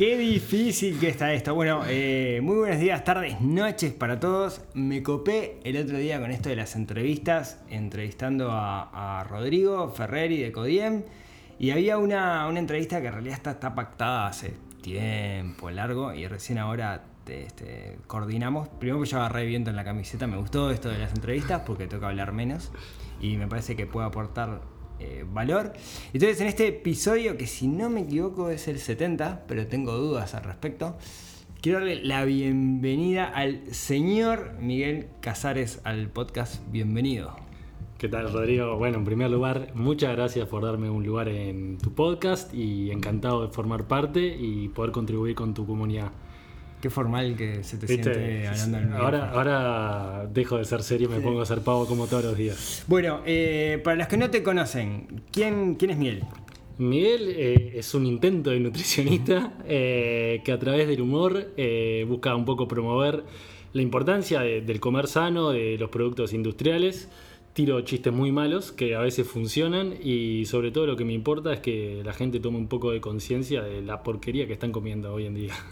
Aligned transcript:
Qué 0.00 0.16
difícil 0.16 0.98
que 0.98 1.10
está 1.10 1.30
esto. 1.34 1.54
Bueno, 1.54 1.82
eh, 1.86 2.40
muy 2.42 2.56
buenos 2.56 2.80
días, 2.80 3.04
tardes, 3.04 3.38
noches 3.42 3.92
para 3.92 4.18
todos. 4.18 4.62
Me 4.72 5.02
copé 5.02 5.60
el 5.62 5.76
otro 5.76 5.98
día 5.98 6.18
con 6.18 6.30
esto 6.30 6.48
de 6.48 6.56
las 6.56 6.74
entrevistas, 6.74 7.62
entrevistando 7.68 8.48
a, 8.50 9.26
Rodrigo 9.28 9.90
Ferreri 9.90 10.40
de 10.40 10.52
Codiem. 10.52 11.02
Y 11.58 11.72
había 11.72 11.98
una, 11.98 12.48
entrevista 12.48 13.02
que 13.02 13.08
en 13.08 13.12
realidad 13.12 13.42
está, 13.46 13.74
pactada 13.74 14.26
hace 14.26 14.54
tiempo 14.80 15.70
largo 15.70 16.14
y 16.14 16.26
recién 16.26 16.56
ahora 16.56 17.04
este, 17.26 17.98
coordinamos. 18.06 18.70
Primero 18.70 19.02
que 19.02 19.06
yo 19.06 19.18
agarré 19.18 19.44
viento 19.44 19.68
en 19.68 19.76
la 19.76 19.84
camiseta, 19.84 20.26
me 20.26 20.38
gustó 20.38 20.70
esto 20.70 20.88
de 20.88 20.96
las 20.96 21.12
entrevistas 21.12 21.64
porque 21.66 21.86
toca 21.86 22.08
hablar 22.08 22.32
menos 22.32 22.72
y 23.20 23.36
me 23.36 23.46
parece 23.46 23.76
que 23.76 23.84
puede 23.84 24.06
aportar 24.06 24.62
eh, 25.00 25.24
valor. 25.26 25.72
Entonces, 26.12 26.40
en 26.40 26.46
este 26.46 26.68
episodio, 26.68 27.36
que 27.36 27.46
si 27.46 27.66
no 27.66 27.90
me 27.90 28.02
equivoco 28.02 28.50
es 28.50 28.68
el 28.68 28.78
70, 28.78 29.44
pero 29.48 29.66
tengo 29.66 29.96
dudas 29.96 30.34
al 30.34 30.44
respecto, 30.44 30.96
quiero 31.60 31.78
darle 31.78 32.04
la 32.04 32.24
bienvenida 32.24 33.24
al 33.26 33.62
señor 33.72 34.56
Miguel 34.60 35.08
Casares 35.20 35.80
al 35.84 36.08
podcast. 36.08 36.62
Bienvenido. 36.70 37.34
¿Qué 37.98 38.08
tal, 38.08 38.32
Rodrigo? 38.32 38.78
Bueno, 38.78 38.96
en 38.96 39.04
primer 39.04 39.30
lugar, 39.30 39.72
muchas 39.74 40.16
gracias 40.16 40.48
por 40.48 40.64
darme 40.64 40.88
un 40.88 41.04
lugar 41.04 41.28
en 41.28 41.76
tu 41.76 41.92
podcast 41.92 42.54
y 42.54 42.90
encantado 42.90 43.46
de 43.46 43.52
formar 43.52 43.88
parte 43.88 44.36
y 44.38 44.68
poder 44.68 44.90
contribuir 44.90 45.34
con 45.34 45.52
tu 45.52 45.66
comunidad. 45.66 46.10
Qué 46.80 46.88
formal 46.88 47.36
que 47.36 47.62
se 47.62 47.76
te 47.76 47.86
siente 47.86 48.48
hablando 48.48 48.78
en 48.78 48.92
ahora, 48.94 49.30
ahora 49.30 50.26
dejo 50.32 50.56
de 50.56 50.64
ser 50.64 50.82
serio 50.82 51.08
y 51.10 51.16
me 51.16 51.20
pongo 51.20 51.42
a 51.42 51.46
ser 51.46 51.60
pavo 51.60 51.86
como 51.86 52.06
todos 52.06 52.24
los 52.24 52.36
días. 52.36 52.84
Bueno, 52.86 53.20
eh, 53.26 53.80
para 53.84 53.96
los 53.96 54.06
que 54.06 54.16
no 54.16 54.30
te 54.30 54.42
conocen, 54.42 55.22
¿quién, 55.30 55.74
quién 55.74 55.90
es 55.90 55.98
Miguel? 55.98 56.24
Miguel 56.78 57.34
eh, 57.36 57.72
es 57.74 57.92
un 57.94 58.06
intento 58.06 58.48
de 58.48 58.60
nutricionista 58.60 59.52
eh, 59.66 60.40
que 60.42 60.52
a 60.52 60.58
través 60.58 60.88
del 60.88 61.02
humor 61.02 61.48
busca 62.06 62.34
un 62.34 62.46
poco 62.46 62.66
promover 62.66 63.24
la 63.74 63.82
importancia 63.82 64.40
del 64.40 64.80
comer 64.80 65.06
sano, 65.06 65.50
de 65.50 65.76
los 65.78 65.90
productos 65.90 66.32
industriales 66.32 67.08
tiro 67.52 67.80
chistes 67.80 68.12
muy 68.12 68.30
malos 68.30 68.70
que 68.72 68.94
a 68.94 69.00
veces 69.00 69.26
funcionan 69.26 69.94
y 70.00 70.44
sobre 70.46 70.70
todo 70.70 70.86
lo 70.86 70.96
que 70.96 71.04
me 71.04 71.12
importa 71.12 71.52
es 71.52 71.60
que 71.60 72.02
la 72.04 72.12
gente 72.12 72.38
tome 72.38 72.58
un 72.58 72.68
poco 72.68 72.92
de 72.92 73.00
conciencia 73.00 73.62
de 73.62 73.82
la 73.82 74.02
porquería 74.02 74.46
que 74.46 74.52
están 74.52 74.72
comiendo 74.72 75.12
hoy 75.12 75.26
en 75.26 75.34
día. 75.34 75.54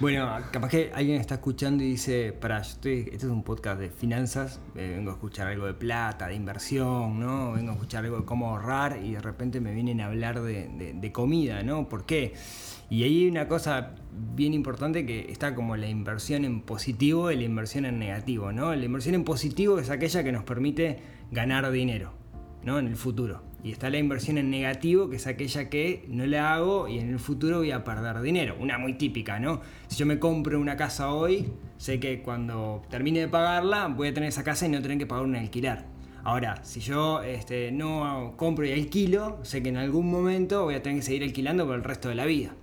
Bueno, 0.00 0.28
capaz 0.50 0.70
que 0.70 0.90
alguien 0.92 1.20
está 1.20 1.34
escuchando 1.34 1.84
y 1.84 1.90
dice, 1.90 2.32
para, 2.32 2.58
estoy, 2.58 3.00
este 3.12 3.26
es 3.26 3.32
un 3.32 3.44
podcast 3.44 3.78
de 3.78 3.90
finanzas, 3.90 4.60
eh, 4.74 4.94
vengo 4.96 5.10
a 5.10 5.14
escuchar 5.14 5.46
algo 5.46 5.66
de 5.66 5.74
plata, 5.74 6.26
de 6.26 6.34
inversión, 6.34 7.20
¿no? 7.20 7.52
Vengo 7.52 7.70
a 7.70 7.74
escuchar 7.74 8.04
algo 8.04 8.18
de 8.18 8.24
cómo 8.24 8.48
ahorrar 8.48 8.98
y 9.04 9.12
de 9.12 9.20
repente 9.20 9.60
me 9.60 9.72
vienen 9.72 10.00
a 10.00 10.06
hablar 10.06 10.42
de, 10.42 10.94
de 10.94 11.12
comida, 11.12 11.62
¿no? 11.62 11.88
¿Por 11.88 12.06
qué? 12.06 12.34
Y 12.92 13.04
ahí 13.04 13.22
hay 13.22 13.28
una 13.30 13.48
cosa 13.48 13.94
bien 14.36 14.52
importante 14.52 15.06
que 15.06 15.32
está 15.32 15.54
como 15.54 15.78
la 15.78 15.88
inversión 15.88 16.44
en 16.44 16.60
positivo 16.60 17.30
y 17.30 17.36
la 17.36 17.44
inversión 17.44 17.86
en 17.86 17.98
negativo, 17.98 18.52
¿no? 18.52 18.74
La 18.74 18.84
inversión 18.84 19.14
en 19.14 19.24
positivo 19.24 19.78
es 19.78 19.88
aquella 19.88 20.22
que 20.22 20.30
nos 20.30 20.44
permite 20.44 20.98
ganar 21.30 21.70
dinero, 21.70 22.12
¿no? 22.62 22.78
En 22.78 22.88
el 22.88 22.96
futuro. 22.96 23.44
Y 23.64 23.72
está 23.72 23.88
la 23.88 23.96
inversión 23.96 24.36
en 24.36 24.50
negativo, 24.50 25.08
que 25.08 25.16
es 25.16 25.26
aquella 25.26 25.70
que 25.70 26.04
no 26.08 26.26
la 26.26 26.52
hago 26.52 26.86
y 26.86 26.98
en 26.98 27.08
el 27.08 27.18
futuro 27.18 27.60
voy 27.60 27.70
a 27.70 27.82
perder 27.82 28.20
dinero. 28.20 28.56
Una 28.60 28.76
muy 28.76 28.92
típica, 28.92 29.40
¿no? 29.40 29.62
Si 29.88 29.96
yo 29.96 30.04
me 30.04 30.18
compro 30.18 30.60
una 30.60 30.76
casa 30.76 31.14
hoy, 31.14 31.50
sé 31.78 31.98
que 31.98 32.20
cuando 32.20 32.82
termine 32.90 33.20
de 33.20 33.28
pagarla 33.28 33.88
voy 33.88 34.08
a 34.08 34.12
tener 34.12 34.28
esa 34.28 34.44
casa 34.44 34.66
y 34.66 34.68
no 34.68 34.82
tener 34.82 34.98
que 34.98 35.06
pagar 35.06 35.24
un 35.24 35.34
alquiler. 35.34 35.91
Ahora, 36.24 36.64
si 36.64 36.80
yo 36.80 37.22
este, 37.22 37.72
no 37.72 38.34
compro 38.36 38.64
y 38.64 38.72
alquilo, 38.72 39.38
sé 39.42 39.62
que 39.62 39.70
en 39.70 39.76
algún 39.76 40.10
momento 40.10 40.64
voy 40.64 40.74
a 40.74 40.82
tener 40.82 41.00
que 41.00 41.04
seguir 41.04 41.22
alquilando 41.24 41.66
por 41.66 41.74
el 41.74 41.84
resto 41.84 42.08
de 42.08 42.14
la 42.14 42.26
vida. 42.26 42.54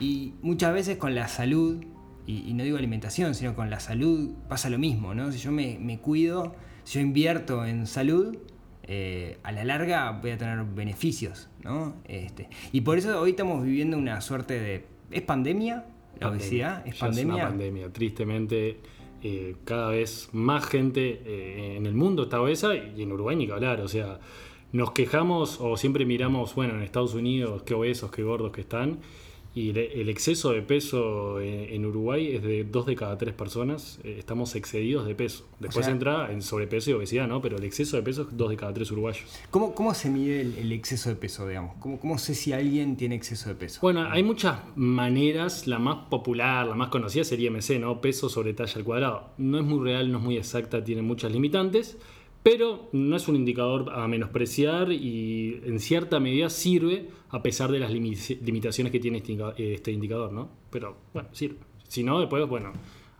Y 0.00 0.34
muchas 0.42 0.72
veces 0.72 0.96
con 0.96 1.14
la 1.14 1.26
salud, 1.28 1.84
y, 2.26 2.52
no 2.54 2.62
digo 2.62 2.76
alimentación, 2.76 3.34
sino 3.34 3.54
con 3.56 3.68
la 3.70 3.80
salud 3.80 4.32
pasa 4.48 4.70
lo 4.70 4.78
mismo. 4.78 5.14
¿no? 5.14 5.32
Si 5.32 5.38
yo 5.38 5.50
me, 5.50 5.98
cuido, 5.98 6.54
si 6.84 6.94
yo 6.94 7.00
invierto 7.00 7.64
en 7.64 7.86
salud, 7.86 8.38
eh, 8.84 9.38
a 9.42 9.50
la 9.52 9.64
larga 9.64 10.12
voy 10.12 10.30
a 10.30 10.38
tener 10.38 10.62
beneficios. 10.64 11.48
¿no? 11.64 11.96
Este, 12.04 12.48
y 12.70 12.82
por 12.82 12.98
eso 12.98 13.20
hoy 13.20 13.30
estamos 13.30 13.64
viviendo 13.64 13.98
una 13.98 14.20
suerte 14.20 14.60
de... 14.60 14.86
¿Es 15.10 15.22
pandemia? 15.22 15.84
La 16.20 16.30
obesidad, 16.30 16.86
¿es 16.86 16.96
pandemia? 16.96 17.34
Es 17.34 17.40
una 17.40 17.48
pandemia, 17.48 17.92
tristemente 17.92 18.80
eh, 19.22 19.56
cada 19.64 19.90
vez 19.90 20.28
más 20.32 20.64
gente 20.66 21.22
eh, 21.24 21.76
en 21.76 21.86
el 21.86 21.94
mundo 21.94 22.24
está 22.24 22.40
obesa 22.40 22.74
y 22.74 23.02
en 23.02 23.12
Uruguay 23.12 23.36
ni 23.36 23.46
que 23.46 23.52
hablar. 23.52 23.80
O 23.80 23.88
sea, 23.88 24.20
nos 24.72 24.92
quejamos 24.92 25.60
o 25.60 25.76
siempre 25.76 26.04
miramos, 26.04 26.54
bueno, 26.54 26.74
en 26.74 26.82
Estados 26.82 27.14
Unidos, 27.14 27.62
qué 27.62 27.74
obesos, 27.74 28.10
qué 28.10 28.22
gordos 28.22 28.52
que 28.52 28.60
están. 28.60 29.00
Y 29.58 29.70
el 29.70 30.08
exceso 30.08 30.52
de 30.52 30.62
peso 30.62 31.40
en 31.40 31.84
Uruguay 31.84 32.36
es 32.36 32.44
de 32.44 32.62
dos 32.62 32.86
de 32.86 32.94
cada 32.94 33.18
tres 33.18 33.34
personas. 33.34 33.98
Eh, 34.04 34.14
estamos 34.16 34.54
excedidos 34.54 35.04
de 35.04 35.16
peso. 35.16 35.48
Después 35.58 35.88
entra 35.88 36.30
en 36.30 36.42
sobrepeso 36.42 36.90
y 36.90 36.92
obesidad, 36.92 37.26
¿no? 37.26 37.42
Pero 37.42 37.56
el 37.56 37.64
exceso 37.64 37.96
de 37.96 38.04
peso 38.04 38.22
es 38.22 38.36
dos 38.36 38.50
de 38.50 38.56
cada 38.56 38.72
tres 38.72 38.88
uruguayos. 38.92 39.24
¿Cómo, 39.50 39.74
cómo 39.74 39.94
se 39.94 40.10
mide 40.10 40.42
el, 40.42 40.70
exceso 40.70 41.08
de 41.08 41.16
peso, 41.16 41.48
digamos? 41.48 41.74
¿Cómo, 41.80 41.98
¿Cómo, 41.98 42.18
sé 42.18 42.36
si 42.36 42.52
alguien 42.52 42.96
tiene 42.96 43.16
exceso 43.16 43.48
de 43.48 43.56
peso? 43.56 43.80
Bueno, 43.82 44.08
hay 44.08 44.22
muchas 44.22 44.60
maneras. 44.76 45.66
La 45.66 45.80
más 45.80 46.06
popular, 46.08 46.64
la 46.64 46.76
más 46.76 46.90
conocida 46.90 47.24
sería 47.24 47.50
MC, 47.50 47.80
¿no? 47.80 48.00
Peso 48.00 48.28
sobre 48.28 48.52
talla 48.54 48.74
al 48.76 48.84
cuadrado. 48.84 49.30
No 49.38 49.58
es 49.58 49.64
muy 49.64 49.84
real, 49.84 50.12
no 50.12 50.18
es 50.18 50.24
muy 50.24 50.36
exacta, 50.36 50.84
tiene 50.84 51.02
muchas 51.02 51.32
limitantes 51.32 51.98
pero 52.42 52.88
no 52.92 53.16
es 53.16 53.28
un 53.28 53.36
indicador 53.36 53.92
a 53.94 54.06
menospreciar 54.08 54.92
y 54.92 55.60
en 55.64 55.80
cierta 55.80 56.20
medida 56.20 56.48
sirve 56.50 57.08
a 57.30 57.42
pesar 57.42 57.70
de 57.70 57.78
las 57.78 57.90
limitaciones 57.90 58.90
que 58.90 59.00
tiene 59.00 59.18
este, 59.18 59.74
este 59.74 59.92
indicador, 59.92 60.32
¿no? 60.32 60.48
Pero 60.70 60.96
bueno, 61.12 61.28
sirve. 61.32 61.58
Si 61.88 62.02
no, 62.02 62.20
después, 62.20 62.46
bueno, 62.46 62.72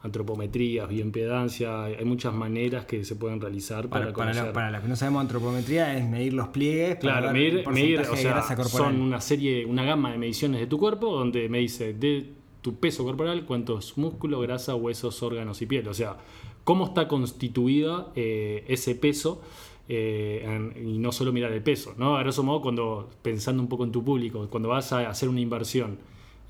antropometrías, 0.03 0.89
bioimpedancia, 0.89 1.84
hay 1.84 2.05
muchas 2.05 2.33
maneras 2.33 2.84
que 2.84 3.05
se 3.05 3.17
pueden 3.17 3.41
realizar 3.41 3.89
para, 3.89 4.06
para 4.06 4.12
conocer. 4.12 4.53
Para, 4.53 4.71
los 4.71 4.83
que 4.83 4.89
no 4.89 4.97
sabemos 4.97 5.23
antropometría 5.23 5.97
es 5.97 6.09
medir 6.09 6.35
los 6.35 6.49
pliegues. 6.49 6.97
Claro, 6.97 7.33
medir, 7.33 7.69
medir 7.69 8.00
o 8.00 8.17
sea, 8.17 8.43
son 8.67 9.00
una 9.00 9.21
serie, 9.21 9.67
una 9.67 9.85
gama 9.85 10.12
de 10.12 10.19
mediciones 10.19 10.61
de 10.61 10.67
tu 10.67 10.79
cuerpo 10.79 11.15
donde 11.15 11.49
me 11.49 11.59
dice 11.59 11.95
de 11.95 12.33
tu 12.62 12.77
peso 12.77 13.05
corporal 13.05 13.45
cuántos 13.45 13.97
músculos, 13.99 14.43
grasa, 14.43 14.75
huesos, 14.75 15.23
órganos 15.23 15.61
y 15.62 15.67
piel. 15.67 15.89
O 15.89 15.95
sea, 15.95 16.17
cómo 16.69 16.84
está 16.84 17.09
constituida 17.09 18.09
eh, 18.15 18.62
ese 18.69 18.95
peso 18.95 19.41
eh, 19.89 20.71
y 20.77 20.99
no 20.99 21.12
solo 21.12 21.33
mirar 21.33 21.51
el 21.51 21.62
peso. 21.62 21.95
¿no? 21.97 22.19
A 22.19 22.21
grosso 22.21 22.43
modo, 22.43 22.61
cuando, 22.61 23.09
pensando 23.23 23.62
un 23.62 23.71
poco 23.71 23.84
en 23.84 23.91
tu 23.91 24.05
público, 24.05 24.47
cuando 24.51 24.69
vas 24.69 24.93
a 24.93 25.09
hacer 25.09 25.31
una 25.31 25.41
inversión, 25.41 25.97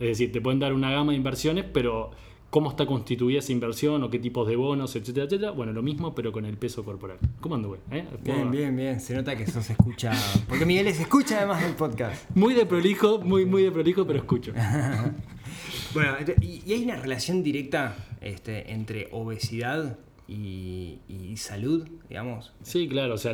es 0.00 0.08
decir, 0.08 0.32
te 0.32 0.40
pueden 0.40 0.58
dar 0.58 0.72
una 0.72 0.90
gama 0.90 1.12
de 1.12 1.18
inversiones, 1.18 1.66
pero 1.72 2.10
cómo 2.50 2.68
está 2.70 2.84
constituida 2.84 3.38
esa 3.38 3.52
inversión 3.52 4.02
o 4.02 4.10
qué 4.10 4.18
tipos 4.18 4.48
de 4.48 4.56
bonos, 4.56 4.96
etcétera, 4.96 5.26
etcétera. 5.26 5.52
Bueno, 5.52 5.72
lo 5.72 5.82
mismo, 5.82 6.16
pero 6.16 6.32
con 6.32 6.46
el 6.46 6.56
peso 6.56 6.84
corporal. 6.84 7.18
¿Cómo 7.40 7.54
anduve? 7.54 7.78
Eh? 7.92 8.04
Bien, 8.24 8.50
bien, 8.50 8.74
bien. 8.74 8.98
Se 8.98 9.14
nota 9.14 9.36
que 9.36 9.44
eso 9.44 9.62
se 9.62 9.74
escucha. 9.74 10.10
Porque 10.48 10.66
Miguel 10.66 10.92
se 10.94 11.02
escucha 11.02 11.38
además 11.38 11.62
del 11.62 11.74
podcast. 11.74 12.28
Muy 12.34 12.54
de 12.54 12.66
prolijo, 12.66 13.20
muy, 13.20 13.46
muy 13.46 13.62
de 13.62 13.70
prolijo, 13.70 14.04
pero 14.04 14.18
escucho. 14.18 14.52
bueno, 15.94 16.16
y, 16.40 16.72
hay 16.72 16.82
una 16.82 16.96
relación 16.96 17.44
directa 17.44 17.94
este, 18.20 18.72
entre 18.72 19.10
obesidad 19.12 19.96
y, 20.28 21.34
salud, 21.36 21.86
digamos. 22.08 22.52
Sí, 22.62 22.88
claro, 22.88 23.14
o 23.14 23.18
sea, 23.18 23.32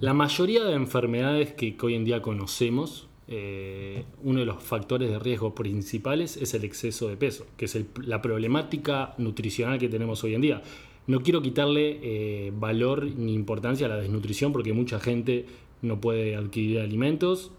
la, 0.00 0.14
mayoría 0.14 0.64
de 0.64 0.74
enfermedades 0.74 1.52
que, 1.52 1.76
hoy 1.80 1.94
en 1.94 2.04
día 2.04 2.20
conocemos, 2.20 3.08
eh, 3.28 4.04
uno 4.22 4.40
de 4.40 4.46
los 4.46 4.62
factores 4.62 5.10
de 5.10 5.18
riesgo 5.18 5.54
principales 5.54 6.36
es 6.36 6.54
el 6.54 6.64
exceso 6.64 7.08
de 7.08 7.16
peso, 7.16 7.46
que 7.56 7.66
es 7.66 7.78
la 8.02 8.20
problemática 8.20 9.14
nutricional 9.18 9.78
que 9.78 9.88
tenemos 9.88 10.22
hoy 10.24 10.34
en 10.34 10.40
día. 10.40 10.62
No 11.06 11.22
quiero 11.22 11.40
quitarle 11.40 12.00
eh, 12.02 12.52
valor 12.54 13.04
ni 13.04 13.32
importancia 13.32 13.86
a 13.86 13.88
la 13.88 13.96
desnutrición 13.96 14.52
porque 14.52 14.72
mucha 14.72 15.00
gente 15.00 15.46
no 15.80 16.00
puede 16.00 16.36
adquirir 16.36 16.80
alimentos, 16.80 17.50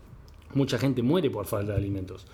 mucha 0.53 0.77
gente 0.77 1.01
muere 1.01 1.29
por 1.31 1.45
falta 1.45 1.71
de 1.71 1.77
alimentos. 1.79 2.27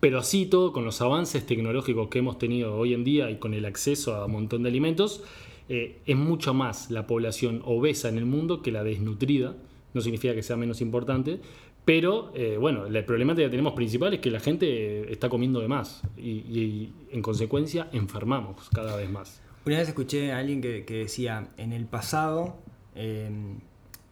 Pero 0.00 0.18
así 0.18 0.46
todo, 0.46 0.72
con 0.72 0.84
los 0.84 1.00
avances 1.00 1.46
tecnológicos 1.46 2.08
que 2.08 2.18
hemos 2.18 2.38
tenido 2.38 2.74
hoy 2.74 2.94
en 2.94 3.04
día 3.04 3.30
y 3.30 3.36
con 3.36 3.54
el 3.54 3.64
acceso 3.64 4.14
a 4.14 4.26
un 4.26 4.32
montón 4.32 4.62
de 4.62 4.70
alimentos, 4.70 5.22
eh, 5.68 6.00
es 6.06 6.16
mucho 6.16 6.54
más 6.54 6.90
la 6.90 7.06
población 7.06 7.62
obesa 7.64 8.08
en 8.08 8.18
el 8.18 8.26
mundo 8.26 8.62
que 8.62 8.72
la 8.72 8.84
desnutrida. 8.84 9.54
No 9.94 10.00
significa 10.00 10.34
que 10.34 10.42
sea 10.42 10.56
menos 10.56 10.80
importante, 10.80 11.40
pero 11.84 12.32
eh, 12.34 12.56
bueno, 12.58 12.88
la 12.88 13.04
problemática 13.04 13.46
que 13.46 13.50
tenemos 13.50 13.74
principal 13.74 14.14
es 14.14 14.20
que 14.20 14.30
la 14.30 14.40
gente 14.40 15.12
está 15.12 15.28
comiendo 15.28 15.60
de 15.60 15.68
más 15.68 16.02
y, 16.16 16.92
en 17.10 17.22
consecuencia 17.22 17.88
enfermamos 17.92 18.68
cada 18.70 18.96
vez 18.96 19.10
más. 19.10 19.40
Una 19.66 19.78
vez 19.78 19.88
escuché 19.88 20.32
a 20.32 20.38
alguien 20.38 20.60
que, 20.60 20.84
decía, 20.84 21.48
en 21.56 21.72
el 21.72 21.86
pasado, 21.86 22.56
em, 22.94 23.58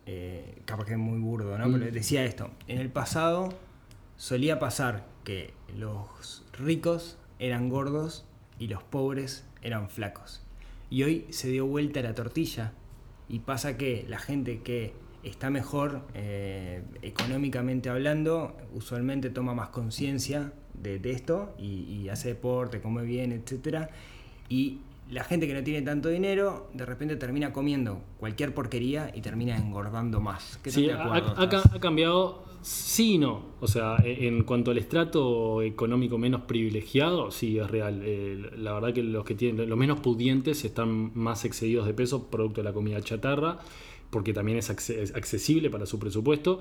eh, 0.06 0.56
capaz 0.64 0.85
que 0.85 0.93
es 0.93 0.99
muy 0.99 1.19
burdo, 1.19 1.56
¿no? 1.58 1.64
Pero 1.73 1.91
mm. 1.91 1.93
decía 1.93 2.25
esto, 2.25 2.50
en 2.69 2.79
el 2.79 2.91
pasado 2.91 3.49
solía 4.17 4.58
pasar 4.58 5.06
que 5.25 5.53
los 5.76 6.44
ricos 6.53 7.19
eran 7.38 7.69
gordos 7.69 8.25
y 8.58 8.69
los 8.69 8.82
pobres 8.82 9.44
eran 9.62 9.88
flacos. 9.88 10.43
Y 10.90 11.04
hoy 11.04 11.26
se 11.31 11.48
dio 11.48 11.66
vuelta 11.66 12.02
la 12.02 12.14
tortilla 12.14 12.72
y 13.28 13.38
pasa 13.38 13.76
que 13.76 14.04
la 14.08 14.19
gente 14.19 14.60
que 14.60 14.92
está 15.22 15.48
mejor 15.48 16.02
eh, 16.14 16.82
económicamente 17.02 17.88
hablando, 17.88 18.56
usualmente 18.75 19.31
toma 19.31 19.54
más 19.54 19.69
conciencia 19.69 20.52
de, 20.75 20.98
esto 21.10 21.54
y, 21.58 22.08
hace 22.08 22.31
deporte, 22.31 22.81
come 22.81 23.02
bien, 23.02 23.31
etcétera. 23.32 23.90
Y 24.48 24.81
la 25.10 25.24
gente 25.24 25.46
que 25.46 25.54
no 25.54 25.62
tiene 25.62 25.82
tanto 25.82 26.08
dinero, 26.08 26.70
de 26.72 26.86
repente 26.86 27.16
termina 27.16 27.52
comiendo 27.52 28.00
cualquier 28.18 28.54
porquería 28.54 29.10
y 29.14 29.20
termina 29.20 29.56
engordando 29.56 30.20
más. 30.20 30.58
¿Qué 30.62 30.70
Sí, 30.70 30.86
de 30.86 30.92
ha, 30.92 31.14
ha 31.36 31.80
cambiado, 31.80 32.44
sí 32.62 33.14
y 33.14 33.18
no. 33.18 33.42
O 33.60 33.66
sea, 33.66 33.96
e- 34.04 34.28
en 34.28 34.44
cuanto 34.44 34.70
al 34.70 34.78
estrato 34.78 35.62
económico 35.62 36.16
menos 36.18 36.42
privilegiado, 36.42 37.30
sí 37.30 37.58
es 37.58 37.68
real. 37.70 38.02
Eh, 38.04 38.50
la 38.56 38.72
verdad 38.72 38.92
que 38.92 39.02
los 39.02 39.24
que 39.24 39.34
tienen, 39.34 39.68
los 39.68 39.78
menos 39.78 40.00
pudientes 40.00 40.64
están 40.64 41.12
más 41.14 41.44
excedidos 41.44 41.86
de 41.86 41.94
peso 41.94 42.30
producto 42.30 42.60
de 42.60 42.64
la 42.64 42.72
comida 42.72 43.00
chatarra, 43.00 43.58
porque 44.10 44.32
también 44.32 44.58
es, 44.58 44.70
acce- 44.70 44.98
es 44.98 45.14
accesible 45.14 45.70
para 45.70 45.86
su 45.86 45.98
presupuesto. 45.98 46.60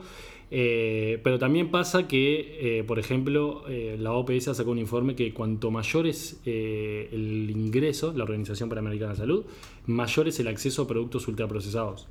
Eh, 0.51 1.19
pero 1.23 1.37
también 1.39 1.69
pasa 1.71 2.07
que, 2.07 2.79
eh, 2.79 2.83
por 2.83 2.99
ejemplo, 2.99 3.63
eh, 3.67 3.97
la 3.99 4.13
OPS 4.13 4.55
sacó 4.55 4.71
un 4.71 4.79
informe 4.79 5.15
que 5.15 5.33
cuanto 5.33 5.69
mayor 5.71 6.07
es 6.07 6.39
el 6.45 7.49
ingreso, 7.51 8.13
la 8.15 8.23
Organización 8.23 8.69
Panamericana 8.69 9.11
de 9.11 9.17
Salud, 9.17 9.45
mayor 9.85 10.27
es 10.27 10.39
el 10.39 10.47
acceso 10.47 10.83
a 10.83 10.87
productos 10.87 11.27
ultraprocesados. 11.27 12.07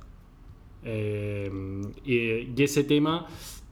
Y, 2.05 2.61
ese 2.63 2.83
tema, 2.83 3.27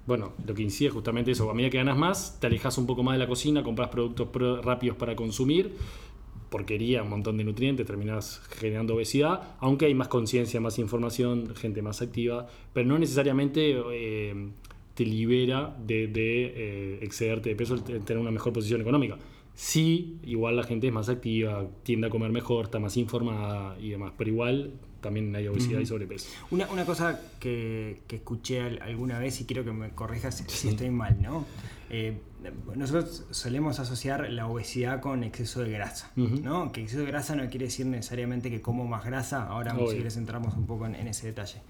bueno, 0.05 0.33
lo 0.45 0.53
que 0.53 0.63
incide 0.63 0.87
es 0.89 0.93
justamente 0.93 1.31
eso. 1.31 1.49
A 1.49 1.53
medida 1.53 1.69
que 1.69 1.77
ganas 1.77 1.97
más, 1.97 2.39
te 2.39 2.47
alejas 2.47 2.77
un 2.77 2.85
poco 2.87 3.03
más 3.03 3.15
de 3.15 3.19
la 3.19 3.27
cocina, 3.27 3.63
compras 3.63 3.89
productos 3.89 4.29
pro- 4.29 4.61
rápidos 4.61 4.97
para 4.97 5.15
consumir, 5.15 5.73
porquería, 6.49 7.03
un 7.03 7.09
montón 7.09 7.37
de 7.37 7.43
nutrientes, 7.43 7.85
terminas 7.85 8.41
generando 8.59 8.95
obesidad, 8.95 9.55
aunque 9.59 9.85
hay 9.85 9.93
más 9.93 10.07
conciencia, 10.07 10.59
más 10.61 10.79
información, 10.79 11.53
gente 11.55 11.81
más 11.81 12.01
activa, 12.01 12.47
pero 12.73 12.87
no 12.87 12.97
necesariamente 12.97 13.75
eh, 13.91 14.49
te 14.93 15.05
libera 15.05 15.75
de, 15.85 16.07
de, 16.07 16.53
eh, 16.55 16.99
excederte 17.01 17.49
de 17.49 17.55
peso, 17.55 17.77
tener 17.81 18.17
una 18.17 18.31
mejor 18.31 18.53
posición 18.53 18.81
económica. 18.81 19.17
Sí, 19.53 20.17
igual 20.23 20.55
la 20.55 20.63
gente 20.63 20.87
es 20.87 20.93
más 20.93 21.09
activa, 21.09 21.67
tiende 21.83 22.07
a 22.07 22.09
comer 22.11 22.31
mejor, 22.31 22.65
está 22.65 22.79
más 22.79 22.95
informada 22.97 23.75
y 23.79 23.89
demás, 23.89 24.13
pero 24.17 24.29
igual 24.29 24.73
también 25.01 25.35
hay 25.35 25.47
obesidad 25.47 25.79
y 25.79 25.85
sobrepeso. 25.85 26.29
Una, 26.51 26.69
una 26.71 26.85
cosa 26.85 27.19
que, 27.39 28.01
que 28.07 28.17
escuché 28.17 28.61
al- 28.61 28.81
alguna 28.81 29.17
vez 29.19 29.41
y 29.41 29.45
quiero 29.45 29.63
que 29.63 29.71
me 29.71 29.89
corrijas 29.89 30.43
si 30.47 30.67
estoy 30.69 30.89
mal, 30.91 31.19
¿no? 31.21 31.45
Eh, 31.89 32.17
nosotros 32.75 33.25
solemos 33.31 33.79
asociar 33.79 34.29
la 34.29 34.47
obesidad 34.47 35.01
con 35.01 35.23
exceso 35.23 35.61
de 35.61 35.71
grasa. 35.71 36.11
¿no? 36.15 36.71
Que 36.71 36.81
exceso 36.81 37.01
de 37.01 37.07
grasa 37.07 37.35
no 37.35 37.49
quiere 37.49 37.65
decir 37.65 37.85
necesariamente 37.85 38.49
que 38.49 38.61
como 38.61 38.85
más 38.85 39.03
grasa, 39.05 39.43
ahora 39.47 39.73
Obvio. 39.75 39.87
si 39.87 39.95
quieres 39.95 40.17
entramos 40.17 40.55
un 40.55 40.65
poco 40.65 40.85
en, 40.85 40.95
en 40.95 41.07
ese 41.07 41.27
detalle. 41.27 41.61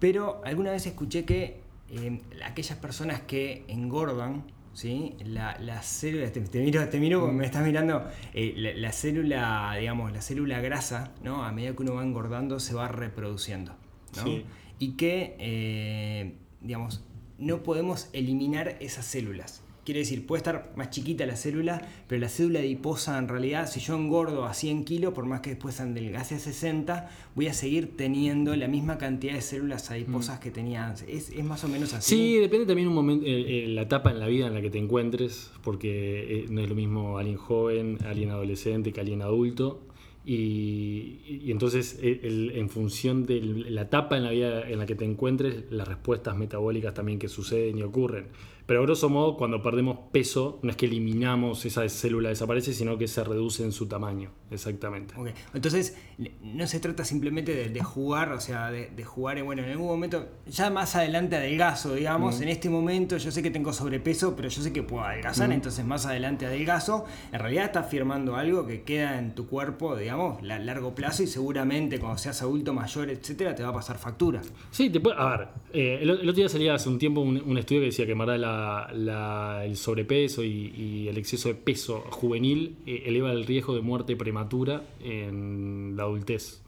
Pero 0.00 0.40
alguna 0.44 0.70
vez 0.70 0.86
escuché 0.86 1.24
que 1.24 1.60
eh, 1.90 2.20
aquellas 2.44 2.78
personas 2.78 3.20
que 3.22 3.64
engordan, 3.68 4.44
¿sí? 4.74 5.16
La, 5.24 5.58
la 5.58 5.82
célula, 5.82 6.30
te, 6.32 6.40
te 6.40 6.60
miro, 6.60 6.86
te 6.88 7.00
miro, 7.00 7.32
me 7.32 7.44
estás 7.46 7.64
mirando, 7.64 8.04
eh, 8.34 8.54
la, 8.56 8.74
la 8.74 8.92
célula, 8.92 9.74
digamos, 9.78 10.12
la 10.12 10.22
célula 10.22 10.60
grasa, 10.60 11.12
¿no? 11.22 11.44
A 11.44 11.52
medida 11.52 11.74
que 11.74 11.82
uno 11.82 11.94
va 11.94 12.02
engordando 12.04 12.60
se 12.60 12.74
va 12.74 12.88
reproduciendo, 12.88 13.74
¿no? 14.16 14.22
Sí. 14.22 14.44
Y 14.78 14.92
que, 14.92 15.36
eh, 15.40 16.34
digamos, 16.60 17.04
no 17.38 17.62
podemos 17.62 18.08
eliminar 18.12 18.76
esas 18.80 19.04
células. 19.06 19.62
Quiere 19.88 20.00
decir, 20.00 20.26
puede 20.26 20.40
estar 20.40 20.70
más 20.76 20.90
chiquita 20.90 21.24
la 21.24 21.34
célula, 21.34 21.80
pero 22.08 22.20
la 22.20 22.28
célula 22.28 22.58
adiposa 22.58 23.16
en 23.18 23.26
realidad, 23.26 23.66
si 23.70 23.80
yo 23.80 23.96
engordo 23.96 24.44
a 24.44 24.52
100 24.52 24.84
kilos, 24.84 25.14
por 25.14 25.24
más 25.24 25.40
que 25.40 25.48
después 25.48 25.80
adelgace 25.80 26.34
a 26.34 26.38
60, 26.38 27.08
voy 27.34 27.46
a 27.46 27.54
seguir 27.54 27.96
teniendo 27.96 28.54
la 28.54 28.68
misma 28.68 28.98
cantidad 28.98 29.32
de 29.32 29.40
células 29.40 29.90
adiposas 29.90 30.40
que 30.40 30.50
tenía 30.50 30.86
antes. 30.88 31.06
Es, 31.08 31.30
es 31.30 31.42
más 31.42 31.64
o 31.64 31.68
menos 31.68 31.94
así. 31.94 32.14
Sí, 32.16 32.36
depende 32.36 32.66
también 32.66 32.86
un 32.88 32.94
momento, 32.96 33.24
eh, 33.24 33.64
eh, 33.64 33.68
la 33.68 33.80
etapa 33.80 34.10
en 34.10 34.20
la 34.20 34.26
vida 34.26 34.46
en 34.48 34.52
la 34.52 34.60
que 34.60 34.68
te 34.68 34.76
encuentres, 34.76 35.50
porque 35.64 36.40
eh, 36.40 36.46
no 36.50 36.60
es 36.60 36.68
lo 36.68 36.74
mismo 36.74 37.16
alguien 37.16 37.38
joven, 37.38 37.96
alguien 38.04 38.28
adolescente 38.30 38.92
que 38.92 39.00
alguien 39.00 39.22
adulto. 39.22 39.80
Y, 40.26 41.20
y 41.46 41.50
entonces, 41.50 41.98
el- 42.02 42.52
en 42.54 42.68
función 42.68 43.24
de 43.24 43.40
la 43.40 43.82
etapa 43.82 44.18
en 44.18 44.24
la 44.24 44.30
vida 44.32 44.68
en 44.68 44.78
la 44.78 44.84
que 44.84 44.94
te 44.94 45.06
encuentres, 45.06 45.64
las 45.70 45.88
respuestas 45.88 46.36
metabólicas 46.36 46.92
también 46.92 47.18
que 47.18 47.28
suceden 47.28 47.78
y 47.78 47.82
ocurren. 47.82 48.26
Pero, 48.68 48.80
a 48.80 48.82
grosso 48.84 49.08
modo, 49.08 49.36
cuando 49.38 49.62
perdemos 49.62 49.98
peso, 50.12 50.58
no 50.62 50.68
es 50.70 50.76
que 50.76 50.84
eliminamos 50.86 51.64
esa 51.64 51.88
célula 51.88 52.28
desaparece, 52.28 52.74
sino 52.74 52.98
que 52.98 53.08
se 53.08 53.24
reduce 53.24 53.64
en 53.64 53.72
su 53.72 53.86
tamaño. 53.88 54.30
Exactamente. 54.50 55.14
Ok, 55.16 55.28
Entonces, 55.54 55.96
no 56.42 56.66
se 56.66 56.78
trata 56.78 57.02
simplemente 57.04 57.54
de, 57.54 57.70
de 57.70 57.82
jugar, 57.82 58.30
o 58.32 58.40
sea, 58.40 58.70
de, 58.70 58.90
de 58.90 59.04
jugar, 59.04 59.42
bueno, 59.42 59.62
en 59.62 59.70
algún 59.70 59.86
momento, 59.86 60.28
ya 60.46 60.68
más 60.68 60.94
adelante 60.96 61.36
adelgazo, 61.36 61.94
digamos, 61.94 62.40
en 62.42 62.48
este 62.50 62.68
momento 62.68 63.16
yo 63.16 63.30
sé 63.30 63.42
que 63.42 63.50
tengo 63.50 63.72
sobrepeso, 63.72 64.36
pero 64.36 64.48
yo 64.50 64.60
sé 64.62 64.70
que 64.72 64.82
puedo 64.82 65.02
adelgazar, 65.04 65.50
entonces 65.50 65.84
más 65.86 66.04
adelante 66.04 66.44
adelgazo, 66.44 67.06
en 67.32 67.38
realidad 67.40 67.64
estás 67.64 67.88
firmando 67.90 68.36
algo 68.36 68.66
que 68.66 68.82
queda 68.82 69.18
en 69.18 69.34
tu 69.34 69.46
cuerpo, 69.48 69.96
digamos, 69.96 70.42
a 70.42 70.58
largo 70.58 70.94
plazo 70.94 71.22
y 71.22 71.26
seguramente 71.26 71.98
cuando 71.98 72.18
seas 72.18 72.42
adulto 72.42 72.74
mayor, 72.74 73.08
etcétera, 73.08 73.54
te 73.54 73.62
va 73.62 73.70
a 73.70 73.74
pasar 73.74 73.96
factura. 73.98 74.42
Sí, 74.70 74.90
te 74.90 75.00
puede, 75.00 75.16
a 75.18 75.36
ver, 75.36 75.48
eh, 75.72 75.98
el, 76.02 76.10
el 76.10 76.20
otro 76.28 76.32
día 76.34 76.48
salía 76.50 76.74
hace 76.74 76.88
un 76.90 76.98
tiempo 76.98 77.22
un, 77.22 77.40
un 77.40 77.56
estudio 77.56 77.80
que 77.80 77.86
decía 77.86 78.04
que 78.04 78.12
en 78.12 78.18
verdad 78.18 78.36
la- 78.38 78.57
la- 78.94 79.62
el 79.64 79.76
sobrepeso 79.76 80.42
y, 80.44 80.72
y 80.76 81.08
el 81.08 81.16
exceso 81.18 81.48
de 81.48 81.54
peso 81.54 82.00
juvenil 82.10 82.76
eh, 82.86 83.02
eleva 83.06 83.32
el 83.32 83.44
riesgo 83.46 83.74
de 83.74 83.80
muerte 83.82 84.16
prematura 84.16 84.82
en 85.02 85.94
la 85.96 86.04
adultez. 86.04 86.62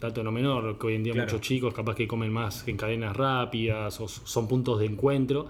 Dato 0.00 0.22
no 0.22 0.30
menor, 0.32 0.78
que 0.78 0.86
hoy 0.88 0.94
en 0.96 1.04
día 1.04 1.12
Claro. 1.14 1.26
muchos 1.26 1.40
chicos 1.40 1.72
capaz 1.72 1.94
que 1.94 2.06
comen 2.06 2.32
más 2.32 2.66
en 2.68 2.76
cadenas 2.76 3.16
rápidas 3.16 4.00
o 4.00 4.08
son 4.08 4.46
puntos 4.48 4.78
de 4.80 4.86
encuentro 4.86 5.46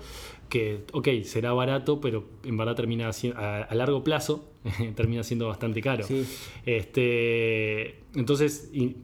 que, 0.48 0.84
ok, 0.92 1.08
será 1.24 1.52
barato, 1.52 2.00
pero 2.00 2.24
en 2.44 2.56
verdad 2.56 2.74
termina 2.76 3.10
a, 3.36 3.62
a 3.62 3.74
largo 3.74 4.02
plazo 4.04 4.48
termina 4.96 5.22
siendo 5.22 5.48
bastante 5.48 5.80
caro. 5.82 6.04
Sí. 6.06 6.24
Este, 6.64 7.96
entonces, 8.14 8.70
y- 8.72 8.96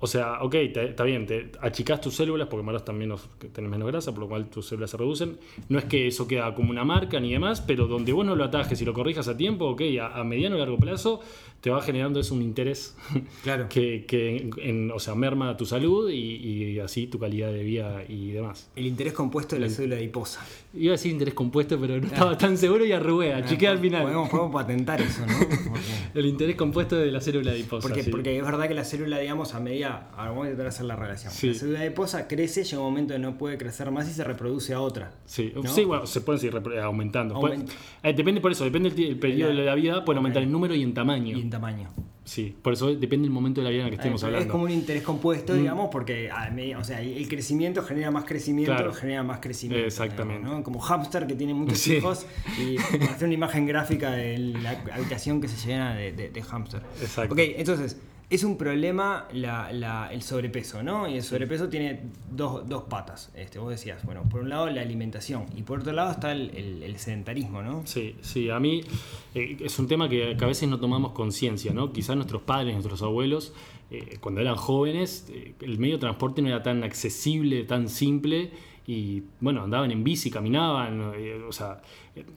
o 0.00 0.06
sea, 0.06 0.42
ok, 0.42 0.54
está 0.54 1.04
bien, 1.04 1.26
te 1.26 1.50
achicás 1.60 2.00
tus 2.00 2.14
células 2.14 2.46
porque 2.48 2.64
maras 2.64 2.84
también 2.84 3.12
tenés 3.52 3.70
menos 3.70 3.88
grasa, 3.88 4.12
por 4.12 4.20
lo 4.20 4.28
cual 4.28 4.46
tus 4.48 4.66
células 4.66 4.90
se 4.90 4.96
reducen. 4.96 5.38
No 5.68 5.78
es 5.78 5.84
que 5.86 6.06
eso 6.06 6.28
queda 6.28 6.54
como 6.54 6.70
una 6.70 6.84
marca 6.84 7.18
ni 7.20 7.32
demás, 7.32 7.60
pero 7.60 7.86
donde 7.86 8.12
vos 8.12 8.24
no 8.24 8.36
lo 8.36 8.44
atajes 8.44 8.80
y 8.80 8.84
lo 8.84 8.92
corrijas 8.94 9.26
a 9.28 9.36
tiempo, 9.36 9.66
ok, 9.66 9.82
a, 10.00 10.20
a 10.20 10.24
mediano 10.24 10.56
o 10.56 10.58
largo 10.58 10.78
plazo 10.78 11.20
te 11.60 11.70
va 11.70 11.82
generando 11.82 12.20
eso 12.20 12.34
un 12.36 12.42
interés 12.42 12.96
Claro. 13.42 13.68
que, 13.68 14.04
que 14.06 14.48
en- 14.58 14.92
o 14.92 15.00
sea, 15.00 15.16
merma 15.16 15.56
tu 15.56 15.66
salud 15.66 16.08
y, 16.08 16.14
y 16.16 16.78
así 16.78 17.08
tu 17.08 17.18
calidad 17.18 17.50
de 17.52 17.64
vida 17.64 18.04
y 18.08 18.30
demás. 18.30 18.70
El 18.76 18.86
interés 18.86 19.12
compuesto 19.12 19.56
de 19.56 19.62
la 19.62 19.68
célula 19.68 19.96
adiposa. 19.96 20.46
Iba 20.74 20.92
a 20.92 20.96
decir 20.96 21.10
interés 21.10 21.34
compuesto, 21.34 21.76
pero 21.80 21.98
no 22.00 22.06
estaba 22.06 22.38
tan 22.38 22.56
seguro 22.56 22.84
y 22.86 22.92
arrugué, 22.92 23.34
achiqué 23.34 23.66
al 23.66 23.78
final. 23.80 24.02
Podemos, 24.04 24.28
podemos 24.30 24.52
patentar 24.52 25.00
eso, 25.00 25.26
¿no? 25.26 25.34
El 26.14 26.26
interés 26.26 26.54
compuesto 26.54 26.94
de 26.94 27.10
la 27.10 27.20
célula 27.20 27.50
adiposa. 27.50 27.88
Porque, 27.88 28.04
sí. 28.04 28.10
porque 28.10 28.36
es 28.38 28.44
verdad 28.44 28.68
que 28.68 28.74
la 28.74 28.84
célula, 28.84 29.18
digamos, 29.18 29.54
a 29.54 29.60
medida. 29.60 29.87
Ahora 29.88 30.30
vamos 30.30 30.42
a 30.44 30.46
intentar 30.46 30.66
hacer 30.68 30.84
la 30.86 30.96
relación. 30.96 31.32
Sí. 31.32 31.48
La 31.48 31.54
célula 31.54 31.80
adiposa 31.80 32.28
crece, 32.28 32.64
llega 32.64 32.78
un 32.78 32.84
momento 32.88 33.14
que 33.14 33.18
no 33.20 33.36
puede 33.38 33.58
crecer 33.58 33.90
más 33.90 34.08
y 34.08 34.12
se 34.12 34.24
reproduce 34.24 34.72
a 34.74 34.80
otra. 34.80 35.12
Sí, 35.26 35.52
¿no? 35.54 35.62
sí, 35.68 35.84
bueno, 35.84 36.06
se 36.06 36.20
pueden 36.20 36.40
seguir 36.40 36.60
aumentando. 36.82 37.34
Aument- 37.34 37.40
Puede- 37.40 37.64
eh, 38.02 38.12
depende 38.14 38.40
por 38.40 38.52
eso, 38.52 38.64
depende 38.64 38.90
del 38.90 39.04
el 39.08 39.18
periodo 39.18 39.52
La- 39.52 39.60
de 39.60 39.66
la 39.66 39.74
vida, 39.74 40.04
pueden 40.04 40.18
aumentar 40.18 40.42
en 40.42 40.52
número 40.52 40.74
y 40.74 40.82
en 40.82 40.94
tamaño. 40.94 41.36
Y 41.36 41.40
en 41.42 41.50
tamaño. 41.50 41.88
Sí, 42.24 42.54
por 42.60 42.74
eso 42.74 42.88
depende 42.94 43.24
del 43.24 43.30
momento 43.30 43.62
de 43.62 43.64
la 43.64 43.70
vida 43.70 43.80
en 43.80 43.86
el 43.86 43.90
que 43.92 43.96
estemos 43.96 44.20
es 44.20 44.24
hablando. 44.24 44.48
Mm. 44.48 44.50
como 44.52 44.64
un 44.64 44.70
interés 44.70 45.02
compuesto, 45.02 45.54
digamos, 45.54 45.88
porque 45.90 46.30
a 46.30 46.50
medida- 46.50 46.78
o 46.78 46.84
sea, 46.84 47.00
el 47.00 47.26
crecimiento 47.26 47.82
genera 47.82 48.10
más 48.10 48.24
crecimiento, 48.24 48.70
Claro. 48.74 48.92
genera 48.92 49.22
más 49.22 49.38
crecimiento. 49.40 49.86
Exactamente. 49.86 50.46
Como 50.62 50.78
hámster 50.78 51.26
que 51.26 51.34
tiene 51.34 51.54
muchos 51.54 51.78
Sí. 51.78 51.94
hijos 51.96 52.26
y 52.60 52.76
hacer 53.16 53.24
una 53.28 53.32
imagen 53.34 53.64
gráfica 53.64 54.10
de 54.10 54.36
la 54.36 54.72
habitación 54.92 55.40
que 55.40 55.48
se 55.48 55.66
llena 55.66 55.94
de, 55.94 56.12
de, 56.12 56.28
de 56.28 56.42
hámster. 56.42 56.82
Exacto. 57.00 57.32
Ok, 57.32 57.40
entonces, 57.56 57.96
es 58.30 58.44
un 58.44 58.58
problema 58.58 59.26
la- 59.32 59.72
la- 59.72 60.12
el 60.12 60.20
sobrepeso, 60.22 60.82
¿no? 60.82 61.08
Y 61.08 61.14
el 61.14 61.22
sobrepeso 61.22 61.68
tiene 61.70 62.00
dos, 62.30 62.68
dos 62.68 62.82
patas. 62.84 63.30
Este, 63.34 63.58
vos 63.58 63.70
decías, 63.70 64.04
bueno, 64.04 64.22
por 64.28 64.40
un 64.42 64.50
lado 64.50 64.68
la 64.68 64.82
alimentación 64.82 65.46
y 65.56 65.62
por 65.62 65.80
otro 65.80 65.92
lado 65.92 66.10
está 66.10 66.32
el, 66.32 66.50
el- 66.54 66.82
el 66.82 66.98
sedentarismo, 66.98 67.62
¿no? 67.62 67.82
Sí, 67.86 68.16
sí, 68.20 68.50
a 68.50 68.60
mí 68.60 68.82
eh, 69.34 69.56
es 69.60 69.78
un 69.78 69.88
tema 69.88 70.08
que, 70.10 70.36
que 70.36 70.44
a 70.44 70.48
veces 70.48 70.68
no 70.68 70.78
tomamos 70.78 71.12
conciencia, 71.12 71.72
¿no? 71.72 71.92
Quizás 71.92 72.16
nuestros 72.16 72.42
padres, 72.42 72.74
nuestros 72.74 73.00
abuelos, 73.02 73.54
eh, 73.90 74.18
cuando 74.20 74.42
eran 74.42 74.56
jóvenes, 74.56 75.26
eh, 75.30 75.54
el 75.62 75.78
medio 75.78 75.94
de 75.94 76.00
transporte 76.00 76.42
no 76.42 76.48
era 76.48 76.62
tan 76.62 76.84
accesible, 76.84 77.64
tan 77.64 77.88
simple, 77.88 78.50
y 78.90 79.22
bueno, 79.40 79.62
andaban 79.64 79.90
en 79.90 80.02
bici, 80.02 80.30
caminaban, 80.30 81.12
eh, 81.14 81.42
o 81.46 81.52
sea, 81.52 81.82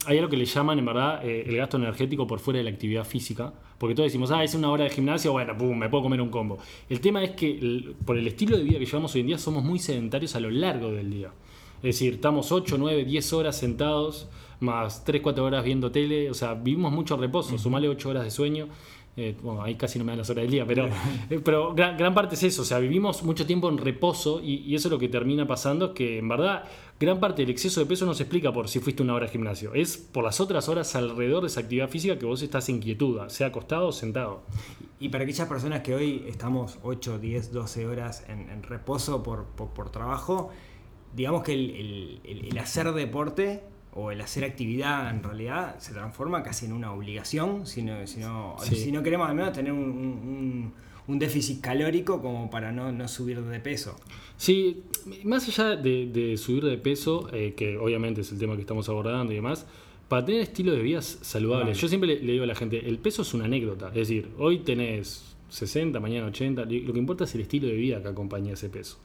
hay 0.05 0.17
algo 0.17 0.29
que 0.29 0.35
le 0.35 0.43
llaman 0.43 0.77
en 0.79 0.85
verdad 0.85 1.25
eh, 1.25 1.45
el 1.47 1.55
gasto 1.55 1.77
energético 1.77 2.27
por 2.27 2.39
fuera 2.39 2.57
de 2.57 2.65
la 2.65 2.71
actividad 2.71 3.05
física, 3.05 3.53
porque 3.77 3.95
todos 3.95 4.07
decimos, 4.07 4.31
ah, 4.31 4.43
es 4.43 4.53
una 4.53 4.69
hora 4.69 4.83
de 4.83 4.89
gimnasio, 4.89 5.31
bueno, 5.31 5.57
pum, 5.57 5.77
me 5.77 5.87
puedo 5.87 6.03
comer 6.03 6.19
un 6.21 6.29
combo. 6.29 6.59
El 6.89 6.99
tema 6.99 7.23
es 7.23 7.31
que 7.31 7.49
el- 7.57 7.95
por 8.05 8.17
el 8.17 8.27
estilo 8.27 8.57
de 8.57 8.63
vida 8.65 8.79
que 8.79 8.85
llevamos 8.85 9.15
hoy 9.15 9.21
en 9.21 9.27
día 9.27 9.37
somos 9.37 9.63
muy 9.63 9.79
sedentarios 9.79 10.35
a 10.35 10.41
lo 10.41 10.51
largo 10.51 10.91
del 10.91 11.09
día. 11.09 11.31
Es 11.77 11.95
decir, 11.95 12.15
estamos 12.15 12.51
8, 12.51 12.75
9, 12.77 13.05
10 13.05 13.31
horas 13.31 13.57
sentados, 13.57 14.27
más 14.59 15.03
3, 15.05 15.21
4 15.21 15.45
horas 15.45 15.63
viendo 15.63 15.89
tele, 15.89 16.29
o 16.29 16.33
sea, 16.33 16.53
vivimos 16.53 16.91
mucho 16.91 17.15
reposo, 17.17 17.57
sumale 17.57 17.87
8 17.87 18.09
horas 18.09 18.25
de 18.25 18.29
sueño. 18.29 18.67
Eh, 19.21 19.35
bueno, 19.39 19.61
ahí 19.61 19.75
casi 19.75 19.99
no 19.99 20.05
me 20.05 20.13
dan 20.13 20.17
las 20.17 20.29
horas 20.31 20.41
del 20.41 20.51
día, 20.51 20.65
pero, 20.65 20.87
eh, 21.29 21.39
pero 21.43 21.75
gran, 21.75 21.95
gran, 21.95 22.11
parte 22.15 22.33
es 22.33 22.41
eso. 22.41 22.63
O 22.63 22.65
sea, 22.65 22.79
vivimos 22.79 23.21
mucho 23.21 23.45
tiempo 23.45 23.69
en 23.69 23.77
reposo 23.77 24.41
y, 24.41 24.55
y, 24.65 24.73
eso 24.73 24.87
es 24.87 24.91
lo 24.91 24.97
que 24.97 25.09
termina 25.09 25.45
pasando, 25.45 25.87
es 25.87 25.91
que 25.91 26.17
en 26.17 26.27
verdad 26.27 26.63
gran 26.99 27.19
parte 27.19 27.43
del 27.43 27.51
exceso 27.51 27.79
de 27.79 27.85
peso 27.85 28.03
no 28.07 28.15
se 28.15 28.23
explica 28.23 28.51
por 28.51 28.67
si 28.67 28.79
fuiste 28.79 29.03
una 29.03 29.13
hora 29.13 29.25
al 29.25 29.31
gimnasio. 29.31 29.75
Es 29.75 29.95
por 29.97 30.23
las 30.23 30.39
otras 30.39 30.67
horas 30.69 30.95
alrededor 30.95 31.41
de 31.41 31.47
esa 31.47 31.59
actividad 31.59 31.87
física 31.87 32.17
que 32.17 32.25
vos 32.25 32.41
estás 32.41 32.67
en 32.69 32.79
quietud, 32.79 33.19
sea 33.27 33.47
acostado 33.47 33.89
o 33.89 33.91
sentado. 33.91 34.41
Y 34.99 35.09
para 35.09 35.23
aquellas 35.23 35.47
personas 35.47 35.81
que 35.81 35.93
hoy 35.93 36.25
estamos 36.27 36.79
8, 36.81 37.19
10, 37.19 37.53
12 37.53 37.85
horas 37.85 38.25
en, 38.27 38.49
en 38.49 38.63
reposo 38.63 39.21
por, 39.21 39.45
por, 39.45 39.69
por, 39.69 39.91
trabajo, 39.91 40.49
digamos 41.15 41.43
que 41.43 41.53
el, 41.53 42.19
el, 42.23 42.47
el 42.49 42.57
hacer 42.57 42.91
deporte 42.93 43.61
o 43.93 44.11
el 44.11 44.21
hacer 44.21 44.43
actividad 44.43 45.09
en 45.09 45.21
realidad 45.21 45.77
se 45.79 45.93
transforma 45.93 46.43
casi 46.43 46.65
en 46.65 46.73
una 46.73 46.93
obligación, 46.93 47.65
si 47.65 47.81
no, 47.81 48.07
si 48.07 48.19
no, 48.19 48.55
sí. 48.63 48.75
si 48.75 48.91
no 48.91 49.03
queremos 49.03 49.29
al 49.29 49.35
menos 49.35 49.51
tener 49.51 49.73
un, 49.73 49.79
un, 49.79 50.73
un, 51.07 51.19
déficit 51.19 51.61
calórico 51.61 52.21
como 52.21 52.49
para 52.49 52.71
no, 52.71 52.91
no, 52.91 53.07
subir 53.07 53.41
de 53.41 53.59
peso. 53.59 53.97
Sí, 54.37 54.83
más 55.23 55.47
allá 55.47 55.75
de, 55.75 56.07
de 56.07 56.37
subir 56.37 56.63
de 56.63 56.77
peso, 56.77 57.29
eh, 57.33 57.53
que 57.55 57.77
obviamente 57.77 58.21
es 58.21 58.31
el 58.31 58.39
tema 58.39 58.55
que 58.55 58.61
estamos 58.61 58.87
abordando 58.87 59.33
y 59.33 59.35
demás, 59.35 59.65
para 60.07 60.25
tener 60.25 60.41
estilo 60.41 60.71
de 60.71 60.81
vida 60.81 61.01
saludable, 61.01 61.71
vale. 61.71 61.77
yo 61.77 61.87
siempre 61.87 62.15
le, 62.15 62.19
le, 62.21 62.31
digo 62.33 62.43
a 62.45 62.47
la 62.47 62.55
gente, 62.55 62.87
el 62.87 62.97
peso 62.97 63.23
es 63.23 63.33
una 63.33 63.45
anécdota, 63.45 63.89
es 63.89 63.93
decir, 63.93 64.29
hoy 64.37 64.59
tenés 64.59 65.35
60, 65.49 65.99
mañana 65.99 66.27
80, 66.27 66.63
lo 66.63 66.93
que 66.93 66.99
importa 66.99 67.25
es 67.25 67.35
el 67.35 67.41
estilo 67.41 67.67
de 67.67 67.73
vida 67.73 68.01
que 68.01 68.07
acompaña 68.07 68.53
ese 68.53 68.69
peso 68.69 68.99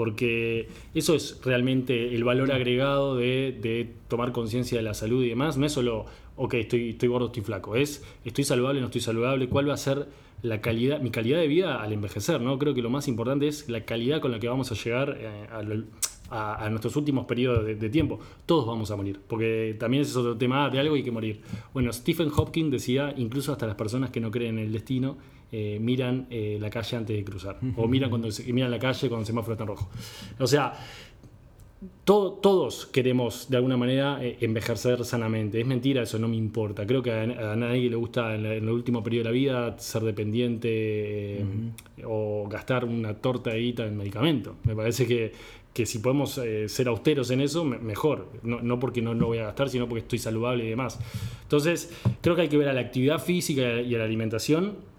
porque 0.00 0.66
eso 0.94 1.14
es 1.14 1.38
realmente 1.44 2.14
el 2.14 2.24
valor 2.24 2.52
agregado 2.52 3.16
de, 3.16 3.54
de 3.60 3.86
tomar 4.08 4.32
conciencia 4.32 4.78
de 4.78 4.82
la 4.82 4.94
salud 4.94 5.22
y 5.22 5.28
demás. 5.28 5.58
No 5.58 5.66
es 5.66 5.72
solo, 5.72 6.06
ok, 6.36 6.54
estoy, 6.54 6.88
estoy 6.88 7.10
gordo, 7.10 7.26
estoy 7.26 7.42
flaco, 7.42 7.76
es 7.76 8.02
estoy 8.24 8.44
saludable, 8.44 8.80
no 8.80 8.86
estoy 8.86 9.02
saludable, 9.02 9.50
cuál 9.50 9.68
va 9.68 9.74
a 9.74 9.76
ser 9.76 10.08
la 10.40 10.62
calidad, 10.62 11.02
mi 11.02 11.10
calidad 11.10 11.38
de 11.38 11.48
vida 11.48 11.82
al 11.82 11.92
envejecer, 11.92 12.40
¿no? 12.40 12.58
Creo 12.58 12.72
que 12.72 12.80
lo 12.80 12.88
más 12.88 13.08
importante 13.08 13.46
es 13.46 13.68
la 13.68 13.84
calidad 13.84 14.22
con 14.22 14.30
la 14.30 14.40
que 14.40 14.48
vamos 14.48 14.72
a 14.72 14.74
llegar 14.74 15.18
eh, 15.20 15.28
a, 15.50 16.34
a, 16.34 16.64
a, 16.64 16.70
nuestros 16.70 16.96
últimos 16.96 17.26
periodos 17.26 17.66
de, 17.66 17.74
de, 17.74 17.90
tiempo. 17.90 18.20
Todos 18.46 18.66
vamos 18.66 18.90
a 18.90 18.96
morir, 18.96 19.20
porque 19.28 19.76
también 19.78 20.00
ese 20.00 20.12
es 20.12 20.16
otro 20.16 20.38
tema, 20.38 20.70
de 20.70 20.80
algo 20.80 20.94
hay 20.94 21.02
que 21.02 21.10
morir. 21.10 21.42
Bueno, 21.74 21.92
Stephen 21.92 22.30
Hopkins 22.34 22.70
decía, 22.70 23.12
incluso 23.18 23.52
hasta 23.52 23.66
las 23.66 23.76
personas 23.76 24.08
que 24.08 24.20
no 24.20 24.30
creen 24.30 24.58
en 24.58 24.64
el 24.64 24.72
destino, 24.72 25.18
eh, 25.52 25.78
miran 25.80 26.26
eh, 26.30 26.58
la 26.60 26.70
calle 26.70 26.96
antes 26.96 27.16
de 27.16 27.24
cruzar. 27.24 27.58
O 27.76 27.88
miran, 27.88 28.10
cuando 28.10 28.30
se, 28.30 28.52
miran 28.52 28.70
la 28.70 28.78
calle 28.78 29.08
cuando 29.08 29.22
el 29.22 29.26
semáforo 29.26 29.54
está 29.54 29.64
en 29.64 29.68
rojo. 29.68 29.88
O 30.38 30.46
sea, 30.46 30.74
todo, 32.04 32.32
todos 32.32 32.86
queremos 32.86 33.48
de 33.48 33.56
alguna 33.56 33.76
manera 33.76 34.22
eh, 34.22 34.36
envejecer 34.40 35.04
sanamente. 35.04 35.60
Es 35.60 35.66
mentira, 35.66 36.02
eso 36.02 36.18
no 36.18 36.28
me 36.28 36.36
importa. 36.36 36.86
Creo 36.86 37.02
que 37.02 37.10
a, 37.10 37.22
a 37.22 37.56
nadie 37.56 37.88
le 37.88 37.96
gusta 37.96 38.34
en, 38.34 38.42
la, 38.42 38.54
en, 38.54 38.64
el 38.64 38.70
último 38.70 39.02
periodo 39.02 39.24
de 39.24 39.30
la 39.30 39.34
vida 39.34 39.78
ser 39.78 40.02
dependiente 40.02 41.42
uh 41.42 42.02
-huh. 42.02 42.04
o 42.06 42.48
gastar 42.48 42.84
una 42.84 43.14
torta 43.14 43.50
de 43.50 43.60
guita 43.60 43.86
en 43.86 43.96
medicamento. 43.96 44.56
Me 44.64 44.76
parece 44.76 45.06
que, 45.06 45.32
que 45.72 45.86
si 45.86 46.00
podemos 46.00 46.36
eh, 46.38 46.68
ser 46.68 46.88
austeros 46.88 47.30
en 47.30 47.40
eso, 47.40 47.64
mejor. 47.64 48.28
No, 48.42 48.60
no 48.60 48.78
porque 48.78 49.00
no 49.00 49.14
lo 49.14 49.20
no 49.20 49.26
voy 49.28 49.38
a 49.38 49.44
gastar, 49.44 49.70
sino 49.70 49.88
porque 49.88 50.00
estoy 50.00 50.18
saludable 50.18 50.64
y 50.66 50.68
demás. 50.68 50.98
Entonces, 51.42 51.90
creo 52.20 52.36
que 52.36 52.42
hay 52.42 52.48
que 52.48 52.58
ver 52.58 52.68
a 52.68 52.72
la 52.72 52.80
actividad 52.80 53.18
física 53.20 53.80
y 53.80 53.94
a 53.94 53.98
la 53.98 54.04
alimentación 54.04 54.89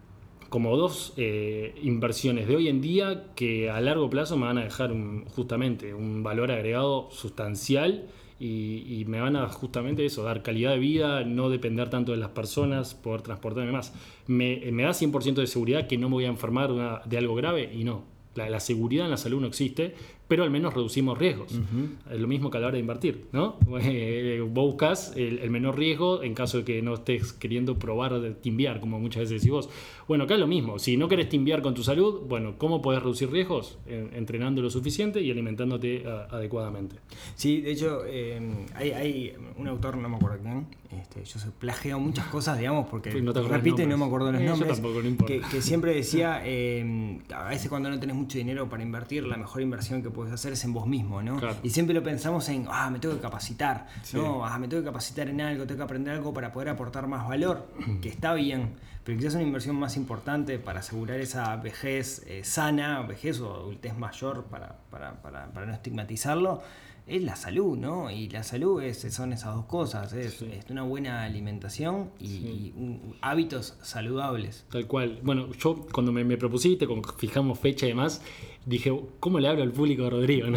como 0.52 0.76
dos 0.76 1.14
eh, 1.16 1.74
inversiones 1.82 2.46
de 2.46 2.58
hoy 2.58 2.68
en 2.68 2.82
día 2.82 3.28
que 3.36 3.70
a 3.70 3.80
largo 3.80 4.10
plazo 4.10 4.36
me 4.36 4.48
van 4.48 4.58
a 4.58 4.66
dejar 4.66 4.92
un, 4.92 5.24
justamente 5.28 5.94
un 5.94 6.24
valor 6.24 6.52
agregado 6.52 7.10
sustancial 7.10 8.10
y, 8.38 9.06
me 9.08 9.22
van 9.22 9.38
a 9.38 9.48
justamente 9.48 10.04
eso, 10.04 10.24
dar 10.24 10.44
calidad 10.44 10.72
de 10.72 10.80
vida, 10.80 11.24
no 11.24 11.50
depender 11.50 11.90
tanto 11.90 12.12
de 12.12 12.18
las 12.18 12.32
personas, 12.32 12.96
poder 12.96 13.22
transportarme 13.22 13.72
más. 13.72 13.94
Me, 14.28 14.60
me 14.72 14.84
da 14.84 14.90
100% 14.90 15.36
de 15.36 15.48
seguridad 15.48 15.88
que 15.88 15.98
no 15.98 16.10
me 16.10 16.16
voy 16.16 16.26
a 16.26 16.30
enfermar 16.30 17.06
de 17.06 17.18
algo 17.18 17.36
grave 17.36 17.72
y 17.74 17.86
no. 17.86 18.04
La, 18.36 18.60
seguridad 18.60 19.06
en 19.06 19.12
la 19.12 19.18
salud 19.18 19.42
no 19.42 19.48
existe, 19.48 19.94
pero 20.32 20.46
al 20.46 20.50
menos 20.50 20.74
reducimos 20.74 21.18
riesgos. 21.18 21.52
Uh 21.52 21.58
-huh. 21.58 22.14
Es 22.14 22.22
lo 22.22 22.26
mismo 22.26 22.50
que 22.50 22.58
a 22.58 22.62
la 22.62 22.68
hora 22.68 22.76
de 22.76 22.80
invertir, 22.80 23.26
¿no? 23.34 23.58
Eh, 23.84 24.40
vos 24.48 24.68
buscas 24.68 25.12
el, 25.18 25.40
el, 25.40 25.50
menor 25.50 25.78
riesgo 25.78 26.24
en 26.24 26.34
caso 26.34 26.60
de 26.60 26.64
que 26.64 26.82
no 26.82 26.94
estés 26.94 27.34
queriendo 27.34 27.78
probar 27.78 28.18
de 28.22 28.32
timbiar, 28.32 28.80
como 28.80 28.98
muchas 28.98 29.24
veces 29.24 29.42
decís 29.42 29.52
vos. 29.52 29.70
Bueno, 30.08 30.24
acá 30.24 30.36
es 30.36 30.40
lo 30.40 30.48
mismo. 30.48 30.80
Si 30.80 30.96
no 30.96 31.10
querés 31.10 31.28
timbiar 31.28 31.62
con 31.62 31.74
tu 31.74 31.84
salud, 31.84 32.22
bueno, 32.30 32.54
¿cómo 32.58 32.82
podés 32.82 33.02
reducir 33.02 33.30
riesgos? 33.30 33.78
entrenando 33.86 34.62
lo 34.62 34.70
suficiente 34.70 35.22
y 35.22 35.32
alimentándote 35.32 36.06
adecuadamente. 36.30 36.96
Sí, 37.36 37.62
de 37.62 37.72
hecho, 37.72 38.04
eh, 38.06 38.40
hay, 38.74 38.92
hay, 38.92 39.34
un 39.58 39.68
autor, 39.68 39.98
no 39.98 40.08
me 40.08 40.16
acuerdo 40.16 40.40
quién, 40.42 40.68
este, 40.92 41.24
yo 41.24 41.40
se 41.40 41.50
plageo 41.52 42.00
muchas 42.00 42.26
cosas, 42.28 42.58
digamos, 42.58 42.88
porque 42.90 43.10
no 43.22 43.32
repito 43.32 43.82
y 43.82 43.86
no 43.86 43.98
me 43.98 44.06
acuerdo 44.06 44.32
los 44.32 44.42
eh, 44.42 44.46
nombres. 44.46 44.74
Tampoco, 44.74 45.02
no 45.02 45.26
que, 45.26 45.40
que, 45.40 45.62
siempre 45.62 45.94
decía, 45.94 46.42
eh, 46.46 47.20
a 47.34 47.50
veces 47.50 47.70
cuando 47.70 47.90
no 47.90 48.00
tenés 48.00 48.16
mucho 48.16 48.38
dinero 48.38 48.68
para 48.68 48.84
invertir, 48.84 49.26
la 49.26 49.38
mejor 49.38 49.62
inversión 49.62 50.04
que 50.04 50.10
puedes 50.10 50.21
hacer 50.30 50.54
es 50.54 50.64
en 50.64 50.74
vos 50.74 50.88
mismo, 50.88 51.22
¿no? 51.22 51.38
Claro. 51.38 51.58
Y 51.64 51.70
siempre 51.70 51.94
lo 51.94 52.04
pensamos 52.04 52.48
en, 52.50 52.66
ah, 52.70 52.90
me 52.90 53.00
tengo 53.00 53.16
que 53.16 53.22
capacitar, 53.22 53.88
sí. 54.04 54.18
¿no? 54.18 54.46
Ah, 54.46 54.58
me 54.60 54.68
tengo 54.68 54.84
que 54.84 54.88
capacitar 54.88 55.30
en 55.30 55.42
algo, 55.42 55.66
tengo 55.66 55.80
que 55.80 55.84
aprender 55.84 56.14
algo 56.14 56.34
para 56.34 56.52
poder 56.52 56.70
aportar 56.70 57.08
más 57.08 57.28
valor, 57.28 57.68
que 58.02 58.10
está 58.10 58.34
bien, 58.34 58.76
pero 59.04 59.18
quizás 59.18 59.36
una 59.36 59.44
inversión 59.44 59.76
más 59.78 59.98
importante 59.98 60.60
para 60.60 60.82
asegurar 60.82 61.20
esa 61.20 61.56
vejez 61.56 62.24
eh, 62.28 62.44
sana, 62.44 63.02
vejez 63.02 63.40
o 63.40 63.54
adultez 63.54 63.98
mayor, 63.98 64.46
para, 64.46 64.78
para, 64.90 65.22
para, 65.22 65.52
para 65.52 65.66
no 65.66 65.74
estigmatizarlo, 65.74 66.62
es 67.08 67.24
la 67.24 67.36
salud, 67.36 67.78
¿no? 67.78 68.10
Y 68.12 68.30
la 68.30 68.44
salud 68.44 68.82
es, 68.82 69.02
son 69.14 69.34
esas 69.34 69.56
dos 69.56 69.66
cosas, 69.66 70.14
es, 70.14 70.36
sí. 70.36 70.50
es 70.52 70.70
una 70.70 70.84
buena 70.84 71.24
alimentación 71.24 72.12
y, 72.20 72.28
sí. 72.28 72.74
y 72.76 72.80
un, 72.80 73.16
hábitos 73.22 73.78
saludables. 73.82 74.66
Tal 74.72 74.88
cual. 74.88 75.20
Bueno, 75.24 75.52
yo 75.54 75.86
cuando 75.92 76.12
me, 76.12 76.24
me 76.24 76.38
propusiste, 76.38 76.88
cuando 76.88 77.12
fijamos 77.14 77.60
fecha 77.60 77.86
y 77.86 77.90
demás, 77.90 78.22
dije, 78.66 78.94
¿cómo 79.20 79.40
le 79.40 79.48
hablo 79.48 79.64
al 79.64 79.72
público 79.72 80.04
de 80.04 80.10
Rodrigo? 80.10 80.48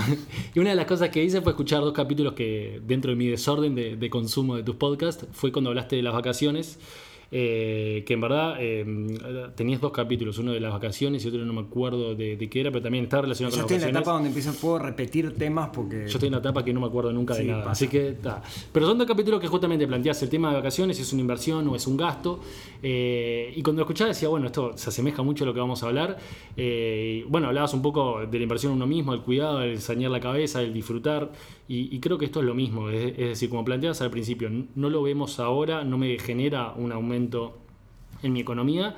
Y 0.55 0.59
una 0.59 0.71
de 0.71 0.77
las 0.77 0.87
cosas 0.87 1.11
que 1.11 1.23
hice 1.23 1.41
fue 1.41 1.53
escuchar 1.53 1.81
dos 1.81 1.93
capítulos 1.93 2.35
que 2.35 2.81
dentro 2.87 3.11
de 3.11 3.17
mi 3.17 3.29
desorden 3.29 3.75
de, 3.75 3.97
de 3.97 4.11
consumo 4.11 4.57
de 4.57 4.63
tus 4.63 4.77
podcasts, 4.77 5.27
fue 5.33 5.53
cuando 5.53 5.71
hablaste 5.71 5.97
de 5.97 6.03
las 6.03 6.15
vacaciones 6.15 6.79
eh, 7.37 8.05
que 8.07 8.15
en 8.15 8.21
verdad 8.21 8.55
eh, 8.61 9.51
tenías 9.57 9.81
dos 9.81 9.91
capítulos, 9.91 10.39
uno 10.39 10.53
de 10.53 10.61
las 10.61 10.73
vacaciones 10.73 11.25
y 11.25 11.29
otro 11.29 11.45
no 11.45 11.53
me 11.53 11.63
acuerdo 11.63 12.15
de, 12.15 12.37
de 12.37 12.49
qué 12.49 12.61
era, 12.61 12.71
pero 12.71 12.85
también 12.85 13.03
está 13.03 13.23
relacionado 13.23 13.57
Yo 13.57 13.63
con 13.63 13.73
las 13.73 13.81
vacaciones. 13.81 13.83
Yo 13.83 13.89
estoy 13.89 13.89
en 13.89 13.95
la 13.95 14.01
etapa 14.01 14.13
donde 14.13 14.29
empiezo, 14.29 14.61
puedo 14.61 14.79
repetir 14.79 15.35
temas 15.35 15.71
porque... 15.75 16.03
Yo 16.03 16.13
estoy 16.13 16.29
en 16.29 16.35
la 16.35 16.39
etapa 16.39 16.65
que 16.65 16.73
no 16.73 16.79
me 16.79 16.87
acuerdo 16.87 17.13
nunca 17.13 17.35
sí, 17.35 17.43
de 17.43 17.49
nada, 17.49 17.65
pasa. 17.65 17.73
así 17.73 17.89
que 17.89 18.11
está. 18.11 18.41
Pero 18.71 18.87
son 18.87 18.99
dos 18.99 19.09
capítulos 19.09 19.41
que 19.41 19.49
justamente 19.49 19.85
planteas 19.89 20.23
el 20.23 20.29
tema 20.29 20.51
de 20.51 20.59
vacaciones, 20.59 20.97
si 20.97 21.03
es 21.03 21.13
una 21.13 21.23
inversión 21.23 21.67
o 21.67 21.75
es 21.75 21.89
un 21.89 21.97
gasto, 21.97 22.39
eh, 22.81 23.53
y 23.57 23.63
cuando 23.63 23.81
lo 23.81 23.87
escuchaba 23.87 24.11
decía, 24.11 24.29
bueno, 24.29 24.47
esto 24.47 24.71
se 24.77 24.91
asemeja 24.91 25.25
mucho 25.25 25.43
a 25.43 25.49
lo 25.49 25.55
que 25.55 25.59
vamos 25.59 25.83
a 25.83 25.87
hablar, 25.87 26.17
eh, 26.57 27.25
bueno, 27.29 27.49
hablabas 27.49 27.75
un 27.75 27.83
poco 27.83 28.25
de 28.25 28.39
la 28.39 28.45
inversión 28.45 28.71
en 28.71 28.77
uno 28.77 28.87
mismo, 28.87 29.13
el 29.13 29.23
cuidado, 29.23 29.61
el 29.61 29.81
sanear 29.81 30.13
la 30.13 30.21
cabeza, 30.21 30.63
el 30.63 30.73
disfrutar, 30.73 31.33
y, 31.69 31.95
y 31.95 32.01
creo 32.01 32.19
que 32.19 32.27
esto 32.27 32.41
es 32.41 32.47
lo 32.47 32.55
mismo, 32.55 32.91
es, 32.91 33.13
es 33.19 33.29
decir, 33.29 33.49
como 33.51 33.65
planteas 33.65 34.01
al 34.03 34.11
principio, 34.11 34.51
no 34.75 34.91
lo 34.91 35.03
vemos 35.03 35.41
ahora, 35.41 35.85
no 35.85 35.99
me 35.99 36.19
genera 36.19 36.73
un 36.73 36.93
aumento 36.93 37.59
en 38.23 38.33
mi 38.33 38.41
economía, 38.41 38.97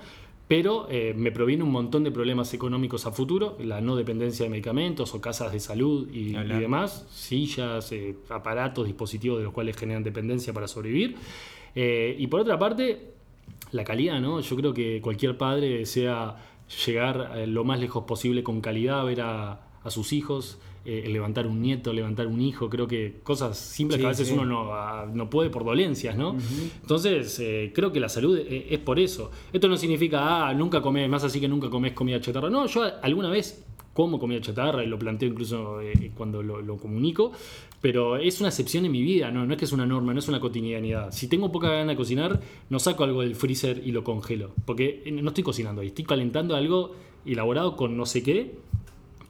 pero 0.48 0.86
eh, 0.88 1.12
me 1.16 1.32
proviene 1.32 1.64
un 1.64 1.72
montón 1.72 2.04
de 2.04 2.12
problemas 2.12 2.54
económicos 2.54 3.04
a 3.06 3.10
futuro, 3.10 3.56
la 3.60 3.80
no 3.80 3.96
dependencia 3.96 4.44
de 4.44 4.50
medicamentos 4.50 5.12
o 5.14 5.20
casas 5.20 5.52
de 5.52 5.58
salud 5.58 6.08
y, 6.12 6.36
y 6.36 6.60
demás, 6.60 7.06
sillas, 7.10 7.90
eh, 7.90 8.16
aparatos, 8.28 8.86
dispositivos 8.86 9.38
de 9.38 9.44
los 9.44 9.52
cuales 9.52 9.76
generan 9.76 10.04
dependencia 10.04 10.52
para 10.52 10.68
sobrevivir. 10.68 11.16
Eh, 11.74 12.14
y 12.16 12.28
por 12.28 12.40
otra 12.40 12.58
parte, 12.58 13.10
la 13.72 13.82
calidad, 13.82 14.20
¿no? 14.20 14.40
Yo 14.40 14.56
creo 14.56 14.72
que 14.72 15.00
cualquier 15.00 15.36
padre 15.36 15.78
desea 15.78 16.36
llegar 16.86 17.36
lo 17.48 17.64
más 17.64 17.80
lejos 17.80 18.04
posible 18.04 18.44
con 18.44 18.60
calidad, 18.60 19.04
ver 19.04 19.22
a, 19.22 19.66
a 19.82 19.90
sus 19.90 20.12
hijos, 20.12 20.58
eh, 20.88 21.08
levantar 21.08 21.48
un 21.48 21.60
nieto, 21.60 21.92
levantar 21.92 22.28
un 22.28 22.40
hijo, 22.40 22.70
creo 22.70 22.86
que 22.86 23.16
cosas 23.24 23.58
simples 23.58 23.96
sí, 23.96 24.00
que 24.00 24.06
a 24.06 24.10
veces 24.10 24.28
sí. 24.28 24.34
uno 24.34 24.44
no, 24.44 24.72
a, 24.72 25.04
no, 25.12 25.28
puede 25.28 25.50
por 25.50 25.64
dolencias, 25.64 26.16
¿no? 26.16 26.30
Uh 26.30 26.36
-huh. 26.36 26.70
Entonces, 26.82 27.40
eh, 27.40 27.72
creo 27.74 27.90
que 27.90 27.98
la 27.98 28.08
salud 28.08 28.38
es, 28.38 28.64
es, 28.70 28.78
por 28.78 29.00
eso. 29.00 29.32
Esto 29.52 29.68
no 29.68 29.76
significa, 29.76 30.48
ah, 30.48 30.54
nunca 30.54 30.80
comes, 30.80 31.08
más 31.08 31.24
así 31.24 31.40
que 31.40 31.48
nunca 31.48 31.68
comes 31.68 31.92
comida 31.92 32.20
chatarra. 32.20 32.48
No, 32.48 32.66
yo 32.66 32.84
alguna 33.02 33.30
vez 33.30 33.66
como 33.96 34.18
comida 34.18 34.40
chatarra 34.40 34.84
y 34.84 34.86
lo 34.86 34.98
planteo 34.98 35.30
incluso 35.30 35.80
eh, 35.80 36.12
cuando 36.14 36.42
lo, 36.42 36.60
lo, 36.60 36.76
comunico, 36.76 37.32
pero 37.80 38.18
es 38.18 38.38
una 38.40 38.50
excepción 38.50 38.84
en 38.84 38.92
mi 38.92 39.02
vida, 39.02 39.30
¿no? 39.30 39.46
no 39.46 39.54
es 39.54 39.58
que 39.58 39.64
es 39.64 39.72
una 39.72 39.86
norma, 39.86 40.12
no 40.12 40.18
es 40.18 40.28
una 40.28 40.38
cotidianidad. 40.38 41.10
Si 41.12 41.28
tengo 41.28 41.50
poca 41.50 41.70
gana 41.70 41.92
de 41.92 41.96
cocinar, 41.96 42.40
no 42.68 42.78
saco 42.78 43.04
algo 43.04 43.22
del 43.22 43.34
freezer 43.34 43.82
y 43.84 43.92
lo 43.92 44.04
congelo, 44.04 44.52
porque 44.66 45.02
eh, 45.06 45.10
no 45.10 45.28
estoy 45.28 45.42
cocinando 45.42 45.80
ahí, 45.80 45.88
estoy 45.88 46.04
calentando 46.04 46.54
algo 46.54 46.94
elaborado 47.24 47.74
con 47.74 47.96
no 47.96 48.04
sé 48.04 48.22
qué 48.22 48.58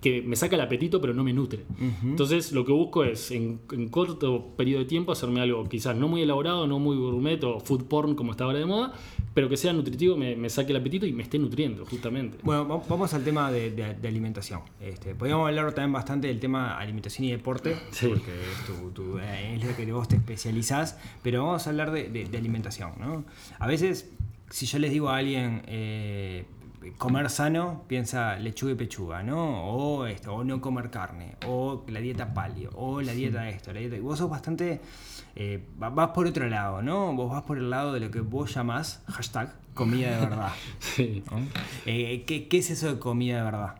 que 0.07 0.23
me 0.23 0.37
saca 0.37 0.55
el 0.55 0.63
apetito 0.63 1.01
pero 1.01 1.13
no 1.13 1.25
me 1.25 1.33
nutre. 1.33 1.65
Uh 1.69 1.85
-huh. 1.85 2.11
Entonces 2.11 2.53
lo 2.53 2.65
que 2.65 2.71
busco 2.71 3.03
es 3.03 3.33
en, 3.33 3.59
en, 3.73 3.89
corto 3.89 4.55
periodo 4.57 4.81
de 4.85 4.87
tiempo 4.87 5.11
hacerme 5.11 5.41
algo 5.41 5.69
quizás 5.69 5.97
no 5.97 6.07
muy 6.07 6.23
elaborado, 6.23 6.69
no 6.69 6.79
muy 6.79 6.97
gourmet 6.97 7.43
o 7.43 7.59
food 7.59 7.85
porn 7.87 8.15
como 8.15 8.31
está 8.31 8.45
ahora 8.45 8.61
de 8.61 8.67
moda, 8.67 8.93
pero 9.35 9.49
que 9.49 9.57
sea 9.57 9.73
nutritivo, 9.73 10.17
me, 10.17 10.37
me 10.37 10.49
saque 10.49 10.71
el 10.71 10.79
apetito 10.79 11.07
y 11.07 11.13
me 11.13 11.25
esté 11.25 11.41
nutriendo 11.41 11.85
justamente. 11.85 12.39
Bueno, 12.45 12.83
vamos 12.89 13.15
al 13.15 13.25
tema 13.25 13.51
de, 13.51 13.73
de, 13.73 13.95
de 13.95 14.09
alimentación. 14.09 14.61
Este, 14.81 15.17
podríamos 15.17 15.49
hablar 15.49 15.73
también 15.73 15.93
bastante 15.93 16.29
del 16.29 16.39
tema 16.39 16.79
alimentación 16.79 17.27
y 17.27 17.33
deporte, 17.33 17.77
sí. 17.91 18.07
porque 18.07 18.31
es, 18.31 18.67
tu, 18.67 18.91
tu, 18.93 19.19
eh, 19.19 19.57
es 19.57 19.65
lo 19.65 19.75
que 19.75 19.91
vos 19.93 20.07
te 20.07 20.17
especializás, 20.17 20.99
pero 21.25 21.45
vamos 21.45 21.67
a 21.67 21.71
hablar 21.71 21.91
de, 21.91 22.09
de 22.09 22.39
alimentación. 22.39 22.93
¿no? 23.01 23.25
A 23.59 23.67
veces 23.67 24.09
si 24.51 24.67
yo 24.67 24.79
les 24.79 24.91
digo 24.93 25.09
a 25.09 25.17
alguien 25.17 25.63
eh, 25.67 26.45
comer 26.99 27.31
sano, 27.31 27.85
piensa 27.87 28.37
lechuga 28.37 28.73
y 28.73 28.75
pechuga, 28.77 29.23
¿no? 29.23 29.65
O 29.71 30.07
esto, 30.07 30.35
o 30.35 30.45
no 30.45 30.61
comer 30.61 30.91
carne, 30.91 31.37
o 31.47 31.85
la 31.89 32.01
dieta 32.01 32.33
palio, 32.35 32.71
o 32.75 33.01
la 33.03 33.13
dieta 33.13 33.43
de 33.43 33.51
esto, 33.51 33.73
la 33.73 33.81
dieta. 33.81 33.97
Y 33.97 34.01
vos 34.01 34.19
sos 34.19 34.31
bastante. 34.31 34.81
eh, 35.39 35.63
va- 35.83 35.91
vas 35.91 36.09
por 36.11 36.27
otro 36.27 36.49
lado, 36.49 36.81
¿no? 36.83 37.13
Vos 37.15 37.31
vas 37.31 37.43
por 37.43 37.59
el 37.59 37.69
lado 37.69 37.93
de 37.93 38.01
lo 38.01 38.11
que 38.11 38.21
vos 38.21 38.55
llamás, 38.55 39.03
hashtag, 39.07 39.53
comida 39.77 40.11
de 40.19 40.27
verdad. 40.27 40.53
Sí. 40.81 41.23
¿no? 41.31 41.39
Eh, 41.87 42.25
¿qué, 42.27 42.49
qué 42.49 42.59
es 42.59 42.71
eso 42.71 42.93
de 42.93 42.99
comida 42.99 43.37
de 43.39 43.43
verdad? 43.45 43.75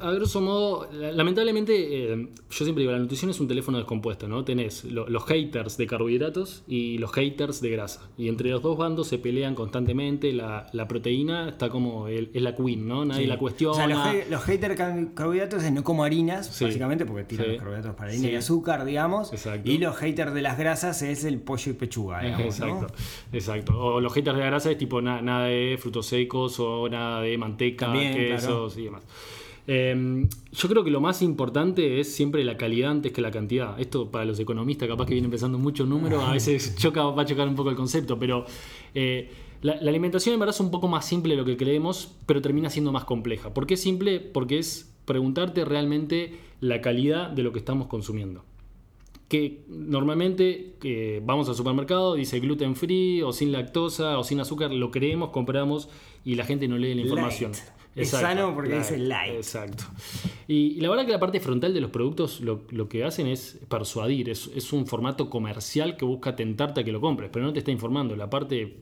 A 0.00 0.10
grosso 0.10 0.40
modo, 0.40 0.88
la- 0.92 1.12
lamentablemente, 1.12 2.12
eh, 2.12 2.28
yo 2.50 2.64
siempre 2.64 2.80
digo, 2.82 2.90
la 2.92 2.98
nutrición 2.98 3.30
es 3.30 3.38
un 3.38 3.46
teléfono 3.46 3.78
descompuesto, 3.78 4.26
¿no? 4.26 4.44
Tenés 4.44 4.82
lo- 4.84 5.08
los 5.08 5.24
haters 5.26 5.76
de 5.76 5.86
carbohidratos 5.86 6.64
y 6.66 6.98
los 6.98 7.12
haters 7.12 7.60
de 7.60 7.70
grasa. 7.70 8.00
Y 8.18 8.26
entre 8.28 8.50
los 8.50 8.62
dos 8.62 8.76
bandos 8.76 9.06
se 9.06 9.18
pelean 9.18 9.54
constantemente. 9.54 10.32
La, 10.32 10.66
la 10.72 10.88
proteína 10.88 11.50
está 11.50 11.68
como, 11.70 12.08
el- 12.08 12.30
es 12.34 12.42
la 12.42 12.56
queen, 12.56 12.88
¿no? 12.88 13.04
Nadie 13.04 13.22
Sí. 13.22 13.26
la 13.28 13.38
cuestiona. 13.38 13.72
O 13.72 13.76
sea, 13.76 13.86
los, 13.86 13.98
ha- 13.98 14.28
los 14.28 14.42
haters 14.42 14.74
car- 14.76 15.14
carbohidratos 15.14 15.62
es 15.62 15.72
no 15.72 15.84
como 15.84 16.02
harinas, 16.02 16.48
Sí. 16.48 16.64
básicamente, 16.64 17.06
porque 17.06 17.22
tiran 17.24 17.46
Sí. 17.46 17.52
los 17.52 17.58
carbohidratos 17.60 17.94
para 17.94 18.08
harina 18.10 18.26
Sí. 18.26 18.32
y 18.32 18.36
azúcar, 18.36 18.84
digamos. 18.84 19.32
Exacto. 19.32 19.70
Y 19.70 19.78
los 19.78 19.96
haters 19.96 20.34
de 20.34 20.42
las 20.42 20.58
grasas 20.58 21.00
es 21.02 21.22
el 21.24 21.38
pollo 21.38 21.70
y 21.70 21.74
pechuga, 21.74 22.20
digamos. 22.22 22.40
Exacto, 22.58 22.86
¿no? 22.88 23.36
exacto. 23.38 23.78
O 23.80 24.00
los 24.00 24.12
haters 24.12 24.34
de 24.36 24.40
la 24.42 24.46
grasa 24.50 24.70
es 24.72 24.78
tipo 24.78 25.00
na- 25.00 25.22
nada 25.30 25.46
de 25.46 25.78
frutos 25.80 26.06
secos 26.06 26.58
o 26.60 26.88
nada 26.88 27.22
de 27.22 27.38
manteca, 27.38 27.86
También, 27.86 28.14
quesos 28.14 28.76
y 28.76 28.84
demás. 28.84 29.02
Eh, 29.66 30.26
yo 30.52 30.68
creo 30.68 30.82
que 30.82 30.90
lo 30.90 31.00
más 31.00 31.22
importante 31.22 32.00
es 32.00 32.12
siempre 32.12 32.42
la 32.44 32.56
calidad 32.56 32.90
antes 32.90 33.12
que 33.12 33.20
la 33.20 33.30
cantidad. 33.30 33.78
Esto 33.78 34.10
para 34.10 34.24
los 34.24 34.38
economistas 34.40 34.88
capaz 34.88 35.06
que 35.06 35.14
vienen 35.14 35.30
pensando 35.30 35.58
mucho 35.58 35.86
números, 35.86 36.24
a 36.24 36.32
veces 36.32 36.74
choca, 36.78 37.04
va 37.04 37.22
a 37.22 37.24
chocar 37.24 37.46
un 37.46 37.54
poco 37.54 37.70
el 37.70 37.76
concepto, 37.76 38.18
pero 38.18 38.44
eh, 38.94 39.30
la, 39.62 39.76
la 39.80 39.90
alimentación 39.90 40.34
en 40.34 40.40
verdad 40.40 40.54
es 40.54 40.60
un 40.60 40.70
poco 40.70 40.88
más 40.88 41.04
simple 41.04 41.34
de 41.34 41.40
lo 41.40 41.44
que 41.44 41.56
creemos, 41.56 42.16
pero 42.26 42.42
termina 42.42 42.70
siendo 42.70 42.90
más 42.90 43.04
compleja. 43.04 43.54
¿Por 43.54 43.66
qué 43.66 43.76
simple? 43.76 44.18
Porque 44.18 44.58
es 44.58 44.92
preguntarte 45.04 45.64
realmente 45.64 46.38
la 46.60 46.80
calidad 46.80 47.30
de 47.30 47.42
lo 47.42 47.52
que 47.52 47.58
estamos 47.58 47.86
consumiendo 47.86 48.44
que 49.30 49.62
normalmente 49.68 50.74
eh, 50.82 51.22
vamos 51.24 51.48
al 51.48 51.54
supermercado, 51.54 52.16
dice 52.16 52.40
gluten 52.40 52.74
free 52.74 53.22
o 53.22 53.32
sin 53.32 53.52
lactosa 53.52 54.18
o 54.18 54.24
sin 54.24 54.40
azúcar, 54.40 54.72
lo 54.72 54.90
creemos, 54.90 55.30
compramos 55.30 55.88
y 56.24 56.34
la 56.34 56.44
gente 56.44 56.66
no 56.66 56.76
lee 56.76 56.96
la 56.96 57.02
información. 57.02 57.52
Light. 57.52 57.64
Es 57.94 58.10
sano 58.10 58.52
porque 58.56 58.76
dice 58.76 58.98
light. 58.98 59.36
Exacto. 59.36 59.84
Y, 60.48 60.72
y 60.72 60.80
la 60.80 60.90
verdad 60.90 61.06
que 61.06 61.12
la 61.12 61.20
parte 61.20 61.38
frontal 61.38 61.72
de 61.72 61.80
los 61.80 61.92
productos 61.92 62.40
lo, 62.40 62.62
lo 62.70 62.88
que 62.88 63.04
hacen 63.04 63.28
es 63.28 63.60
persuadir, 63.68 64.28
es, 64.28 64.50
es 64.56 64.72
un 64.72 64.88
formato 64.88 65.30
comercial 65.30 65.96
que 65.96 66.04
busca 66.04 66.34
tentarte 66.34 66.80
a 66.80 66.84
que 66.84 66.90
lo 66.90 67.00
compres, 67.00 67.30
pero 67.32 67.44
no 67.44 67.52
te 67.52 67.60
está 67.60 67.70
informando. 67.70 68.16
La 68.16 68.28
parte 68.28 68.78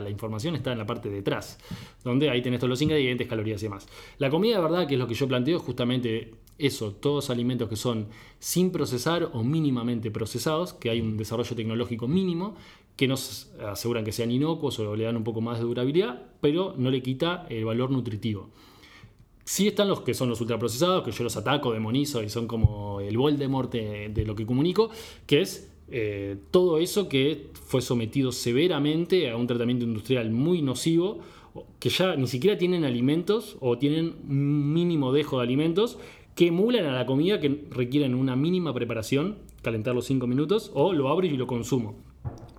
la 0.00 0.10
información 0.10 0.54
está 0.54 0.72
en 0.72 0.78
la 0.78 0.86
parte 0.86 1.08
de 1.08 1.20
atrás, 1.20 1.58
donde 2.04 2.30
ahí 2.30 2.42
tenés 2.42 2.60
todos 2.60 2.70
los 2.70 2.82
ingredientes, 2.82 3.28
calorías 3.28 3.62
y 3.62 3.66
demás. 3.66 3.88
La 4.18 4.30
comida 4.30 4.56
de 4.56 4.62
verdad, 4.62 4.86
que 4.86 4.94
es 4.94 5.00
lo 5.00 5.06
que 5.06 5.14
yo 5.14 5.28
planteo, 5.28 5.58
es 5.58 5.62
justamente 5.62 6.34
eso, 6.58 6.92
todos 6.92 7.30
alimentos 7.30 7.68
que 7.68 7.76
son 7.76 8.08
sin 8.38 8.70
procesar 8.70 9.30
o 9.32 9.42
mínimamente 9.42 10.10
procesados, 10.10 10.72
que 10.72 10.90
hay 10.90 11.00
un 11.00 11.16
desarrollo 11.16 11.56
tecnológico 11.56 12.08
mínimo, 12.08 12.56
que 12.96 13.08
nos 13.08 13.50
aseguran 13.66 14.04
que 14.04 14.12
sean 14.12 14.30
inocuos 14.30 14.78
o 14.78 14.94
le 14.94 15.04
dan 15.04 15.16
un 15.16 15.24
poco 15.24 15.40
más 15.40 15.58
de 15.58 15.64
durabilidad, 15.64 16.22
pero 16.40 16.74
no 16.76 16.90
le 16.90 17.02
quita 17.02 17.46
el 17.48 17.64
valor 17.64 17.90
nutritivo. 17.90 18.50
Sí 19.44 19.66
están 19.66 19.88
los 19.88 20.02
que 20.02 20.14
son 20.14 20.28
los 20.28 20.40
ultraprocesados, 20.40 21.02
que 21.02 21.10
yo 21.10 21.24
los 21.24 21.36
ataco, 21.36 21.72
demonizo 21.72 22.22
y 22.22 22.28
son 22.28 22.46
como 22.46 23.00
el 23.00 23.16
Voldemort 23.16 23.72
de, 23.72 24.10
de 24.10 24.24
lo 24.24 24.36
que 24.36 24.46
comunico, 24.46 24.90
que 25.26 25.40
es 25.40 25.71
eh, 25.92 26.38
todo 26.50 26.78
eso 26.78 27.08
que 27.08 27.50
fue 27.52 27.82
sometido 27.82 28.32
severamente 28.32 29.30
a 29.30 29.36
un 29.36 29.46
tratamiento 29.46 29.84
industrial 29.84 30.30
muy 30.30 30.62
nocivo, 30.62 31.20
que 31.78 31.90
ya 31.90 32.16
ni 32.16 32.26
siquiera 32.26 32.56
tienen 32.56 32.84
alimentos 32.84 33.58
o 33.60 33.76
tienen 33.76 34.16
un 34.26 34.72
mínimo 34.72 35.12
dejo 35.12 35.36
de 35.36 35.42
alimentos 35.42 35.98
que 36.34 36.46
emulan 36.46 36.86
a 36.86 36.92
la 36.92 37.04
comida 37.04 37.40
que 37.40 37.66
requieren 37.70 38.14
una 38.14 38.36
mínima 38.36 38.72
preparación, 38.72 39.38
calentar 39.60 39.94
los 39.94 40.06
5 40.06 40.26
minutos, 40.26 40.70
o 40.74 40.94
lo 40.94 41.08
abro 41.08 41.26
y 41.26 41.36
lo 41.36 41.46
consumo. 41.46 41.96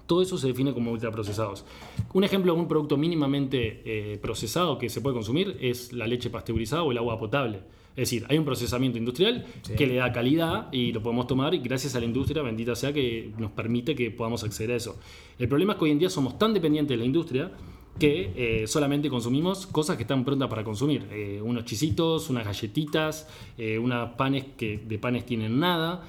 Todo 0.06 0.22
eso 0.22 0.38
se 0.38 0.48
define 0.48 0.74
como 0.74 0.92
ultraprocesados. 0.92 1.66
Un 2.14 2.24
ejemplo 2.24 2.54
de 2.54 2.60
un 2.60 2.68
producto 2.68 2.98
mínimamente 2.98 3.82
eh, 3.86 4.20
procesado 4.20 4.78
que 4.78 4.90
se 4.90 5.02
puede 5.02 5.16
consumir 5.16 5.58
es 5.60 5.92
la 5.92 6.06
leche 6.06 6.30
pasteurizada 6.30 6.84
o 6.84 6.92
el 6.92 6.98
agua 7.00 7.18
potable. 7.18 7.62
Es 7.96 8.10
decir, 8.10 8.26
hay 8.30 8.38
un 8.40 8.46
procesamiento 8.46 8.98
industrial 8.98 9.46
Sí. 9.62 9.74
que 9.76 9.86
le 9.86 9.96
da 9.96 10.12
calidad 10.12 10.68
y 10.72 10.92
lo 10.92 11.04
podemos 11.04 11.28
tomar 11.28 11.54
y 11.54 11.60
gracias 11.60 11.96
a 11.96 12.00
la 12.00 12.06
industria, 12.06 12.42
bendita 12.42 12.76
sea, 12.76 12.92
que 12.92 13.32
nos 13.38 13.52
permite 13.52 13.94
que 13.96 14.10
podamos 14.12 14.44
acceder 14.44 14.72
a 14.72 14.76
eso. 14.78 15.00
El 15.38 15.48
problema 15.48 15.74
es 15.74 15.80
que 15.80 15.86
hoy 15.86 15.92
en 15.92 16.00
día 16.00 16.10
somos 16.10 16.38
tan 16.40 16.54
dependientes 16.54 16.90
de 16.90 16.98
la 16.98 17.06
industria 17.06 17.52
que 18.00 18.32
eh, 18.36 18.68
solamente 18.68 19.08
consumimos 19.08 19.68
cosas 19.68 19.98
que 19.98 20.02
están 20.02 20.26
prontas 20.26 20.50
para 20.50 20.64
consumir. 20.64 21.06
Eh, 21.12 21.40
unos 21.44 21.66
chisitos, 21.66 22.32
unas 22.32 22.44
galletitas, 22.44 23.28
eh, 23.60 23.78
unos 23.78 24.10
panes 24.16 24.46
que 24.58 24.80
de 24.80 24.98
panes 24.98 25.28
tienen 25.28 25.60
nada, 25.60 26.04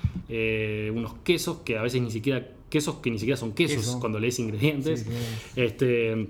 unos 0.95 1.15
quesos 1.23 1.59
que 1.59 1.77
a 1.77 1.83
veces 1.83 2.01
ni 2.01 2.11
siquiera, 2.11 2.49
quesos 2.71 2.95
que 2.97 3.11
ni 3.11 3.19
siquiera 3.19 3.37
son 3.37 3.53
quesos 3.53 3.85
Queso. 3.85 4.01
cuando 4.01 4.19
lees 4.19 4.39
ingredientes. 4.39 5.01
Sí. 5.03 5.61
Este, 5.61 6.29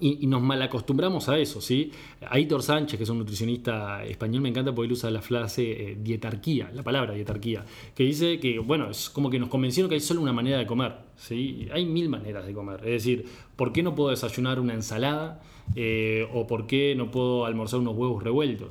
y, 0.00 0.26
nos 0.26 0.42
malacostumbramos 0.42 1.28
a 1.28 1.38
eso, 1.38 1.60
¿sí? 1.60 1.90
Aitor 2.28 2.62
Sánchez, 2.62 2.96
que 2.98 3.04
es 3.04 3.10
un 3.10 3.18
nutricionista 3.18 4.04
español, 4.04 4.42
me 4.42 4.48
encanta 4.48 4.74
porque 4.74 4.86
él 4.86 4.92
usa 4.92 5.10
la 5.10 5.22
frase 5.22 5.62
eh, 5.62 5.98
dietarquía, 6.00 6.70
la 6.74 6.82
palabra 6.82 7.14
dietarquía, 7.14 7.64
que 7.94 8.04
dice 8.04 8.38
que, 8.38 8.58
bueno, 8.58 8.90
es 8.90 9.10
como 9.10 9.30
que 9.30 9.38
nos 9.38 9.48
convencieron 9.48 9.88
que 9.88 9.94
hay 9.94 10.00
solo 10.00 10.20
una 10.20 10.32
manera 10.32 10.58
de 10.58 10.66
comer, 10.66 10.94
¿sí? 11.16 11.68
Hay 11.72 11.86
mil 11.86 12.08
maneras 12.08 12.46
de 12.46 12.52
comer. 12.52 12.80
Es 12.80 13.04
decir, 13.04 13.26
¿por 13.56 13.72
qué 13.72 13.82
no 13.82 13.94
puedo 13.94 14.10
desayunar 14.10 14.60
una 14.60 14.74
ensalada? 14.74 15.42
Eh, 15.74 16.28
¿O 16.32 16.46
por 16.46 16.66
qué 16.66 16.94
no 16.96 17.10
puedo 17.10 17.44
almorzar 17.44 17.80
unos 17.80 17.96
huevos 17.96 18.22
revueltos? 18.22 18.68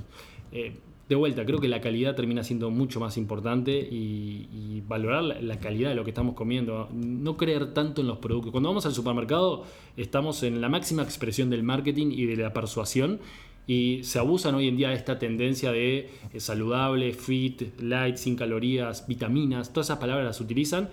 Eh, 0.51 0.73
de 1.07 1.15
vuelta, 1.15 1.45
creo 1.45 1.59
que 1.59 1.67
la 1.67 1.81
calidad 1.81 2.15
termina 2.15 2.43
siendo 2.43 2.71
mucho 2.71 2.99
más 2.99 3.17
importante 3.17 3.71
y, 3.79 4.81
valorar 4.87 5.23
la, 5.23 5.41
la 5.41 5.59
calidad 5.59 5.89
de 5.89 5.95
lo 5.95 6.03
que 6.03 6.11
estamos 6.11 6.35
comiendo. 6.35 6.89
No 6.93 7.37
creer 7.37 7.73
tanto 7.73 8.01
en 8.01 8.07
los 8.07 8.19
productos. 8.19 8.51
Cuando 8.51 8.69
vamos 8.69 8.85
al 8.85 8.93
supermercado 8.93 9.63
estamos 9.97 10.43
en 10.43 10.61
la 10.61 10.69
máxima 10.69 11.01
expresión 11.01 11.49
del 11.49 11.63
marketing 11.63 12.07
y 12.11 12.25
de 12.25 12.35
la 12.35 12.53
persuasión 12.53 13.19
y 13.67 14.01
se 14.03 14.19
abusan 14.19 14.55
hoy 14.55 14.67
en 14.67 14.77
día 14.77 14.89
de 14.89 14.95
esta 14.95 15.17
tendencia 15.17 15.71
de 15.71 16.09
eh, 16.33 16.39
saludable, 16.39 17.13
fit, 17.13 17.79
light, 17.81 18.17
sin 18.17 18.35
calorías, 18.35 19.07
vitaminas, 19.07 19.73
todas 19.73 19.87
esas 19.87 19.97
palabras 19.97 20.25
las 20.25 20.41
utilizan 20.41 20.89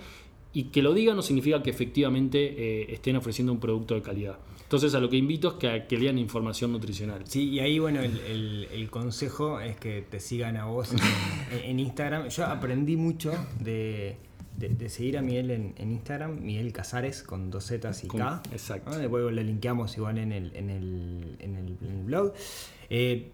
y 0.55 0.64
que 0.64 0.83
lo 0.83 0.94
digan 0.94 1.16
no 1.16 1.22
significa 1.22 1.62
que 1.62 1.70
efectivamente 1.70 2.55
eh, 2.57 2.87
estén 2.92 3.16
ofreciendo 3.16 3.53
un 3.53 3.61
producto 3.61 3.94
de 3.94 4.03
calidad. 4.03 4.38
Entonces 4.73 4.95
a 4.95 5.01
lo 5.01 5.11
que 5.11 5.19
invito 5.19 5.49
es 5.49 5.55
que, 5.57 5.69
a 5.69 5.87
que 5.87 5.99
lean 5.99 6.17
información 6.17 6.73
nutricional. 6.73 7.25
Sí, 7.27 7.51
y 7.51 7.61
ahí, 7.61 7.79
bueno, 7.79 8.01
el, 8.01 8.19
el- 8.21 8.69
el 8.73 8.89
consejo 8.89 9.61
es 9.61 9.77
que 9.77 10.01
te 10.01 10.19
sigan 10.19 10.57
a 10.57 10.65
vos 10.65 10.93
en, 10.95 10.99
en 11.65 11.79
Instagram. 11.79 12.29
Yo 12.31 12.47
aprendí 12.47 12.97
mucho 12.97 13.33
de, 13.61 14.17
de- 14.57 14.71
de 14.71 14.89
seguir 14.89 15.19
a 15.19 15.21
Miguel 15.21 15.51
en, 15.51 15.75
en 15.77 15.93
Instagram, 15.93 16.41
Miguel 16.41 16.73
Casares 16.73 17.23
con 17.23 17.51
dos 17.51 17.67
Zetas 17.67 18.03
y 18.03 18.07
Con- 18.07 18.21
K. 18.21 18.43
exacto. 18.51 18.93
¿no? 18.93 18.97
Después 18.97 19.23
lo 19.25 19.31
linkeamos 19.43 19.95
igual 19.99 20.17
en 20.17 20.33
el, 20.33 20.57
en 20.57 20.71
el, 20.71 21.37
en 21.41 21.55
el- 21.57 21.77
en 21.83 21.91
el 21.99 22.05
blog. 22.05 22.33
Eh, 22.89 23.31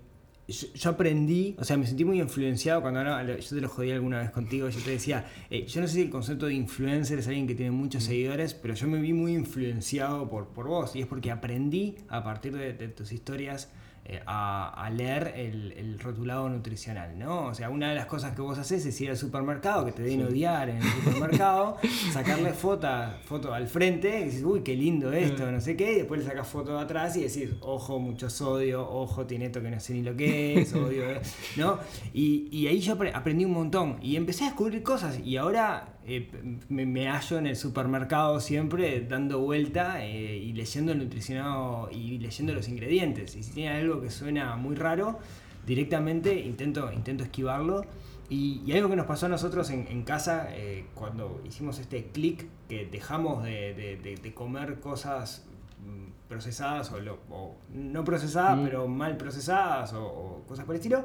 yo, 0.49 0.67
yo 0.75 0.91
aprendí, 0.91 1.55
o 1.59 1.65
sea, 1.65 1.77
me 1.77 1.87
sentí 1.87 2.05
muy 2.05 2.21
influenciado 2.21 2.81
cuando 2.81 3.01
hablaba- 3.01 3.23
yo 3.39 3.49
te 3.49 3.61
lo 3.61 3.69
jodí 3.69 3.91
alguna 3.91 4.19
vez 4.21 4.31
contigo, 4.31 4.69
yo 4.69 4.81
te 4.81 4.91
decía, 4.93 5.27
eh, 5.51 5.67
yo 5.67 5.81
no 5.81 5.87
sé 5.87 5.95
si 5.95 6.03
el 6.03 6.11
concepto 6.11 6.47
de 6.47 6.55
influencer 6.55 7.19
es 7.19 7.27
alguien 7.29 7.47
que 7.47 7.55
tiene 7.55 7.71
muchos 7.71 8.05
seguidores, 8.05 8.55
pero 8.55 8.75
yo 8.75 8.89
me 8.89 9.01
vi 9.01 9.13
muy 9.13 9.35
influenciado 9.35 10.29
por, 10.29 10.49
por 10.49 10.67
vos, 10.69 10.97
y 10.97 11.01
es 11.03 11.07
porque 11.07 11.31
aprendí 11.31 11.97
a 12.09 12.25
partir 12.25 12.57
de, 12.57 12.73
de 12.73 12.89
tus 12.89 13.13
historias 13.13 13.71
eh, 14.11 14.23
a, 14.27 14.71
a 14.85 14.89
leer 14.91 15.35
el, 15.37 15.73
el 15.73 15.99
rotulado 15.99 16.49
nutricional, 16.49 17.19
¿no? 17.19 17.47
O 17.47 17.55
sea, 17.55 17.69
una 17.69 17.91
de 17.91 17.95
las 17.95 18.07
cosas 18.07 18.35
que 18.35 18.41
vos 18.41 18.57
haces 18.59 18.85
es 18.87 18.99
ir 19.03 19.11
al 19.11 19.19
supermercado, 19.19 19.85
que 19.85 19.93
te 19.93 20.03
den 20.03 20.23
odiar 20.25 20.71
en 20.71 20.79
el 20.79 20.83
supermercado, 20.83 21.77
sacarle 22.13 22.53
foto, 22.55 22.89
foto 23.27 23.53
al 23.53 23.69
frente, 23.69 24.21
y 24.21 24.25
decís, 24.25 24.43
uy, 24.45 24.61
qué 24.63 24.75
lindo 24.75 25.13
esto, 25.13 25.51
no 25.53 25.61
sé 25.61 25.77
qué, 25.77 25.93
y 25.93 25.97
después 25.97 26.21
le 26.21 26.27
sacas 26.27 26.49
foto 26.49 26.75
de 26.77 26.83
atrás 26.83 27.17
y 27.19 27.23
decís, 27.25 27.51
ojo, 27.61 27.99
mucho 27.99 28.31
sodio, 28.31 28.89
ojo, 28.89 29.27
tiene 29.27 29.47
esto 29.47 29.61
que 29.61 29.71
no 29.71 29.79
sé 29.79 29.93
ni 29.93 30.03
lo 30.03 30.17
que 30.17 30.61
es, 30.63 30.73
odio, 30.75 31.11
eh", 31.11 31.21
¿no? 31.57 31.79
Y, 32.15 32.49
y 32.51 32.67
ahí 32.67 32.81
yo 32.81 32.97
apre- 32.97 33.13
aprendí 33.15 33.45
un 33.45 33.53
montón 33.53 33.99
y 34.01 34.17
empecé 34.17 34.45
a 34.45 34.47
descubrir 34.49 34.83
cosas 34.83 35.19
y 35.23 35.37
ahora 35.37 35.98
eh, 36.09 36.31
me, 36.69 36.87
me 36.87 37.07
hallo 37.09 37.39
en 37.39 37.47
el 37.47 37.57
supermercado 37.57 38.41
siempre 38.41 39.01
dando 39.09 39.39
vuelta 39.41 40.05
eh, 40.05 40.37
y 40.39 40.53
leyendo 40.55 40.93
el 40.93 40.99
nutricionado 40.99 41.89
y 41.93 42.19
leyendo 42.19 42.55
los 42.55 42.69
ingredientes. 42.69 43.37
Y 43.37 43.43
si 43.43 43.53
tiene 43.53 43.77
algo 43.77 44.01
que 44.01 44.11
suena 44.11 44.57
muy 44.57 44.75
raro, 44.75 45.19
directamente 45.67 46.41
intento, 46.41 46.91
intento 46.93 47.25
esquivarlo. 47.25 47.85
Y, 48.31 48.61
y 48.67 48.73
algo 48.73 48.91
que 48.91 48.97
nos 48.97 49.07
pasó 49.07 49.27
a 49.27 49.29
nosotros 49.31 49.71
en, 49.71 49.87
en 49.89 50.03
casa 50.03 50.49
eh, 50.51 50.87
cuando 50.95 51.41
hicimos 51.47 51.79
este 51.79 52.07
clic 52.09 52.47
que 52.69 52.85
dejamos 52.87 53.43
de, 53.45 53.73
de- 53.75 53.97
de- 53.97 54.17
de 54.17 54.35
comer 54.35 54.81
cosas 54.81 55.47
mm, 55.87 56.29
procesadas 56.29 56.93
o, 56.93 57.01
lo- 57.01 57.21
o 57.31 57.57
no 57.73 58.05
procesadas, 58.05 58.59
Mm. 58.59 58.65
pero 58.65 58.87
mal 58.87 59.17
procesadas 59.17 59.95
o, 59.95 60.05
o 60.05 60.43
cosas 60.47 60.67
por 60.67 60.75
el 60.75 60.81
estilo, 60.81 61.05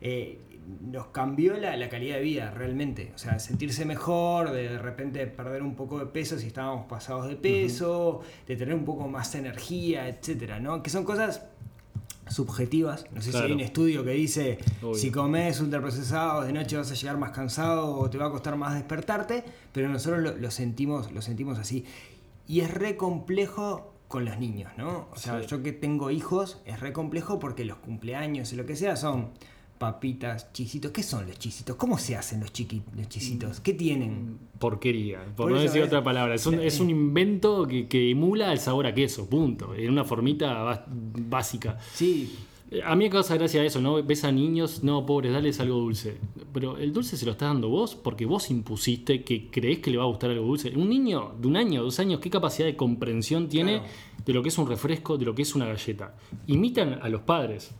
eh, 0.00 0.38
nos 0.80 1.06
cambió 1.08 1.56
la, 1.56 1.76
la, 1.76 1.88
calidad 1.88 2.16
de 2.16 2.22
vida 2.22 2.50
realmente. 2.50 3.12
O 3.14 3.18
sea, 3.18 3.38
sentirse 3.38 3.84
mejor, 3.84 4.52
de 4.52 4.78
repente 4.78 5.26
perder 5.26 5.62
un 5.62 5.74
poco 5.74 5.98
de 5.98 6.06
peso 6.06 6.38
si 6.38 6.48
estábamos 6.48 6.86
pasados 6.86 7.28
de 7.28 7.36
peso, 7.36 8.20
de 8.46 8.56
tener 8.56 8.74
un 8.74 8.84
poco 8.84 9.08
más 9.08 9.32
de 9.32 9.40
energía, 9.40 10.08
etcétera, 10.08 10.60
¿no? 10.60 10.82
Que 10.82 10.90
son 10.90 11.04
cosas 11.04 11.42
subjetivas. 12.28 13.04
No 13.12 13.20
sé 13.20 13.32
si 13.32 13.38
hay 13.38 13.52
un 13.52 13.60
estudio 13.60 14.04
que 14.04 14.12
dice 14.12 14.58
si 14.94 15.10
comes 15.10 15.60
ultraprocesados 15.60 16.46
de 16.46 16.52
noche 16.52 16.76
vas 16.76 16.90
a 16.90 16.94
llegar 16.94 17.18
más 17.18 17.30
cansado 17.30 17.94
o 17.96 18.08
te 18.10 18.18
va 18.18 18.26
a 18.26 18.30
costar 18.30 18.56
más 18.56 18.74
despertarte, 18.74 19.44
pero 19.72 19.88
nosotros 19.88 20.40
lo, 20.40 20.50
sentimos, 20.50 21.12
lo 21.12 21.22
sentimos 21.22 21.58
así. 21.58 21.84
Y 22.46 22.60
es 22.60 22.72
re 22.72 22.96
complejo 22.96 23.92
con 24.08 24.24
los 24.24 24.38
niños, 24.38 24.70
¿no? 24.76 25.08
O 25.12 25.16
sea, 25.16 25.40
yo 25.40 25.62
que 25.62 25.72
tengo 25.72 26.10
hijos, 26.10 26.60
es 26.66 26.80
re 26.80 26.92
complejo 26.92 27.38
porque 27.38 27.64
los 27.64 27.78
cumpleaños 27.78 28.52
y 28.52 28.56
lo 28.56 28.66
que 28.66 28.76
sea 28.76 28.96
son 28.96 29.30
papitas, 29.82 30.52
chisitos. 30.52 30.92
¿Qué 30.92 31.02
son 31.02 31.26
los 31.26 31.36
chisitos? 31.40 31.74
¿Cómo 31.74 31.98
se 31.98 32.14
hacen 32.14 32.38
los, 32.38 32.52
los 32.96 33.08
chisitos? 33.08 33.58
¿Qué 33.58 33.74
tienen? 33.74 34.38
Porquería, 34.60 35.24
por, 35.34 35.50
no 35.50 35.58
decir 35.58 35.82
otra 35.82 36.04
palabra. 36.04 36.36
Es 36.36 36.46
un, 36.46 36.60
es 36.60 36.78
un 36.78 36.88
invento 36.88 37.66
que, 37.66 38.10
emula 38.12 38.52
el 38.52 38.60
sabor 38.60 38.86
a 38.86 38.94
queso, 38.94 39.28
punto. 39.28 39.74
En 39.74 39.90
una 39.90 40.04
formita 40.04 40.86
básica. 40.88 41.80
Sí. 41.94 42.32
Eh, 42.70 42.80
a 42.84 42.94
mí 42.94 43.06
me 43.06 43.10
causa 43.10 43.34
gracia 43.34 43.64
eso, 43.64 43.80
¿no? 43.80 44.00
Ves 44.04 44.22
a 44.22 44.30
niños, 44.30 44.84
no, 44.84 45.04
pobres, 45.04 45.32
dales 45.32 45.58
algo 45.58 45.74
dulce. 45.78 46.16
Pero 46.52 46.76
el 46.76 46.92
dulce 46.92 47.16
se 47.16 47.26
lo 47.26 47.32
estás 47.32 47.48
dando 47.48 47.68
vos 47.68 47.96
porque 47.96 48.24
vos 48.24 48.52
impusiste 48.52 49.24
que 49.24 49.50
crees 49.50 49.80
que 49.80 49.90
le 49.90 49.96
va 49.96 50.04
a 50.04 50.06
gustar 50.06 50.30
algo 50.30 50.46
dulce. 50.46 50.70
Un 50.76 50.90
niño 50.90 51.34
de 51.40 51.48
un 51.48 51.56
año, 51.56 51.82
dos 51.82 51.98
años, 51.98 52.20
¿qué 52.20 52.30
capacidad 52.30 52.68
de 52.68 52.76
comprensión 52.76 53.48
tiene 53.48 53.82
de 54.24 54.32
lo 54.32 54.44
que 54.44 54.50
es 54.50 54.58
un 54.58 54.68
refresco, 54.68 55.18
de 55.18 55.24
lo 55.24 55.34
que 55.34 55.42
es 55.42 55.56
una 55.56 55.66
galleta? 55.66 56.14
Imitan 56.46 57.00
a 57.02 57.08
los 57.08 57.22
padres 57.22 57.74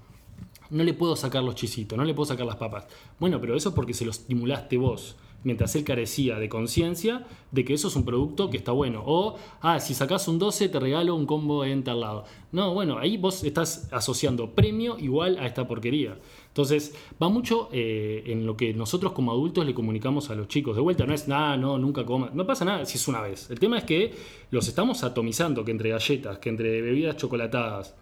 no 0.72 0.84
le 0.84 0.94
puedo 0.94 1.14
sacar 1.16 1.44
los 1.44 1.54
chisitos, 1.54 1.96
no 1.96 2.04
le 2.04 2.14
puedo 2.14 2.26
sacar 2.26 2.46
las 2.46 2.56
papas. 2.56 2.86
Bueno, 3.20 3.40
pero 3.40 3.54
eso 3.54 3.68
es 3.68 3.74
porque 3.74 3.94
se 3.94 4.04
lo 4.04 4.10
estimulaste 4.10 4.78
vos, 4.78 5.16
mientras 5.44 5.74
él 5.76 5.84
carecía 5.84 6.38
de 6.38 6.48
conciencia 6.48 7.26
de 7.50 7.64
que 7.64 7.74
eso 7.74 7.88
es 7.88 7.96
un 7.96 8.04
producto 8.04 8.48
que 8.48 8.56
está 8.56 8.72
bueno. 8.72 9.02
O, 9.04 9.36
ah, 9.60 9.80
si 9.80 9.92
sacás 9.92 10.28
un 10.28 10.38
12 10.38 10.70
te 10.70 10.80
regalo 10.80 11.14
un 11.14 11.26
combo 11.26 11.64
en 11.64 11.84
tal 11.84 12.00
lado. 12.00 12.24
No, 12.52 12.72
bueno, 12.72 12.98
ahí 12.98 13.18
vos 13.18 13.44
estás 13.44 13.88
asociando 13.92 14.50
premio 14.50 14.98
igual 14.98 15.38
a 15.38 15.46
esta 15.46 15.68
porquería. 15.68 16.16
Entonces, 16.48 16.94
va 17.22 17.28
mucho 17.28 17.68
eh, 17.72 18.22
en 18.26 18.46
lo 18.46 18.56
que 18.56 18.72
nosotros 18.72 19.12
como 19.12 19.32
adultos 19.32 19.66
le 19.66 19.74
comunicamos 19.74 20.30
a 20.30 20.34
los 20.34 20.48
chicos. 20.48 20.74
De 20.74 20.82
vuelta, 20.82 21.04
no 21.06 21.12
es 21.12 21.28
nada, 21.28 21.56
no, 21.56 21.78
nunca 21.78 22.04
comas. 22.06 22.34
No 22.34 22.46
pasa 22.46 22.64
nada 22.64 22.84
si 22.86 22.96
es 22.96 23.08
una 23.08 23.20
vez. 23.20 23.50
El 23.50 23.58
tema 23.58 23.78
es 23.78 23.84
que 23.84 24.14
los 24.50 24.68
estamos 24.68 25.02
atomizando, 25.04 25.64
que 25.64 25.70
entre 25.70 25.90
galletas, 25.90 26.38
que 26.38 26.48
entre 26.48 26.80
bebidas 26.80 27.16
chocolatadas, 27.16 27.94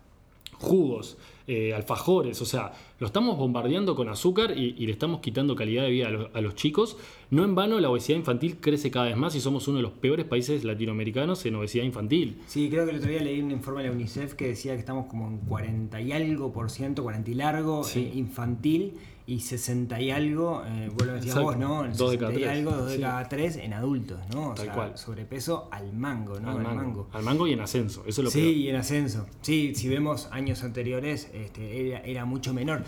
jugos, 0.58 1.16
eh, 1.52 1.74
alfajores, 1.74 2.40
o 2.42 2.44
sea, 2.44 2.70
lo 3.00 3.08
estamos 3.08 3.36
bombardeando 3.36 3.96
con 3.96 4.08
azúcar 4.08 4.56
y, 4.56 4.86
le 4.86 4.92
estamos 4.92 5.18
quitando 5.18 5.56
calidad 5.56 5.82
de 5.82 5.90
vida 5.90 6.08
a, 6.32 6.40
los 6.40 6.54
chicos. 6.54 6.96
No 7.30 7.42
en 7.42 7.56
vano 7.56 7.80
la 7.80 7.90
obesidad 7.90 8.16
infantil 8.16 8.58
crece 8.60 8.92
cada 8.92 9.06
vez 9.06 9.16
más 9.16 9.34
y 9.34 9.40
somos 9.40 9.66
uno 9.66 9.78
de 9.78 9.82
los 9.82 9.90
peores 9.90 10.26
países 10.26 10.62
latinoamericanos 10.62 11.44
en 11.46 11.56
obesidad 11.56 11.82
infantil. 11.82 12.40
Sí, 12.46 12.68
creo 12.70 12.84
que 12.84 12.92
el 12.92 12.98
otro 12.98 13.10
día 13.10 13.20
leí 13.20 13.40
un 13.40 13.50
informe 13.50 13.82
de 13.82 13.88
la 13.88 13.94
UNICEF 13.96 14.34
que 14.34 14.46
decía 14.46 14.74
que 14.74 14.78
estamos 14.78 15.06
como 15.06 15.26
en 15.26 15.38
40 15.38 16.00
y 16.00 16.12
algo 16.12 16.52
por 16.52 16.70
ciento, 16.70 17.02
40 17.02 17.32
y 17.32 17.34
largo 17.34 17.82
eh, 17.96 18.12
infantil 18.14 18.94
y 19.30 19.38
60 19.38 20.00
y 20.00 20.10
algo, 20.10 20.64
eh, 20.66 20.90
vuelvo 20.92 21.12
a 21.12 21.16
decir 21.16 21.32
vos, 21.34 21.56
¿no? 21.56 21.86
2 21.86 22.10
de 22.10 22.18
cada 22.18 22.32
3. 22.32 22.42
y 22.42 22.44
algo, 22.48 22.72
2 22.72 22.90
de 22.90 23.00
cada 23.00 23.28
3 23.28 23.56
en 23.58 23.72
adultos, 23.74 24.18
¿no? 24.34 24.48
O 24.50 24.54
Tal 24.54 24.64
sea, 24.64 24.74
cual. 24.74 24.98
sobrepeso 24.98 25.68
al 25.70 25.92
mango, 25.92 26.40
¿no? 26.40 26.50
Al 26.50 26.62
mango. 26.62 27.08
Al 27.12 27.22
mango 27.22 27.46
y 27.46 27.52
en 27.52 27.60
ascenso, 27.60 28.00
eso 28.08 28.22
es 28.22 28.24
lo 28.24 28.30
Sí, 28.32 28.64
y 28.64 28.68
en 28.68 28.74
ascenso. 28.74 29.26
Sí, 29.40 29.72
si 29.76 29.88
vemos 29.88 30.28
años 30.32 30.64
anteriores, 30.64 31.30
este, 31.32 32.10
era, 32.10 32.24
mucho 32.24 32.52
menor. 32.52 32.82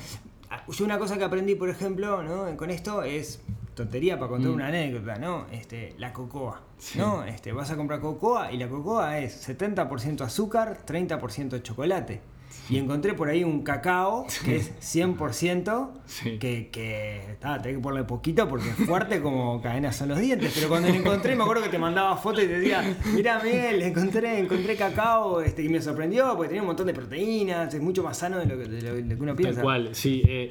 Ah, 0.51 0.65
yo 0.69 0.85
una 0.85 0.99
cosa 0.99 1.17
que 1.17 1.23
aprendí, 1.23 1.55
por 1.55 1.69
ejemplo, 1.69 2.25
¿no? 2.25 2.57
con 2.57 2.71
esto 2.71 3.05
es 3.05 3.41
tontería 3.77 4.19
para 4.19 4.31
contar 4.31 4.51
mm. 4.51 4.55
una 4.55 4.67
anécdota, 4.67 5.19
¿no? 5.19 5.47
Este, 5.53 5.95
la 5.99 6.13
cocoa, 6.13 6.61
¿no? 6.97 7.23
Este, 7.23 7.53
vas 7.53 7.71
a 7.71 7.77
comprar 7.77 8.01
cocoa 8.01 8.51
y 8.51 8.57
la 8.57 8.69
cocoa 8.69 9.21
es 9.21 9.49
70% 9.49 10.23
azúcar, 10.23 10.85
30% 10.85 11.63
chocolate. 11.63 12.32
Y 12.71 12.79
encontré 12.79 13.15
por 13.15 13.29
ahí 13.29 13.45
un 13.45 13.63
cacao 13.63 14.27
que 14.45 14.57
es 14.57 14.73
100%, 14.81 15.91
que, 16.39 16.69
que 16.71 17.37
tenés 17.41 17.77
que 17.77 17.79
ponerle 17.79 18.07
poquito 18.07 18.49
porque 18.49 18.71
es 18.71 18.77
fuerte 18.77 19.21
como 19.21 19.61
cadenas 19.61 19.97
son 19.97 20.11
los 20.11 20.19
dientes. 20.19 20.53
Pero 20.55 20.69
cuando 20.69 20.89
lo 20.89 20.95
encontré, 20.95 21.35
me 21.37 21.43
acuerdo 21.43 21.63
que 21.63 21.69
te 21.69 21.79
mandaba 21.79 22.17
fotos 22.17 22.45
y 22.45 22.47
te 22.47 22.61
decía, 22.61 22.97
mira 23.15 23.41
Miguel, 23.43 23.83
encontré, 23.83 24.39
encontré 24.39 24.77
cacao 24.77 25.41
este, 25.41 25.63
y 25.63 25.69
me 25.69 25.81
sorprendió 25.81 26.35
porque 26.37 26.49
tenía 26.49 26.63
un 26.63 26.69
montón 26.69 26.87
de 26.87 26.95
proteínas, 26.95 27.73
es 27.75 27.81
mucho 27.81 28.03
más 28.03 28.19
sano 28.19 28.39
de 28.39 28.47
lo 28.47 28.59
que, 28.59 28.69
de 28.69 29.03
lo, 29.03 29.17
que 29.17 29.23
uno 29.23 29.37
piensa. 29.37 29.57
Tal 29.57 29.65
cual, 29.65 29.89
sí. 29.93 30.23
Eh, 30.27 30.51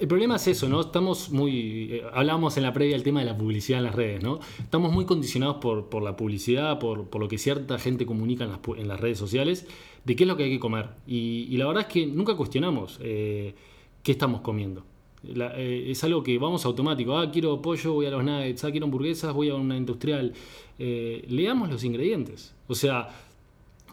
el 0.00 0.08
problema 0.08 0.36
es 0.36 0.46
eso, 0.48 0.68
¿no? 0.68 0.80
Estamos 0.80 1.30
muy, 1.30 1.92
eh, 1.92 2.02
hablábamos 2.12 2.56
en 2.56 2.64
la 2.64 2.72
previa 2.72 2.94
del 2.94 3.02
tema 3.02 3.20
de 3.20 3.26
la 3.26 3.36
publicidad 3.36 3.78
en 3.78 3.84
las 3.84 3.94
redes, 3.94 4.22
¿no? 4.22 4.40
Estamos 4.58 4.92
muy 4.92 5.04
condicionados 5.04 5.56
por, 5.56 5.88
por 5.88 6.02
la 6.02 6.16
publicidad, 6.16 6.78
por, 6.78 7.08
por 7.08 7.20
lo 7.20 7.28
que 7.28 7.38
cierta 7.38 7.78
gente 7.78 8.06
comunica 8.06 8.44
en 8.44 8.50
las, 8.50 8.60
en 8.76 8.88
las 8.88 9.00
redes 9.00 9.18
sociales 9.18 9.66
de 10.04 10.16
qué 10.16 10.24
es 10.24 10.28
lo 10.28 10.36
que 10.36 10.44
hay 10.44 10.50
que 10.50 10.60
comer. 10.60 10.88
Y, 11.06 11.56
la 11.56 11.66
verdad 11.66 11.86
es 11.86 11.92
que 11.92 12.06
nunca 12.06 12.34
cuestionamos 12.36 12.98
eh, 13.02 13.54
qué 14.02 14.12
estamos 14.12 14.40
comiendo. 14.40 14.84
Eh, 15.24 15.86
es 15.88 16.02
algo 16.04 16.22
que 16.22 16.38
vamos 16.38 16.64
automático. 16.64 17.16
Ah, 17.16 17.30
quiero 17.30 17.62
pollo, 17.62 17.92
voy 17.94 18.06
a 18.06 18.10
los 18.10 18.24
nuggets. 18.24 18.64
Ah, 18.64 18.70
quiero 18.70 18.86
hamburguesas, 18.86 19.32
voy 19.32 19.50
a 19.50 19.54
una 19.54 19.76
industrial. 19.76 20.32
Eh, 20.78 21.24
leamos 21.28 21.70
los 21.70 21.84
ingredientes. 21.84 22.54
O 22.66 22.74
sea, 22.74 23.08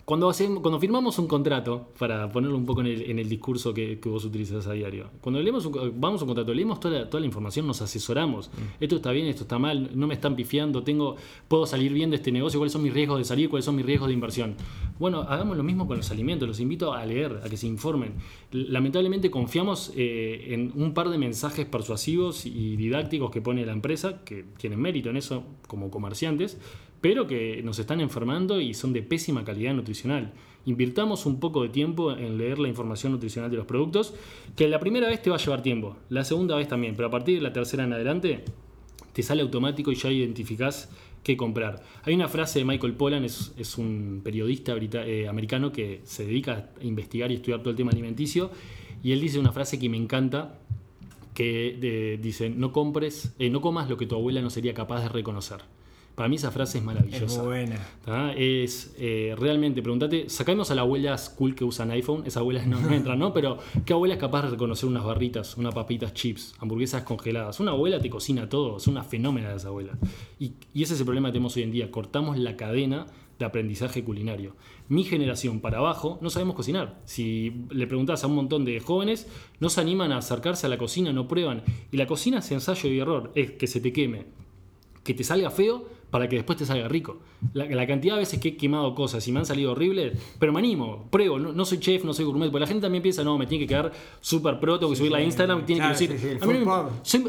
cuando, 0.09 0.27
hacemos, 0.27 0.63
cuando 0.63 0.79
firmamos 0.79 1.19
un 1.19 1.27
contrato, 1.27 1.89
para 1.99 2.31
ponerlo 2.31 2.57
un 2.57 2.65
poco 2.65 2.81
en 2.81 3.19
el, 3.19 3.29
discurso 3.29 3.75
que, 3.75 3.99
vos 4.05 4.25
utilizas 4.25 4.65
a 4.65 4.73
diario, 4.73 5.11
cuando 5.21 5.39
leemos 5.39 5.69
vamos 5.93 6.21
a 6.21 6.23
un 6.23 6.29
contrato, 6.29 6.51
leemos 6.51 6.79
toda 6.79 7.01
la, 7.01 7.07
toda 7.07 7.21
la 7.21 7.27
información, 7.27 7.67
nos 7.67 7.79
asesoramos. 7.83 8.47
Mm. 8.47 8.83
Esto 8.83 8.95
está 8.95 9.11
bien, 9.11 9.27
esto 9.27 9.43
está 9.43 9.59
mal, 9.59 9.91
no 9.93 10.07
me 10.07 10.15
están 10.15 10.35
pifiando, 10.35 10.81
tengo, 10.81 11.15
puedo 11.47 11.67
salir 11.67 11.93
bien 11.93 12.09
de 12.09 12.15
este 12.15 12.31
negocio, 12.31 12.59
cuáles 12.59 12.73
son 12.73 12.81
mis 12.81 12.91
riesgos 12.91 13.19
de 13.19 13.23
salir, 13.23 13.49
cuáles 13.51 13.65
son 13.65 13.75
mis 13.75 13.85
riesgos 13.85 14.07
de 14.07 14.15
inversión. 14.15 14.55
Bueno, 14.97 15.21
hagamos 15.29 15.55
lo 15.55 15.61
mismo 15.61 15.85
con 15.85 15.97
los 15.97 16.09
alimentos, 16.09 16.47
los 16.47 16.59
invito 16.59 16.91
a 16.91 17.05
leer, 17.05 17.41
a 17.45 17.47
que 17.47 17.55
se 17.55 17.67
informen. 17.67 18.13
Lamentablemente 18.51 19.29
confiamos 19.29 19.93
eh, 19.95 20.55
en 20.55 20.71
un 20.73 20.95
par 20.95 21.09
de 21.09 21.19
mensajes 21.19 21.67
persuasivos 21.67 22.47
y 22.47 22.77
didácticos 22.77 23.29
que 23.29 23.41
pone 23.41 23.63
la 23.63 23.73
empresa, 23.73 24.23
que 24.25 24.43
tienen 24.57 24.81
mérito 24.81 25.11
en 25.11 25.17
eso 25.17 25.43
como 25.67 25.91
comerciantes, 25.91 26.57
pero 27.01 27.27
que 27.27 27.61
nos 27.63 27.79
están 27.79 28.01
enfermando 28.01 28.59
y 28.59 28.73
son 28.73 28.93
de 28.93 29.01
pésima 29.01 29.43
calidad 29.43 29.73
nutricional. 29.73 30.33
Invirtamos 30.65 31.25
un 31.25 31.39
poco 31.39 31.63
de 31.63 31.69
tiempo 31.69 32.11
en 32.11 32.37
leer 32.37 32.59
la 32.59 32.67
información 32.67 33.13
nutricional 33.13 33.49
de 33.49 33.57
los 33.57 33.65
productos, 33.65 34.13
que 34.55 34.67
la 34.67 34.79
primera 34.79 35.07
vez 35.07 35.21
te 35.21 35.29
va 35.29 35.37
a 35.37 35.39
llevar 35.39 35.61
tiempo, 35.61 35.97
la 36.09 36.23
segunda 36.23 36.55
vez 36.55 36.67
también, 36.67 36.95
pero 36.95 37.07
a 37.07 37.11
partir 37.11 37.35
de 37.35 37.41
la 37.41 37.53
tercera 37.53 37.83
en 37.83 37.93
adelante 37.93 38.43
te 39.13 39.23
sale 39.23 39.41
automático 39.41 39.91
y 39.91 39.95
ya 39.95 40.11
identificás 40.11 40.89
qué 41.23 41.37
comprar. 41.37 41.81
Hay 42.03 42.13
una 42.13 42.27
frase 42.27 42.59
de 42.59 42.65
Michael 42.65 42.93
Pollan, 42.93 43.23
es, 43.23 43.77
un 43.77 44.21
periodista 44.23 44.75
eh, 44.75 45.27
americano 45.27 45.71
que 45.71 46.01
se 46.03 46.25
dedica 46.25 46.69
a 46.79 46.83
investigar 46.83 47.31
y 47.31 47.35
estudiar 47.35 47.59
todo 47.59 47.71
el 47.71 47.75
tema 47.75 47.91
alimenticio, 47.91 48.51
y 49.01 49.13
él 49.13 49.21
dice 49.21 49.39
una 49.39 49.51
frase 49.51 49.79
que 49.79 49.87
me 49.89 49.97
encanta, 49.97 50.59
que 51.33 52.19
dice, 52.21 52.49
no 52.49 52.73
compres, 52.73 53.33
eh, 53.39 53.49
no 53.49 53.61
comas 53.61 53.89
lo 53.89 53.95
que 53.95 54.05
tu 54.05 54.15
abuela 54.15 54.41
no 54.41 54.49
sería 54.49 54.73
capaz 54.73 55.01
de 55.03 55.09
reconocer. 55.09 55.61
Para 56.19 56.27
mí 56.27 56.35
esa 56.35 56.51
frase 56.51 56.79
es 56.79 56.83
maravillosa. 56.83 57.25
Es 57.27 57.41
buena. 57.41 58.33
Es 58.35 58.93
eh, 58.99 59.33
realmente, 59.39 59.81
pregúntate, 59.81 60.27
sacamos 60.27 60.69
a 60.69 60.75
las 60.75 60.83
abuelas 60.83 61.29
cool 61.29 61.55
que 61.55 61.63
usan 61.63 61.91
iPhone, 61.91 62.23
esas 62.25 62.41
abuelas 62.41 62.67
no, 62.67 62.77
entran, 62.93 63.17
¿no? 63.17 63.31
Pero 63.33 63.57
¿qué 63.85 63.93
abuela 63.93 64.15
es 64.15 64.19
capaz 64.19 64.41
de 64.41 64.49
reconocer 64.49 64.89
unas 64.89 65.05
barritas, 65.05 65.55
unas 65.55 65.73
papitas 65.73 66.13
chips, 66.13 66.55
hamburguesas 66.59 67.03
congeladas? 67.03 67.61
Una 67.61 67.71
abuela 67.71 68.01
te 68.01 68.09
cocina 68.09 68.49
todo, 68.49 68.75
es 68.75 68.87
una 68.87 69.01
fenómena 69.01 69.53
esa 69.53 69.69
abuela. 69.69 69.93
Y, 70.37 70.55
y 70.73 70.83
ese 70.83 70.95
es 70.95 70.99
el 70.99 71.05
problema 71.05 71.29
que 71.29 71.31
tenemos 71.31 71.55
hoy 71.55 71.63
en 71.63 71.71
día, 71.71 71.89
cortamos 71.89 72.37
la 72.37 72.57
cadena 72.57 73.05
de 73.39 73.45
aprendizaje 73.45 74.03
culinario. 74.03 74.57
Mi 74.89 75.05
generación 75.05 75.61
para 75.61 75.77
abajo 75.77 76.19
no 76.21 76.29
sabemos 76.29 76.57
cocinar. 76.57 76.99
Si 77.05 77.63
le 77.69 77.87
preguntas 77.87 78.25
a 78.25 78.27
un 78.27 78.35
montón 78.35 78.65
de 78.65 78.77
jóvenes, 78.81 79.29
no 79.61 79.69
se 79.69 79.79
animan 79.79 80.11
a 80.11 80.17
acercarse 80.17 80.67
a 80.67 80.69
la 80.69 80.77
cocina, 80.77 81.13
no 81.13 81.29
prueban. 81.29 81.63
Y 81.93 81.95
la 81.95 82.07
cocina 82.07 82.39
es 82.39 82.51
ensayo 82.51 82.89
y 82.89 82.99
error, 82.99 83.31
es 83.35 83.51
que 83.51 83.67
se 83.67 83.79
te 83.79 83.93
queme, 83.93 84.25
que 85.05 85.13
te 85.13 85.23
salga 85.23 85.49
feo 85.49 85.97
para 86.09 86.27
que 86.27 86.37
después 86.37 86.57
te 86.57 86.65
salga 86.65 86.87
rico. 86.87 87.17
La, 87.53 87.87
cantidad 87.87 88.15
de 88.15 88.19
veces 88.19 88.39
que 88.39 88.49
he 88.49 88.57
quemado 88.57 88.93
cosas 88.93 89.27
y 89.27 89.31
me 89.31 89.39
han 89.39 89.45
salido 89.45 89.71
horribles, 89.71 90.17
pero 90.37 90.51
me 90.51 90.59
animo, 90.59 91.07
pruebo, 91.09 91.39
no, 91.39 91.65
soy 91.65 91.79
chef, 91.79 92.03
no 92.03 92.13
soy 92.13 92.25
gourmet, 92.25 92.47
porque 92.47 92.61
la 92.61 92.67
gente 92.67 92.81
también 92.81 93.01
piensa, 93.01 93.23
no, 93.23 93.37
me 93.37 93.47
tiene 93.47 93.65
que 93.65 93.69
quedar 93.69 93.91
súper 94.19 94.59
pro, 94.59 94.77
tengo 94.77 94.91
que 94.91 94.97
subirla 94.97 95.19
a 95.19 95.23
Instagram, 95.23 95.65
tiene 95.65 95.81
que 95.81 95.87
decir... 95.89 96.39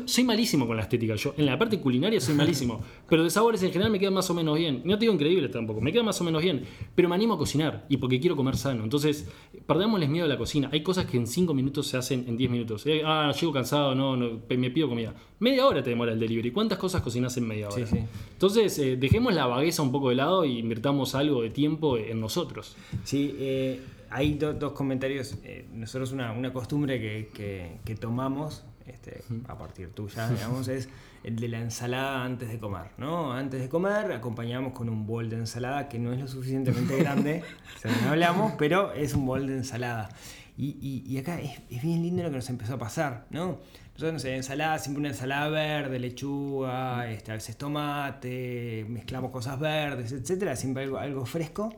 soy, 0.06 0.24
malísimo 0.24 0.66
con 0.66 0.76
la 0.76 0.82
estética, 0.82 1.14
yo 1.14 1.34
en 1.36 1.46
la 1.46 1.58
parte 1.58 1.80
culinaria 1.80 2.20
soy 2.20 2.34
malísimo, 2.34 2.80
pero 3.08 3.24
de 3.24 3.30
sabores 3.30 3.62
en 3.62 3.70
general 3.70 3.90
me 3.90 3.98
quedan 3.98 4.14
más 4.14 4.28
o 4.30 4.34
menos 4.34 4.58
bien. 4.58 4.82
No 4.84 4.94
te 4.94 5.00
digo 5.00 5.14
increíble 5.14 5.48
tampoco, 5.48 5.80
me 5.80 5.92
queda 5.92 6.02
más 6.02 6.20
o 6.20 6.24
menos 6.24 6.42
bien, 6.42 6.64
pero 6.94 7.08
me 7.08 7.14
animo 7.14 7.34
a 7.34 7.38
cocinar 7.38 7.86
y 7.88 7.96
porque 7.96 8.20
quiero 8.20 8.36
comer 8.36 8.56
sano. 8.56 8.84
Entonces, 8.84 9.28
perdémosles 9.66 10.08
miedo 10.08 10.26
a 10.26 10.28
la 10.28 10.38
cocina. 10.38 10.68
Hay 10.72 10.82
cosas 10.82 11.06
que 11.06 11.16
en 11.16 11.26
5 11.26 11.54
minutos 11.54 11.86
se 11.86 11.96
hacen 11.96 12.24
en 12.28 12.36
10 12.36 12.50
minutos. 12.50 12.86
Eh, 12.86 13.02
ah, 13.04 13.32
llego 13.38 13.52
cansado, 13.52 13.94
no, 13.94 14.16
no, 14.16 14.40
me 14.48 14.70
pido 14.70 14.88
comida. 14.88 15.14
Media 15.38 15.66
hora 15.66 15.82
te 15.82 15.90
demora 15.90 16.12
el 16.12 16.20
delivery. 16.20 16.50
¿Cuántas 16.50 16.78
cosas 16.78 17.02
cocinas 17.02 17.36
en 17.36 17.46
media 17.46 17.68
hora? 17.68 17.86
Entonces, 18.32 18.69
eh, 18.78 18.96
dejemos 18.96 19.34
la 19.34 19.46
vagueza 19.46 19.82
un 19.82 19.92
poco 19.92 20.10
de 20.10 20.16
lado 20.16 20.44
y 20.44 20.58
invirtamos 20.58 21.14
algo 21.14 21.42
de 21.42 21.50
tiempo 21.50 21.98
en 21.98 22.20
nosotros. 22.20 22.76
Sí, 23.04 23.36
eh, 23.38 23.80
hay 24.10 24.34
dos 24.34 24.72
comentarios. 24.72 25.36
Eh, 25.44 25.66
nosotros 25.72 26.12
una, 26.12 26.32
una 26.32 26.52
costumbre 26.52 27.00
que, 27.00 27.78
que, 27.84 27.94
tomamos 27.94 28.64
este, 28.86 29.22
a 29.48 29.56
partir 29.56 29.90
tuya, 29.92 30.28
digamos, 30.28 30.68
es 30.68 30.88
el 31.22 31.36
de 31.36 31.48
la 31.48 31.60
ensalada 31.60 32.24
antes 32.24 32.48
de 32.48 32.58
comer, 32.58 32.90
¿no? 32.98 33.32
Antes 33.32 33.60
de 33.60 33.68
comer 33.68 34.12
acompañamos 34.12 34.72
con 34.72 34.88
un 34.88 35.06
bol 35.06 35.28
de 35.28 35.36
ensalada 35.36 35.88
que 35.88 35.98
no 35.98 36.12
es 36.12 36.20
lo 36.20 36.26
suficientemente 36.26 36.96
grande, 36.98 37.42
según 37.80 38.08
hablamos, 38.08 38.52
pero 38.58 38.92
es 38.92 39.14
un 39.14 39.26
bol 39.26 39.46
de 39.46 39.54
ensalada. 39.58 40.08
Y, 40.56 41.04
y, 41.06 41.16
acá 41.16 41.40
es, 41.40 41.58
es, 41.70 41.82
bien 41.82 42.02
lindo 42.02 42.22
lo 42.22 42.28
que 42.28 42.36
nos 42.36 42.50
empezó 42.50 42.74
a 42.74 42.78
pasar, 42.78 43.26
¿no? 43.30 43.60
Nosotros, 44.00 44.14
no 44.14 44.18
sé, 44.20 44.34
ensalada, 44.34 44.78
siempre 44.78 45.00
una 45.00 45.08
ensalada 45.10 45.50
verde, 45.50 45.98
lechuga, 45.98 47.06
este, 47.10 47.32
a 47.32 47.34
veces 47.34 47.58
tomate, 47.58 48.86
mezclamos 48.88 49.30
cosas 49.30 49.60
verdes, 49.60 50.10
etcétera, 50.12 50.56
siempre 50.56 50.84
algo, 50.84 50.96
algo 50.96 51.26
fresco. 51.26 51.68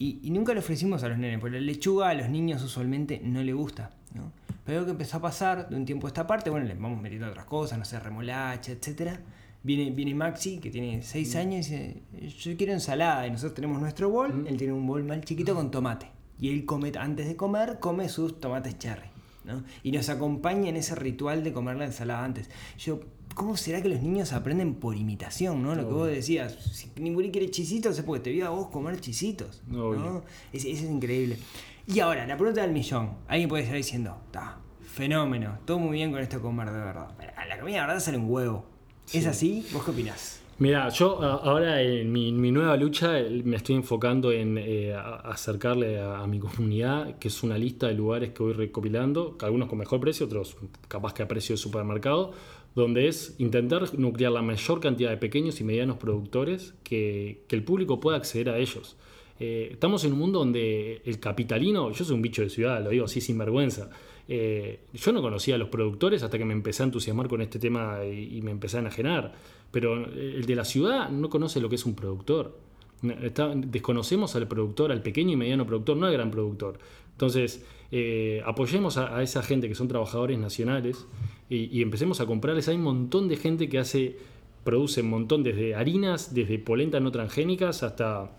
Y, 0.00 0.18
y, 0.24 0.30
nunca 0.32 0.52
lo 0.52 0.58
ofrecimos 0.58 1.04
a 1.04 1.08
los 1.08 1.16
nenes, 1.16 1.38
porque 1.38 1.60
la 1.60 1.64
lechuga 1.64 2.08
a 2.08 2.14
los 2.14 2.28
niños 2.28 2.60
usualmente 2.64 3.20
no 3.22 3.40
le 3.44 3.52
gusta, 3.52 3.90
¿no? 4.14 4.32
Pero 4.64 4.78
algo 4.78 4.86
que 4.86 4.90
empezó 4.90 5.18
a 5.18 5.20
pasar 5.20 5.68
de 5.68 5.76
un 5.76 5.84
tiempo 5.84 6.08
a 6.08 6.10
esta 6.10 6.26
parte, 6.26 6.50
bueno, 6.50 6.66
les 6.66 6.76
vamos 6.76 7.00
metiendo 7.00 7.28
otras 7.28 7.44
cosas, 7.44 7.78
no 7.78 7.84
sé, 7.84 8.00
remolacha, 8.00 8.72
etcétera. 8.72 9.20
Viene, 9.62 9.92
viene 9.92 10.16
Maxi, 10.16 10.58
que 10.58 10.70
tiene 10.70 11.04
6 11.04 11.34
mm. 11.36 11.38
años, 11.38 11.70
y 11.70 11.76
dice, 11.76 12.02
yo 12.36 12.56
quiero 12.56 12.72
ensalada. 12.72 13.28
Y 13.28 13.30
nosotros 13.30 13.54
tenemos 13.54 13.80
nuestro 13.80 14.10
bol, 14.10 14.42
mm. 14.42 14.46
él 14.48 14.56
tiene 14.56 14.72
un 14.72 14.88
bol 14.88 15.04
más 15.04 15.20
chiquito 15.20 15.54
con 15.54 15.70
tomate. 15.70 16.10
Y 16.40 16.50
él 16.50 16.64
come, 16.64 16.90
antes 16.98 17.28
de 17.28 17.36
comer, 17.36 17.78
come 17.78 18.08
sus 18.08 18.40
tomates 18.40 18.76
cherry. 18.76 19.17
¿No? 19.48 19.64
Y 19.82 19.90
nos 19.90 20.08
acompaña 20.08 20.68
en 20.68 20.76
ese 20.76 20.94
ritual 20.94 21.42
de 21.42 21.52
comer 21.52 21.76
la 21.76 21.86
ensalada 21.86 22.24
antes. 22.24 22.48
Yo, 22.78 23.00
¿cómo 23.34 23.56
será 23.56 23.82
que 23.82 23.88
los 23.88 24.00
niños 24.00 24.32
aprenden 24.32 24.74
por 24.74 24.96
imitación, 24.96 25.62
¿no? 25.62 25.74
Lo 25.74 25.88
que 25.88 25.94
vos 25.94 26.08
decías, 26.08 26.52
si 26.52 26.90
ninguno 27.00 27.28
quiere 27.32 27.50
chisitos 27.50 27.98
es 27.98 28.04
porque 28.04 28.22
te 28.22 28.30
vi 28.30 28.42
a 28.42 28.50
vos 28.50 28.68
comer 28.68 29.00
chisitos. 29.00 29.62
¿no? 29.66 30.22
Eso 30.52 30.68
es 30.68 30.82
increíble. 30.82 31.38
Y 31.86 32.00
ahora, 32.00 32.26
la 32.26 32.36
pregunta 32.36 32.60
del 32.60 32.72
millón. 32.72 33.14
Alguien 33.26 33.48
puede 33.48 33.62
estar 33.62 33.76
diciendo, 33.76 34.20
está, 34.26 34.58
fenómeno, 34.82 35.58
todo 35.64 35.78
muy 35.78 35.92
bien 35.92 36.12
con 36.12 36.20
esto 36.20 36.36
de 36.36 36.42
comer 36.42 36.70
de 36.70 36.78
verdad. 36.78 37.08
la 37.48 37.58
comida 37.58 37.80
de 37.80 37.86
verdad 37.86 38.00
sale 38.00 38.18
un 38.18 38.30
huevo. 38.30 38.77
¿Es 39.12 39.26
así? 39.26 39.64
¿Vos 39.72 39.84
qué 39.84 39.90
opinás? 39.90 40.42
Mira, 40.58 40.88
yo 40.88 41.22
ahora 41.22 41.80
en 41.80 42.10
mi, 42.10 42.32
nueva 42.32 42.76
lucha 42.76 43.12
me 43.44 43.56
estoy 43.56 43.76
enfocando 43.76 44.32
en 44.32 44.58
eh, 44.58 44.92
acercarle 44.92 46.00
a, 46.00 46.26
mi 46.26 46.40
comunidad, 46.40 47.16
que 47.18 47.28
es 47.28 47.42
una 47.44 47.56
lista 47.56 47.86
de 47.86 47.94
lugares 47.94 48.30
que 48.30 48.42
voy 48.42 48.52
recopilando, 48.52 49.38
algunos 49.40 49.68
con 49.68 49.78
mejor 49.78 50.00
precio, 50.00 50.26
otros 50.26 50.56
capaz 50.88 51.14
que 51.14 51.22
a 51.22 51.28
precio 51.28 51.54
de 51.54 51.58
supermercado, 51.58 52.32
donde 52.74 53.06
es 53.06 53.36
intentar 53.38 53.98
nuclear 53.98 54.32
la 54.32 54.42
mayor 54.42 54.80
cantidad 54.80 55.10
de 55.10 55.16
pequeños 55.16 55.60
y 55.60 55.64
medianos 55.64 55.96
productores 55.96 56.74
que, 56.82 57.44
el 57.48 57.62
público 57.62 58.00
pueda 58.00 58.16
acceder 58.16 58.50
a 58.50 58.58
ellos. 58.58 58.96
Eh, 59.40 59.68
estamos 59.70 60.04
en 60.04 60.12
un 60.12 60.18
mundo 60.18 60.40
donde 60.40 61.00
el 61.04 61.20
capitalino, 61.20 61.92
yo 61.92 62.04
soy 62.04 62.16
un 62.16 62.22
bicho 62.22 62.42
de 62.42 62.50
ciudad, 62.50 62.82
lo 62.82 62.90
digo 62.90 63.04
así 63.04 63.20
sin 63.20 63.38
vergüenza, 63.38 63.90
eh, 64.30 64.80
yo 64.92 65.12
no 65.12 65.22
conocía 65.22 65.54
a 65.54 65.58
los 65.58 65.70
productores 65.70 66.22
hasta 66.22 66.36
que 66.36 66.44
me 66.44 66.52
empecé 66.52 66.82
a 66.82 66.86
entusiasmar 66.86 67.28
con 67.28 67.40
este 67.40 67.58
tema 67.58 68.04
y, 68.04 68.40
me 68.42 68.50
empecé 68.50 68.76
a 68.76 68.80
enajenar. 68.80 69.32
Pero 69.70 70.04
el 70.04 70.44
de 70.44 70.54
la 70.54 70.64
ciudad 70.64 71.08
no 71.08 71.30
conoce 71.30 71.60
lo 71.60 71.68
que 71.68 71.76
es 71.76 71.86
un 71.86 71.94
productor. 71.94 72.58
desconocemos 73.00 74.36
al 74.36 74.46
productor, 74.46 74.92
al 74.92 75.02
pequeño 75.02 75.32
y 75.32 75.36
mediano 75.36 75.66
productor, 75.66 75.96
no 75.96 76.06
al 76.06 76.12
gran 76.12 76.30
productor. 76.30 76.78
Entonces, 77.12 77.64
eh, 77.90 78.42
apoyemos 78.44 78.98
a, 78.98 79.22
esa 79.22 79.42
gente 79.42 79.66
que 79.66 79.74
son 79.74 79.88
trabajadores 79.88 80.38
nacionales 80.38 81.06
y, 81.48 81.80
empecemos 81.80 82.20
a 82.20 82.26
comprarles. 82.26 82.68
Hay 82.68 82.76
un 82.76 82.82
montón 82.82 83.28
de 83.28 83.36
gente 83.36 83.68
que 83.70 83.78
hace, 83.78 84.18
produce 84.62 85.00
un 85.00 85.08
montón, 85.08 85.42
desde 85.42 85.74
harinas, 85.74 86.34
desde 86.34 86.58
polenta 86.58 87.00
no 87.00 87.10
transgénicas 87.10 87.82
hasta 87.82 88.30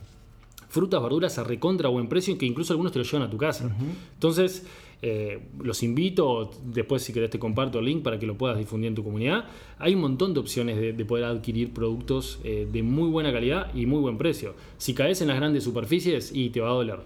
frutas, 0.70 1.02
verduras 1.02 1.40
a 1.40 1.44
recontra 1.44 1.90
buen 1.90 2.08
precio, 2.08 2.38
que 2.38 2.46
incluso 2.46 2.74
algunos 2.74 2.92
te 2.92 3.00
lo 3.00 3.06
llevan 3.06 3.24
a 3.24 3.30
tu 3.32 3.38
casa. 3.38 3.76
Entonces, 4.14 4.66
eh, 5.02 5.40
los 5.62 5.82
invito, 5.84 6.52
después 6.64 7.02
si 7.04 7.14
querés 7.14 7.30
te 7.30 7.40
comparto 7.40 7.80
el 7.80 7.86
link 7.86 8.04
para 8.04 8.20
que 8.20 8.26
lo 8.26 8.38
puedas 8.38 8.58
difundir 8.58 8.90
en 8.90 8.96
tu 8.96 9.04
comunidad. 9.04 9.46
Hay 9.78 9.96
un 9.96 10.02
montón 10.02 10.34
de 10.34 10.40
opciones 10.40 10.80
de, 10.80 11.06
poder 11.06 11.26
adquirir 11.26 11.74
productos 11.74 12.40
eh, 12.44 12.68
de 12.72 12.84
muy 12.84 13.10
buena 13.10 13.32
calidad 13.32 13.74
y 13.74 13.86
muy 13.86 14.00
buen 14.00 14.18
precio. 14.18 14.56
Si 14.78 14.94
caes 14.94 15.22
en 15.22 15.30
las 15.30 15.38
grandes 15.38 15.64
superficies 15.64 16.32
y 16.34 16.50
te 16.50 16.60
va 16.60 16.70
a 16.70 16.74
doler, 16.74 17.00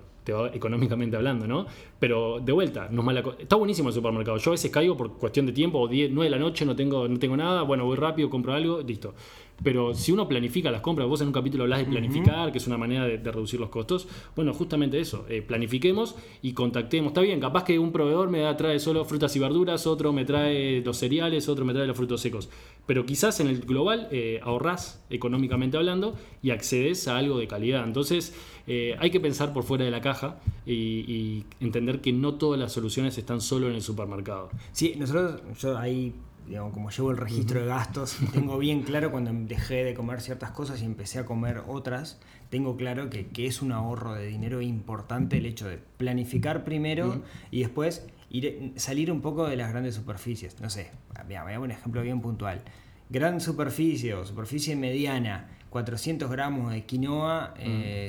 económicamente 0.53 1.15
hablando, 1.15 1.47
¿no? 1.47 1.65
Pero 1.99 2.39
de 2.39 2.51
vuelta, 2.51 2.88
no 2.91 3.10
está 3.12 3.56
buenísimo 3.56 3.89
el 3.89 3.95
supermercado. 3.95 4.38
Yo 4.38 4.51
a 4.51 4.53
veces 4.53 4.71
caigo 4.71 4.95
por 4.95 5.13
cuestión 5.13 5.45
de 5.45 5.51
tiempo, 5.51 5.79
o 5.79 5.88
10, 5.88 6.12
9 6.12 6.29
de 6.29 6.38
la 6.38 6.39
noche, 6.39 6.65
no 6.65 6.75
tengo, 6.75 7.08
no 7.08 7.19
tengo 7.19 7.38
nada, 7.38 7.63
bueno, 7.63 7.86
voy 7.86 7.97
rápido, 7.97 8.29
compro 8.29 8.53
algo, 8.53 8.82
listo. 8.82 9.13
Pero 9.62 9.94
si 9.94 10.12
uno 10.12 10.28
planifica 10.28 10.72
las 10.72 10.82
compras, 10.82 11.08
vos 11.08 11.22
en 11.22 11.28
un 11.28 11.34
capítulo 11.34 11.63
hablas 11.63 11.80
de 11.80 11.86
planificar, 11.86 12.52
que 12.52 12.58
es 12.58 12.68
una 12.68 12.78
manera 12.78 13.06
de, 13.06 13.18
reducir 13.18 13.60
los 13.60 13.70
costos, 13.70 14.08
bueno, 14.36 14.54
justamente 14.54 15.00
eso, 15.00 15.26
eh, 15.30 15.42
planifiquemos 15.42 16.16
y 16.42 16.54
contactemos. 16.54 17.12
Está 17.12 17.22
bien, 17.22 17.39
capaz 17.39 17.63
que 17.63 17.80
un 17.80 17.92
proveedor 17.92 18.30
me 18.30 18.54
trae 18.56 18.80
solo 18.80 19.06
frutas 19.06 19.36
y 19.36 19.39
verduras, 19.39 19.88
otro 19.88 20.12
me 20.12 20.26
trae 20.26 20.82
los 20.82 20.98
cereales, 20.98 21.48
otro 21.50 21.66
me 21.66 21.74
trae 21.74 21.88
los 21.88 21.96
frutos 21.96 22.22
secos. 22.22 22.50
Pero 22.86 23.06
quizás 23.06 23.39
en 23.39 23.48
el 23.48 23.62
global 23.62 24.08
eh, 24.12 24.39
ahorrás 24.44 25.04
económicamente 25.10 25.78
hablando 25.78 26.16
y 26.42 26.52
accedes 26.52 27.08
a 27.08 27.18
algo 27.18 27.38
de 27.38 27.48
calidad. 27.48 27.84
Entonces 27.86 28.36
eh, 28.68 28.96
hay 29.00 29.12
que 29.12 29.20
pensar 29.20 29.54
por 29.54 29.63
fuera 29.63 29.86
de 29.86 29.92
la 29.92 30.02
caja 30.02 30.39
y, 30.66 30.74
y 30.74 31.46
entender 31.60 32.02
que 32.02 32.12
no 32.12 32.36
todas 32.36 32.60
las 32.60 32.72
soluciones 32.74 33.18
están 33.18 33.39
solo 33.42 33.70
en 33.70 33.76
el 33.76 33.82
supermercado. 33.82 34.50
Sí, 34.72 34.96
nosotros, 34.98 35.42
yo 35.60 35.78
ahí 35.78 36.13
digamos, 36.47 36.73
como 36.73 36.89
llevo 36.89 37.12
el 37.12 37.17
registro 37.17 37.60
de 37.60 37.67
gastos, 37.67 38.17
tengo 38.34 38.58
bien 38.58 38.84
claro 38.84 39.12
cuando 39.12 39.32
dejé 39.34 39.84
de 39.84 39.93
comer 39.93 40.21
ciertas 40.21 40.51
cosas 40.51 40.82
y 40.82 40.86
empecé 40.86 41.19
a 41.19 41.25
comer 41.25 41.63
otras, 41.67 42.19
tengo 42.49 42.77
claro 42.77 43.10
que, 43.10 43.29
es 43.38 43.62
un 43.62 43.71
ahorro 43.71 44.13
de 44.13 44.27
dinero 44.27 44.62
importante 44.62 45.38
el 45.38 45.45
hecho 45.45 45.67
de 45.67 45.77
planificar 45.97 46.63
primero 46.63 47.23
y 47.51 47.62
después 47.62 48.06
ir, 48.29 48.73
salir 48.75 49.12
un 49.12 49.21
poco 49.21 49.47
de 49.47 49.56
las 49.56 49.71
grandes 49.71 49.95
superficies. 49.95 50.60
No 50.62 50.69
sé, 50.69 50.91
voy 51.25 51.36
a 51.36 51.60
un 51.60 51.71
ejemplo 51.71 52.01
bien 52.01 52.21
puntual. 52.21 52.62
Gran 53.10 53.41
superficie 53.41 54.13
o 54.13 54.25
superficie 54.25 54.75
mediana, 54.75 55.49
400 55.69 56.29
gramos 56.29 56.71
de 56.71 56.86
quinoa, 56.86 57.53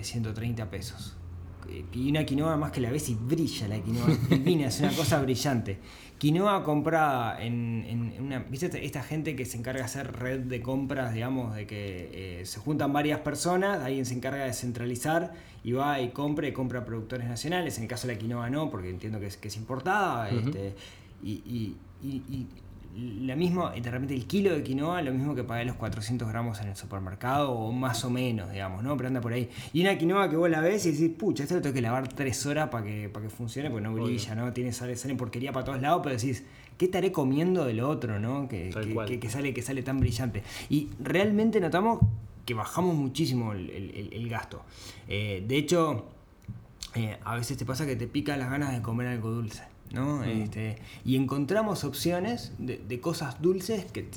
130 0.02 0.62
eh, 0.62 0.66
pesos 0.66 1.16
y 1.92 2.10
una 2.10 2.24
quinoa 2.24 2.56
más 2.56 2.70
que 2.70 2.80
la 2.80 2.90
ves 2.90 3.08
y 3.08 3.14
brilla 3.14 3.68
la 3.68 3.80
quinoa, 3.80 4.06
divina, 4.30 4.68
es 4.68 4.80
una 4.80 4.92
cosa 4.92 5.20
brillante. 5.20 5.78
Quinoa 6.24 6.64
comprada 6.64 7.38
en, 7.38 8.14
una. 8.18 8.38
¿Viste 8.38 8.82
esta 8.82 9.02
gente 9.02 9.37
que 9.37 9.44
se 9.44 9.58
encarga 9.58 9.80
de 9.80 9.84
hacer 9.84 10.10
red 10.10 10.40
de 10.40 10.62
compras, 10.62 11.12
digamos, 11.12 11.54
de 11.54 11.66
que 11.66 12.40
eh, 12.40 12.46
se 12.46 12.60
juntan 12.60 12.94
varias 12.94 13.20
personas, 13.20 13.82
alguien 13.82 14.06
se 14.06 14.14
encarga 14.14 14.46
de 14.46 14.54
centralizar 14.54 15.34
y 15.62 15.72
va 15.72 16.00
y 16.00 16.12
compra 16.12 16.48
y 16.48 16.52
compra 16.52 16.87
productores 16.87 17.28
nacionales? 17.28 17.76
En 17.76 17.82
el 17.82 17.90
caso 17.90 18.06
de 18.06 18.14
la 18.14 18.18
quinoa 18.18 18.48
no, 18.48 18.70
porque 18.70 18.88
entiendo 18.88 19.20
que 19.20 19.26
es, 19.26 19.37
que 19.37 19.48
es 19.48 19.56
importada. 19.58 20.30
este, 20.30 20.74
y, 21.22 21.76
la 22.96 23.35
misma, 23.35 23.72
de 23.72 23.90
repente 23.90 24.14
el 24.14 24.26
kilo 24.26 24.54
de 24.54 24.62
quinoa, 24.62 25.02
lo 25.02 25.12
mismo 25.12 25.35
que 25.35 25.42
pagué 25.42 25.64
los 25.64 25.76
400 25.76 26.28
gramos 26.28 26.61
en 26.61 26.68
el 26.68 26.76
supermercado, 26.76 27.50
o 27.52 27.72
más 27.72 28.04
o 28.04 28.11
menos, 28.11 28.52
digamos, 28.52 28.85
¿no? 28.85 28.96
Pero 28.96 29.09
anda 29.09 29.20
por 29.20 29.33
ahí. 29.33 29.50
Y 29.72 29.80
una 29.80 29.98
quinoa 29.98 30.30
que 30.30 30.37
vos 30.37 30.48
la 30.48 30.61
ves 30.61 30.87
y 30.87 30.92
decís, 30.92 31.11
pucha, 31.18 31.42
esto 31.42 31.57
lo 31.57 31.62
tengo 31.62 31.74
que 31.74 31.80
lavar 31.80 32.09
tres 32.09 32.46
horas 32.46 32.68
para 32.68 32.85
que, 32.85 33.09
para 33.09 33.26
que 33.26 33.30
funcione, 33.30 33.70
porque 33.70 33.83
no 33.83 33.94
brilla, 33.94 34.35
¿no? 34.35 34.52
Tiene, 34.52 34.72
sale, 34.72 34.96
sale 34.96 35.14
porquería 35.16 35.52
para 35.52 35.64
todos 35.64 35.80
lados, 35.80 36.00
pero 36.04 36.14
decís, 36.14 36.44
¿qué 36.78 36.85
estaré 36.85 37.11
comiendo 37.11 37.64
de 37.64 37.74
lo 37.74 37.88
otro, 37.88 38.20
¿no? 38.20 38.48
Que, 38.48 38.70
que, 39.20 39.28
sale, 39.28 39.52
que 39.52 39.62
sale 39.62 39.83
tan 39.83 39.98
brillante. 39.98 40.44
Y 40.68 40.90
realmente 41.00 41.61
notamos 41.61 42.00
que 42.46 42.54
bajamos 42.54 42.94
muchísimo 42.94 43.52
el, 43.52 44.28
gasto. 44.28 44.62
Eh, 45.09 45.44
de 45.46 45.57
hecho, 45.57 46.07
eh, 46.94 47.18
a 47.24 47.35
veces 47.35 47.57
te 47.57 47.64
pasa 47.64 47.87
que 47.87 47.96
te 47.96 48.07
pican 48.07 48.38
las 48.38 48.50
ganas 48.50 48.72
de 48.72 48.83
comer 48.83 49.09
algo 49.09 49.30
dulce. 49.30 49.73
¿No? 49.94 50.24
Este, 50.24 50.76
y 51.04 51.16
encontramos 51.16 51.85
opciones 51.85 52.52
de, 52.59 53.00
cosas 53.00 53.40
dulces 53.40 53.85
que 53.87 54.09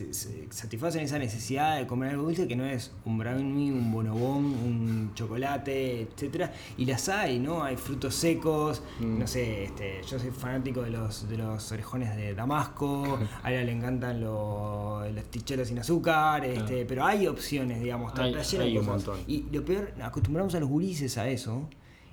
satisfacen 0.49 1.03
esa 1.03 1.19
necesidad 1.19 1.77
de 1.77 1.87
comer 1.87 2.11
algo 2.11 2.23
dulce 2.23 2.47
que 2.47 2.55
no 2.55 2.65
es 2.65 2.91
un 3.05 3.17
brownie, 3.17 3.71
un 3.71 3.91
bonobón, 3.91 4.45
un 4.45 5.11
chocolate, 5.13 6.01
etcétera 6.01 6.53
Y 6.77 6.85
las 6.85 7.09
hay, 7.09 7.39
¿no? 7.39 7.63
Hay 7.63 7.75
frutos 7.75 8.15
secos, 8.15 8.81
mm. 8.99 9.19
no 9.19 9.27
sé, 9.27 9.65
este, 9.65 10.01
yo 10.09 10.19
soy 10.19 10.31
fanático 10.31 10.81
de 10.81 10.91
los, 10.91 11.27
de 11.27 11.37
los 11.37 11.71
orejones 11.71 12.15
de 12.15 12.33
Damasco, 12.33 13.19
a 13.43 13.51
ella 13.51 13.63
le 13.63 13.71
encantan 13.71 14.21
los, 14.21 15.11
los 15.11 15.23
ticheros 15.25 15.67
sin 15.67 15.79
azúcar, 15.79 16.45
este, 16.45 16.85
pero 16.85 17.05
hay 17.05 17.27
opciones, 17.27 17.81
digamos, 17.81 18.13
hay, 18.17 18.77
un 18.77 18.85
montón. 18.85 19.19
Y 19.27 19.45
lo 19.51 19.63
peor, 19.63 19.93
acostumbramos 20.01 20.55
a 20.55 20.59
los 20.59 20.69
gurises 20.69 21.17
a 21.17 21.27
eso, 21.29 21.69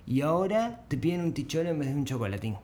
y 0.07 0.21
ahora 0.21 0.85
te 0.89 0.97
piden 0.97 1.23
un 1.23 1.33
ticholo 1.33 1.71
en 1.71 1.79
vez 1.79 1.89
de 1.89 1.95
un 1.95 2.05
chocolatín. 2.05 2.57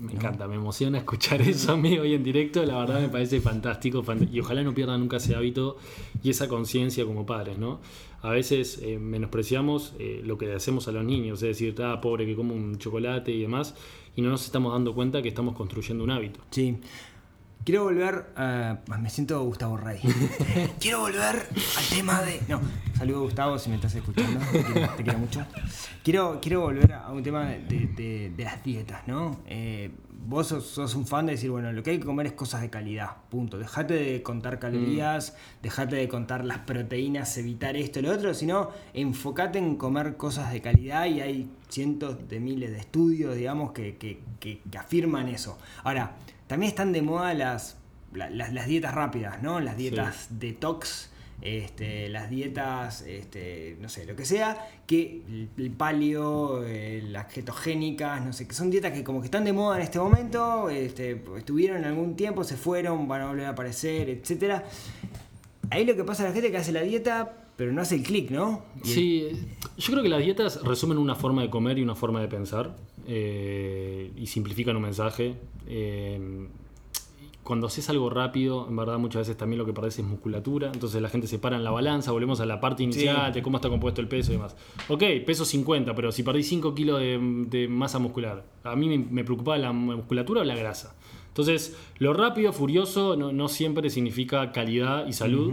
Me 0.00 0.12
encanta, 0.12 0.48
me 0.48 0.56
emociona 0.56 0.98
escuchar 0.98 1.40
eso 1.48 1.72
a 1.72 1.76
mí 1.76 1.98
hoy 1.98 2.14
en 2.14 2.24
directo, 2.24 2.64
la 2.64 2.78
verdad 2.78 3.00
me 3.00 3.08
parece 3.08 3.40
fantástico 3.40 4.04
y 4.32 4.40
ojalá 4.40 4.62
no 4.62 4.74
pierdan 4.74 5.00
nunca 5.00 5.18
ese 5.18 5.36
hábito 5.36 5.76
y 6.22 6.30
esa 6.30 6.48
conciencia 6.48 7.04
como 7.04 7.24
padres, 7.24 7.58
¿no? 7.58 7.80
A 8.22 8.30
veces 8.30 8.80
eh, 8.82 8.98
menospreciamos 8.98 9.94
eh, 9.98 10.20
lo 10.24 10.36
que 10.36 10.46
le 10.46 10.54
hacemos 10.54 10.88
a 10.88 10.92
los 10.92 11.04
niños, 11.04 11.42
es 11.42 11.58
decir, 11.58 11.74
ah, 11.82 12.00
pobre 12.00 12.26
que 12.26 12.34
come 12.34 12.52
un 12.52 12.78
chocolate 12.78 13.30
y 13.32 13.40
demás, 13.40 13.74
y 14.16 14.22
no 14.22 14.30
nos 14.30 14.44
estamos 14.44 14.72
dando 14.72 14.94
cuenta 14.94 15.22
que 15.22 15.28
estamos 15.28 15.54
construyendo 15.54 16.04
un 16.04 16.10
hábito. 16.10 16.40
Sí, 16.50 16.76
Quiero 17.64 17.84
volver 17.84 18.32
a. 18.36 18.78
Me 18.98 19.10
siento 19.10 19.42
Gustavo 19.44 19.76
Rey. 19.76 20.00
quiero 20.80 21.00
volver 21.00 21.46
al 21.78 21.88
tema 21.90 22.22
de. 22.22 22.40
No, 22.48 22.60
saludo 22.96 23.22
Gustavo 23.22 23.58
si 23.58 23.68
me 23.68 23.76
estás 23.76 23.94
escuchando. 23.94 24.40
Te 24.96 25.02
quiero, 25.02 25.18
mucho. 25.18 25.44
Quiero, 26.02 26.38
quiero 26.40 26.62
volver 26.62 26.92
a 26.94 27.10
un 27.10 27.22
tema 27.22 27.44
de, 27.46 28.32
las 28.38 28.64
dietas, 28.64 29.06
¿no? 29.06 29.40
Eh, 29.46 29.90
vos 30.26 30.48
sos, 30.48 30.94
un 30.94 31.06
fan 31.06 31.26
de 31.26 31.32
decir, 31.32 31.50
bueno, 31.50 31.72
lo 31.72 31.82
que 31.82 31.90
hay 31.90 31.98
que 31.98 32.06
comer 32.06 32.26
es 32.26 32.32
cosas 32.32 32.62
de 32.62 32.70
calidad, 32.70 33.16
punto. 33.28 33.58
Dejate 33.58 33.94
de 33.94 34.22
contar 34.22 34.58
calorías, 34.58 35.32
mm. 35.32 35.62
dejate 35.62 35.96
de 35.96 36.08
contar 36.08 36.44
las 36.44 36.58
proteínas, 36.58 37.36
evitar 37.36 37.76
esto 37.76 37.98
y 37.98 38.02
lo 38.02 38.12
otro, 38.12 38.32
sino 38.32 38.70
enfocate 38.94 39.58
en 39.58 39.76
comer 39.76 40.16
cosas 40.16 40.52
de 40.52 40.60
calidad 40.60 41.06
y 41.06 41.20
hay 41.20 41.50
cientos 41.68 42.28
de 42.28 42.40
miles 42.40 42.70
de 42.70 42.78
estudios, 42.78 43.36
digamos, 43.36 43.72
que, 43.72 43.96
que, 43.96 44.20
que, 44.38 44.60
afirman 44.78 45.28
eso. 45.28 45.58
Ahora, 45.84 46.16
también 46.50 46.70
están 46.70 46.90
de 46.90 47.00
moda 47.00 47.32
las, 47.32 47.76
las, 48.12 48.66
dietas 48.66 48.92
rápidas, 48.92 49.40
¿no? 49.40 49.60
Las 49.60 49.76
dietas 49.76 50.26
detox 50.30 51.08
este, 51.42 52.08
las 52.08 52.28
dietas, 52.28 53.02
este, 53.02 53.76
no 53.80 53.88
sé, 53.88 54.04
lo 54.04 54.16
que 54.16 54.24
sea, 54.24 54.68
que 54.84 55.22
el, 55.56 55.70
palio, 55.70 56.64
eh, 56.64 57.02
las 57.06 57.26
ketogénicas, 57.26 58.24
no 58.24 58.32
sé, 58.32 58.48
que 58.48 58.54
son 58.54 58.68
dietas 58.68 58.92
que 58.92 59.04
como 59.04 59.20
que 59.20 59.26
están 59.26 59.44
de 59.44 59.52
moda 59.52 59.76
en 59.76 59.82
este 59.82 60.00
momento, 60.00 60.68
este, 60.70 61.22
estuvieron 61.36 61.84
algún 61.84 62.16
tiempo, 62.16 62.42
se 62.42 62.56
fueron, 62.56 63.06
van 63.06 63.22
a 63.22 63.26
volver 63.28 63.46
a 63.46 63.50
aparecer, 63.50 64.08
etc. 64.10 64.62
Ahí 65.70 65.84
lo 65.84 65.94
que 65.94 66.02
pasa 66.02 66.24
a 66.24 66.26
la 66.26 66.32
gente 66.32 66.50
que 66.50 66.56
hace 66.56 66.72
la 66.72 66.82
dieta, 66.82 67.32
pero 67.60 67.72
no 67.74 67.82
hace 67.82 67.94
el 67.94 68.02
clic, 68.02 68.30
¿no? 68.30 68.62
sí, 68.82 69.28
yo 69.76 69.92
creo 69.92 70.02
que 70.02 70.08
las 70.08 70.22
dietas 70.22 70.62
resumen 70.62 70.96
una 70.96 71.14
forma 71.14 71.42
de 71.42 71.50
comer 71.50 71.78
y 71.78 71.82
una 71.82 71.94
forma 71.94 72.18
de 72.22 72.26
pensar 72.26 72.74
eh, 73.06 74.10
y 74.16 74.28
simplifican 74.28 74.76
un 74.76 74.82
mensaje. 74.82 75.34
Eh, 75.66 76.48
cuando 77.42 77.66
haces 77.66 77.90
algo 77.90 78.08
rápido, 78.08 78.66
en 78.66 78.76
verdad 78.76 78.96
muchas 78.96 79.20
veces 79.20 79.36
también 79.36 79.58
lo 79.58 79.66
que 79.66 79.74
perdés 79.74 79.98
es 79.98 80.06
musculatura. 80.06 80.70
Entonces 80.72 81.02
la 81.02 81.10
gente 81.10 81.26
se 81.26 81.38
para 81.38 81.56
en 81.56 81.62
la 81.62 81.70
balanza, 81.70 82.12
volvemos 82.12 82.40
a 82.40 82.46
la 82.46 82.60
parte 82.60 82.82
inicial 82.82 83.30
de 83.30 83.42
cómo 83.42 83.58
está 83.58 83.68
compuesto 83.68 84.00
el 84.00 84.08
peso 84.08 84.32
y 84.32 84.36
demás. 84.36 84.56
Ok, 84.88 85.02
peso 85.26 85.44
50, 85.44 85.94
pero 85.94 86.12
si 86.12 86.22
perdí 86.22 86.42
5 86.42 86.74
kilos 86.74 86.98
de, 86.98 87.68
masa 87.68 87.98
muscular, 87.98 88.42
¿a 88.64 88.74
mí 88.74 88.96
me, 88.96 89.22
preocupaba 89.22 89.58
la 89.58 89.72
musculatura 89.72 90.40
o 90.40 90.44
la 90.44 90.56
grasa? 90.56 90.96
Entonces, 91.28 91.76
lo 91.98 92.14
rápido, 92.14 92.54
furioso, 92.54 93.16
no, 93.16 93.48
siempre 93.48 93.90
significa 93.90 94.50
calidad 94.50 95.06
y 95.06 95.12
salud 95.12 95.52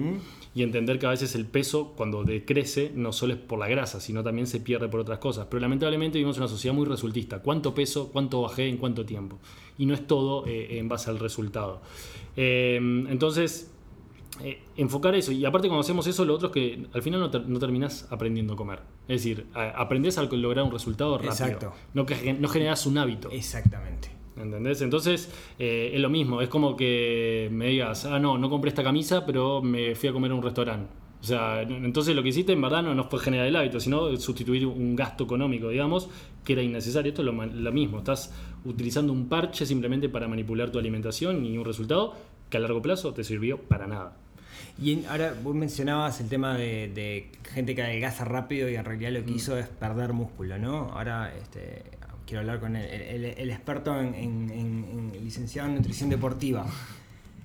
y 0.57 0.63
entender 0.63 0.97
que 0.97 1.05
a 1.05 1.11
veces 1.11 1.35
el 1.35 1.45
peso 1.45 1.93
cuando 1.95 2.23
decrece 2.23 2.91
no 2.95 3.13
solo 3.13 3.33
es 3.33 3.39
por 3.39 3.59
la 3.59 3.67
grasa, 3.67 3.99
sino 3.99 4.23
también 4.23 4.47
se 4.47 4.59
pierde 4.59 4.89
por 4.89 4.99
otras 4.99 5.19
cosas. 5.19 5.45
Pero 5.51 5.59
lamentablemente 5.59 6.17
vivimos 6.17 6.35
en 6.37 6.41
una 6.41 6.49
sociedad 6.49 6.73
muy 6.73 6.87
resultista. 6.87 7.43
¿Cuánto 7.43 7.75
peso? 7.75 8.09
¿Cuánto 8.11 8.41
bajé? 8.41 8.67
¿En 8.67 8.77
cuánto 8.77 9.05
tiempo? 9.05 9.37
Y 9.77 9.85
no 9.85 9.93
es 9.93 10.07
todo 10.07 10.47
eh, 10.47 10.79
en 10.79 10.89
base 10.89 11.11
al 11.11 11.19
resultado. 11.19 11.83
Eh, 12.35 12.77
entonces, 13.07 13.71
eh, 14.43 14.63
enfocar 14.77 15.13
eso. 15.13 15.31
Y 15.31 15.45
aparte 15.45 15.67
cuando 15.67 15.81
hacemos 15.81 16.07
eso, 16.07 16.25
lo 16.25 16.33
otro 16.33 16.47
es 16.47 16.53
que 16.55 16.87
al 16.91 17.03
final 17.03 17.19
no, 17.19 17.59
terminas 17.59 18.07
aprendiendo 18.09 18.53
a 18.53 18.57
comer. 18.57 18.79
Es 19.07 19.21
decir, 19.21 19.45
aprendes 19.53 20.17
a 20.17 20.23
lograr 20.23 20.65
un 20.65 20.71
resultado 20.71 21.19
rápido. 21.19 21.33
Exacto. 21.33 21.73
No, 21.93 22.07
no 22.39 22.47
generas 22.49 22.83
un 22.87 22.97
hábito. 22.97 23.29
Exactamente. 23.29 24.09
¿Entendés? 24.39 24.81
Entonces 24.81 25.31
eh, 25.57 25.91
es 25.93 25.99
lo 25.99 26.09
mismo, 26.09 26.41
es 26.41 26.49
como 26.49 26.75
que 26.75 27.49
me 27.51 27.67
digas, 27.67 28.05
ah, 28.05 28.19
no, 28.19 28.37
no 28.37 28.49
compré 28.49 28.69
esta 28.69 28.83
camisa, 28.83 29.25
pero 29.25 29.61
me 29.61 29.95
fui 29.95 30.09
a 30.09 30.13
comer 30.13 30.31
a 30.31 30.35
un 30.35 30.43
restaurante. 30.43 30.89
O 31.19 31.23
sea, 31.23 31.63
entonces 31.63 32.15
lo 32.15 32.21
que 32.21 32.29
hiciste 32.29 32.53
en 32.53 32.61
verdad 32.61 32.83
no, 32.83 32.93
no 32.93 33.05
fue 33.05 33.19
generar 33.19 33.47
el 33.47 33.55
hábito, 33.55 33.79
sino 33.79 34.15
sustituir 34.17 34.65
un 34.67 34.95
gasto 34.95 35.23
económico, 35.23 35.69
digamos, 35.69 36.09
que 36.43 36.53
era 36.53 36.61
innecesario. 36.61 37.09
Esto 37.09 37.23
es 37.23 37.25
lo, 37.25 37.71
mismo, 37.71 37.97
estás 37.97 38.31
utilizando 38.65 39.11
un 39.13 39.27
parche 39.27 39.65
simplemente 39.65 40.09
para 40.09 40.27
manipular 40.27 40.69
tu 40.69 40.77
alimentación 40.77 41.43
y 41.45 41.57
un 41.57 41.65
resultado 41.65 42.13
que 42.49 42.57
a 42.57 42.59
largo 42.59 42.81
plazo 42.81 43.13
te 43.13 43.23
sirvió 43.23 43.57
para 43.57 43.87
nada. 43.87 44.15
Y 44.79 45.05
ahora 45.05 45.33
vos 45.43 45.55
mencionabas 45.55 46.21
el 46.21 46.29
tema 46.29 46.55
de, 46.55 47.31
gente 47.51 47.73
que 47.73 47.81
adelgaza 47.81 48.23
rápido 48.23 48.69
y 48.69 48.75
en 48.75 48.85
realidad 48.85 49.11
lo 49.11 49.25
que 49.25 49.31
mm. 49.31 49.35
hizo 49.35 49.57
es 49.57 49.67
perder 49.67 50.13
músculo, 50.13 50.59
¿no? 50.59 50.91
Ahora 50.93 51.33
este, 51.35 51.83
quiero 52.27 52.41
hablar 52.41 52.59
con 52.59 52.75
el, 52.75 53.49
experto 53.49 53.99
en, 53.99 55.11
licenciado 55.23 55.69
en 55.69 55.75
nutrición 55.75 56.09
deportiva. 56.09 56.67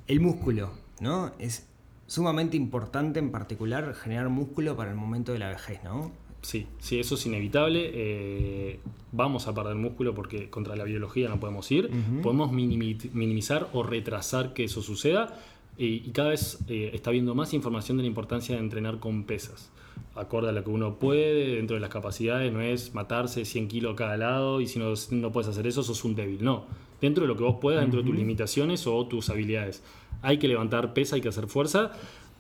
El 0.07 0.21
músculo, 0.21 0.73
¿no? 1.01 1.33
Es 1.39 1.67
sumamente 2.07 2.57
importante 2.57 3.21
en 3.21 3.31
particular 3.31 3.95
generar 3.95 4.29
músculo 4.29 4.77
para 4.77 4.91
el 4.91 4.97
momento 4.97 5.33
de 5.33 5.39
la 5.39 5.49
vejez, 5.49 5.83
¿no? 5.85 6.11
Sí, 6.43 6.67
sí, 6.81 6.99
eso 6.99 7.15
es 7.15 7.25
inevitable. 7.25 7.91
Eh, 7.95 8.81
vamos 9.13 9.47
a 9.47 9.55
perder 9.55 9.77
músculo 9.77 10.13
porque 10.13 10.51
contra 10.51 10.75
la 10.75 10.83
biología 10.83 11.29
no 11.29 11.39
podemos 11.39 11.71
ir. 11.71 11.89
Podemos 12.21 12.51
minimizar 12.53 13.69
o 13.73 13.85
retrasar 13.85 14.53
que 14.53 14.65
eso 14.65 14.83
suceda. 14.83 15.39
y 15.79 16.11
cada 16.11 16.31
vez 16.31 16.59
eh, 16.69 16.91
está 16.93 17.11
habiendo 17.11 17.35
más 17.35 17.55
información 17.55 17.97
de 17.97 18.03
la 18.03 18.09
importancia 18.09 18.57
de 18.57 18.61
entrenar 18.61 18.99
con 18.99 19.23
pesas 19.23 19.71
acorde 20.15 20.51
a 20.51 20.53
lo 20.53 20.63
que 20.63 20.71
uno 20.71 20.97
puede, 20.97 21.57
dentro 21.57 21.75
de 21.75 21.81
las 21.81 21.91
capacidades, 21.91 22.53
no 22.53 22.61
es 22.61 22.95
matarse 22.95 23.45
100 23.45 23.69
kilos 23.69 23.93
a 23.95 23.97
cada 23.97 24.17
lado 24.17 24.61
y 24.61 24.67
si 24.67 24.79
no, 24.79 24.93
no 25.11 25.33
puedes 25.33 25.49
hacer 25.49 25.67
eso, 25.67 25.83
sos 25.83 26.05
un 26.05 26.15
débil. 26.15 26.43
No, 26.43 26.65
dentro 27.01 27.23
de 27.23 27.29
lo 27.29 27.37
que 27.37 27.45
vos 27.45 27.57
puedas, 27.61 27.81
dentro 27.81 28.03
de 28.03 28.07
tus 28.07 28.17
limitaciones 28.17 28.87
o 28.87 29.07
tus 29.07 29.31
habilidades. 29.31 29.83
Hay 30.21 30.39
que 30.39 30.49
levantar 30.49 30.93
pesa, 30.95 31.17
hay 31.17 31.23
que 31.23 31.29
hacer 31.29 31.47
fuerza, 31.47 31.93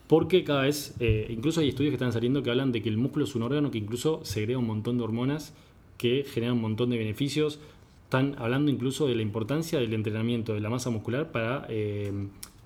porque 0.06 0.44
cada 0.44 0.62
vez, 0.62 0.94
eh, 1.00 1.26
incluso 1.30 1.60
hay 1.60 1.70
estudios 1.70 1.90
que 1.90 1.96
están 1.96 2.12
saliendo 2.12 2.42
que 2.42 2.50
hablan 2.50 2.72
de 2.72 2.82
que 2.82 2.88
el 2.88 2.98
músculo 2.98 3.24
es 3.24 3.34
un 3.34 3.42
órgano 3.42 3.70
que 3.70 3.78
incluso 3.78 4.20
segrega 4.24 4.58
un 4.58 4.66
montón 4.66 4.98
de 4.98 5.04
hormonas 5.04 5.54
que 5.96 6.24
generan 6.24 6.56
un 6.56 6.62
montón 6.62 6.90
de 6.90 6.98
beneficios. 6.98 7.58
Están 8.04 8.34
hablando 8.38 8.70
incluso 8.70 9.06
de 9.06 9.14
la 9.14 9.22
importancia 9.22 9.78
del 9.78 9.94
entrenamiento 9.94 10.52
de 10.52 10.60
la 10.60 10.68
masa 10.68 10.90
muscular 10.90 11.32
para 11.32 11.66
eh, 11.70 12.12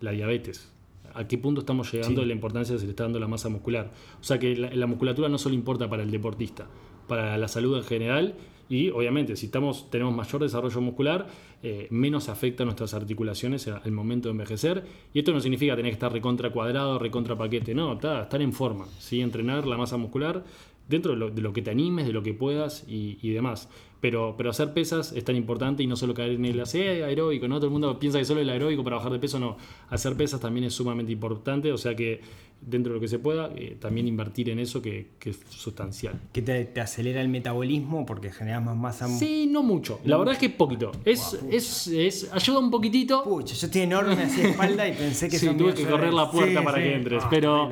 la 0.01 0.11
diabetes 0.11 0.76
a 1.17 1.27
qué 1.27 1.39
punto 1.39 1.61
estamos 1.61 1.93
llegando 1.93 2.21
de 2.21 2.27
la 2.27 2.33
importancia 2.33 2.75
de 2.75 2.81
se 2.81 2.87
le 2.87 2.91
está 2.91 3.05
dando 3.05 3.19
la 3.19 3.29
masa 3.29 3.49
muscular. 3.49 3.91
O 4.21 4.25
sea 4.25 4.39
que 4.39 4.55
la, 4.57 4.87
musculatura 4.87 5.29
no 5.29 5.39
solo 5.39 5.55
importa 5.55 5.89
para 5.89 6.03
el 6.03 6.11
deportista, 6.11 6.67
para 7.09 7.37
la 7.39 7.49
salud 7.49 7.77
en 7.77 7.85
general 7.85 8.35
y 8.69 8.91
obviamente 8.91 9.37
si 9.37 9.47
estamos, 9.47 9.91
tenemos 9.91 10.15
mayor 10.15 10.43
desarrollo 10.43 10.81
muscular, 10.81 11.27
eh, 11.63 11.87
menos 11.91 12.29
afecta 12.29 12.65
a 12.65 12.67
nuestras 12.67 12.95
articulaciones 12.95 13.67
al 13.69 13.93
momento 13.93 14.29
de 14.29 14.33
envejecer. 14.33 14.85
Y 15.15 15.21
esto 15.21 15.33
no 15.33 15.41
significa 15.41 15.77
tener 15.77 15.91
que 15.91 15.95
estar 15.95 16.13
recontra 16.13 16.51
cuadrado, 16.51 16.99
recontra 16.99 17.37
paquete, 17.37 17.75
no, 17.75 17.95
estar 17.95 18.43
en 18.43 18.53
forma, 18.53 18.87
¿sí? 18.99 19.21
entrenar 19.21 19.67
la 19.67 19.77
masa 19.77 19.97
muscular 19.97 20.45
dentro 20.89 21.17
de 21.17 21.43
lo, 21.43 21.53
que 21.53 21.63
te 21.63 21.71
animes, 21.71 22.07
de 22.07 22.13
lo 22.13 22.23
que 22.23 22.35
puedas 22.35 22.85
y, 22.87 23.19
y 23.23 23.31
demás. 23.31 23.69
Pero, 24.01 24.35
pero 24.37 24.51
hacer 24.51 24.73
pesas 24.75 25.13
es 25.13 25.25
tan 25.25 25.37
importante 25.37 25.83
y 25.83 25.87
no 25.87 25.97
solo 25.97 26.15
caer 26.15 26.33
en 26.33 26.45
el 26.45 26.63
aeróbico, 27.05 27.49
¿no? 27.49 27.57
Todo 27.57 27.67
el 27.67 27.73
mundo 27.73 27.99
piensa 27.99 28.19
que 28.19 28.25
solo 28.25 28.41
el 28.41 28.51
aeróbico 28.51 28.85
para 28.85 28.97
bajar 28.97 29.13
de 29.13 29.19
peso, 29.19 29.39
no. 29.39 29.57
Hacer 29.89 30.17
pesas 30.17 30.41
también 30.41 30.65
es 30.65 30.75
sumamente 30.75 31.13
importante, 31.13 31.73
o 31.73 31.79
sea 31.79 31.95
que 31.95 32.21
dentro 32.61 32.93
de 32.93 32.97
lo 32.97 33.01
que 33.01 33.09
se 33.09 33.19
pueda, 33.19 33.51
eh, 33.55 33.77
también 33.79 34.09
invertir 34.09 34.51
en 34.51 34.59
eso 34.59 34.83
que, 34.83 35.09
es 35.25 35.39
sustancial. 35.51 36.19
¿Que 36.33 36.43
te, 36.43 36.81
acelera 36.81 37.21
el 37.21 37.29
metabolismo 37.29 38.07
porque 38.07 38.31
generas 38.31 38.63
más 38.63 38.77
masa? 38.77 39.09
Sí, 39.09 39.49
no 39.51 39.63
mucho. 39.63 40.01
La 40.05 40.17
verdad 40.17 40.35
es 40.35 40.41
que 40.41 40.51
poquito. 40.51 40.93
Es, 41.05 41.39
es, 41.51 41.87
es, 41.89 42.33
ayuda 42.33 42.59
un 42.59 42.71
poquitito. 42.71 43.23
Pucha, 43.25 43.55
yo 43.55 43.67
estoy 43.67 43.83
enorme 43.83 44.23
así 44.23 44.43
de 44.43 44.51
espalda 44.51 44.89
y 44.89 44.93
pensé 44.93 45.29
que 45.29 45.39
sí, 45.39 45.49
tuve 45.57 45.75
que 45.75 45.85
correr 45.85 46.13
la 46.13 46.31
puerta 46.31 46.63
para 46.63 46.79
que 46.79 46.95
entres. 46.95 47.23
Ah, 47.25 47.29
pero 47.31 47.71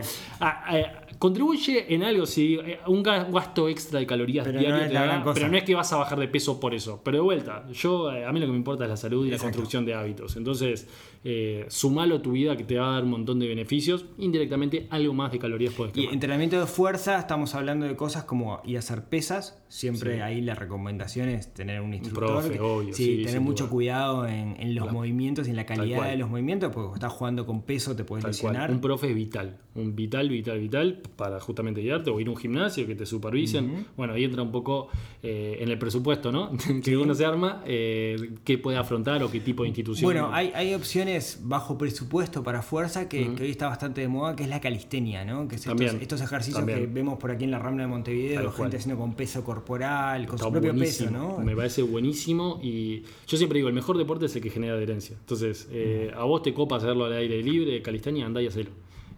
Contribuye 1.19 1.95
en 1.95 2.03
algo, 2.03 2.27
sí, 2.27 2.59
eh, 2.65 2.79
un 2.87 3.03
gasto 3.03 3.69
extra 3.69 4.01
de 4.01 4.07
calorías 4.07 4.45
pero 4.45 4.59
diario, 4.59 5.21
no 5.21 5.35
pero 5.35 5.49
no 5.49 5.57
es 5.57 5.65
que 5.65 5.75
vas 5.75 5.93
a 5.93 5.97
bajar 5.97 6.19
de 6.19 6.29
peso 6.29 6.61
por 6.61 6.75
eso. 6.75 7.01
Pero 7.05 7.19
de 7.19 7.23
vuelta, 7.23 7.67
yo 7.73 8.13
eh, 8.13 8.25
a 8.25 8.33
mí 8.33 8.41
lo 8.41 8.47
que 8.47 8.53
me 8.53 8.59
importa 8.59 8.85
es 8.85 8.91
la 8.91 8.97
salud 8.97 9.27
y 9.27 9.31
la 9.31 9.39
construcción 9.39 9.85
de 9.85 9.95
hábitos. 9.95 10.37
Entonces, 10.37 10.89
eh, 11.27 11.65
sumalo 11.69 12.17
a 12.17 12.23
tu 12.23 12.33
vida 12.33 12.57
que 12.57 12.65
te 12.65 12.77
va 12.77 12.91
a 12.91 12.93
dar 12.93 13.05
un 13.05 13.11
montón 13.11 13.39
de 13.39 13.49
beneficios. 13.49 14.05
Indirectamente, 14.19 14.87
algo 14.91 15.15
más 15.15 15.33
de 15.33 15.39
calorías 15.39 15.73
puedes 15.75 15.93
quemar. 15.93 16.11
Y 16.11 16.15
entrenamiento 16.15 16.61
de 16.61 16.67
fuerza, 16.67 17.19
estamos 17.19 17.55
hablando 17.55 17.87
de 17.87 17.97
cosas 17.97 18.25
como 18.25 18.61
ir 18.65 18.77
a 18.77 18.81
hacer 18.81 19.05
pesas. 19.05 19.63
Siempre 19.69 20.23
ahí 20.23 20.41
la 20.41 20.55
recomendación 20.55 21.29
es 21.29 21.53
tener 21.53 21.81
un 21.81 21.95
instructor. 21.95 22.45
sí, 22.93 23.23
tener 23.25 23.41
mucho 23.41 23.71
cuidado 23.71 24.27
en, 24.27 24.75
los 24.75 24.93
movimientos 24.93 25.47
y 25.47 25.51
en 25.51 25.57
la 25.57 25.67
calidad 25.67 26.09
de 26.09 26.17
los 26.17 26.29
movimientos, 26.29 26.73
porque 26.73 26.95
estás 26.95 27.13
jugando 27.13 27.47
con 27.47 27.63
peso 27.63 27.97
te 27.97 28.05
puedes 28.05 28.25
lesionar. 28.25 28.71
Un 28.71 28.81
profe 28.81 29.09
es 29.09 29.15
vital, 29.15 29.59
un 29.75 29.95
vital, 29.95 30.29
vital, 30.29 30.59
vital 30.59 31.01
para 31.09 31.41
justamente 31.41 31.81
guiarte 31.81 32.11
o 32.11 32.21
ir 32.21 32.29
a 32.29 32.31
un 32.31 32.37
gimnasio 32.37 32.87
que 32.87 32.95
te 32.95 33.07
supervisen. 33.07 33.87
Bueno, 33.97 34.15
ahí 34.15 34.25
entra 34.25 34.43
un 34.43 34.53
poco 34.53 34.89
eh, 35.23 35.59
en 35.61 35.69
el 35.69 35.79
presupuesto, 35.79 36.33
¿no? 36.33 36.51
que 36.85 36.97
uno 36.97 37.15
se 37.15 37.25
arma, 37.25 37.63
eh, 37.67 38.35
qué 38.45 38.59
puede 38.59 38.79
afrontar 38.79 39.23
o 39.23 39.31
qué 39.31 39.41
tipo 39.41 39.63
de 39.63 39.69
institución. 39.69 40.05
Bueno, 40.05 40.31
hay, 40.33 40.53
hay 40.55 40.75
opciones 40.75 41.41
bajo 41.43 41.79
presupuesto 41.79 42.43
para 42.43 42.63
fuerza 42.63 43.09
que, 43.09 43.29
hoy 43.41 43.51
está 43.51 43.69
bastante 43.69 44.01
de 44.01 44.09
moda, 44.09 44.37
que 44.37 44.45
es 44.45 44.49
la 44.49 44.61
calistenia, 44.61 45.25
¿no? 45.25 45.49
Que 45.49 45.57
es 45.57 45.67
estos, 45.67 46.21
ejercicios 46.21 46.65
que 46.65 46.87
vemos 46.87 47.19
por 47.19 47.31
aquí 47.31 47.45
en 47.45 47.51
la 47.51 47.59
Rambla 47.59 47.85
de 47.85 47.89
Montevideo, 47.89 48.51
gente 48.53 48.77
haciendo 48.77 49.01
con 49.01 49.15
peso 49.15 49.45
corporal, 49.45 50.27
con 50.27 50.39
su 50.39 50.51
propio 50.51 50.75
peso, 50.75 51.11
¿no? 51.11 51.39
Me 51.39 51.55
parece 51.55 51.83
buenísimo 51.83 52.61
y 52.63 53.03
yo 53.27 53.37
siempre 53.37 53.59
digo, 53.59 53.69
el 53.69 53.75
mejor 53.75 53.99
deporte 53.99 54.27
es 54.27 54.37
el 54.37 54.43
que 54.43 54.51
genera 54.51 54.75
adherencia. 54.75 55.17
Entonces, 55.19 55.69
eh, 55.71 56.13
a 56.17 56.25
vos 56.25 56.43
te 56.43 56.55
copa 56.55 56.77
hacerlo 56.77 57.05
al 57.05 57.13
aire 57.13 57.43
libre, 57.43 57.81
calistenia, 57.83 58.27
andá 58.27 58.43
y 58.43 58.47
hacelo. 58.47 58.71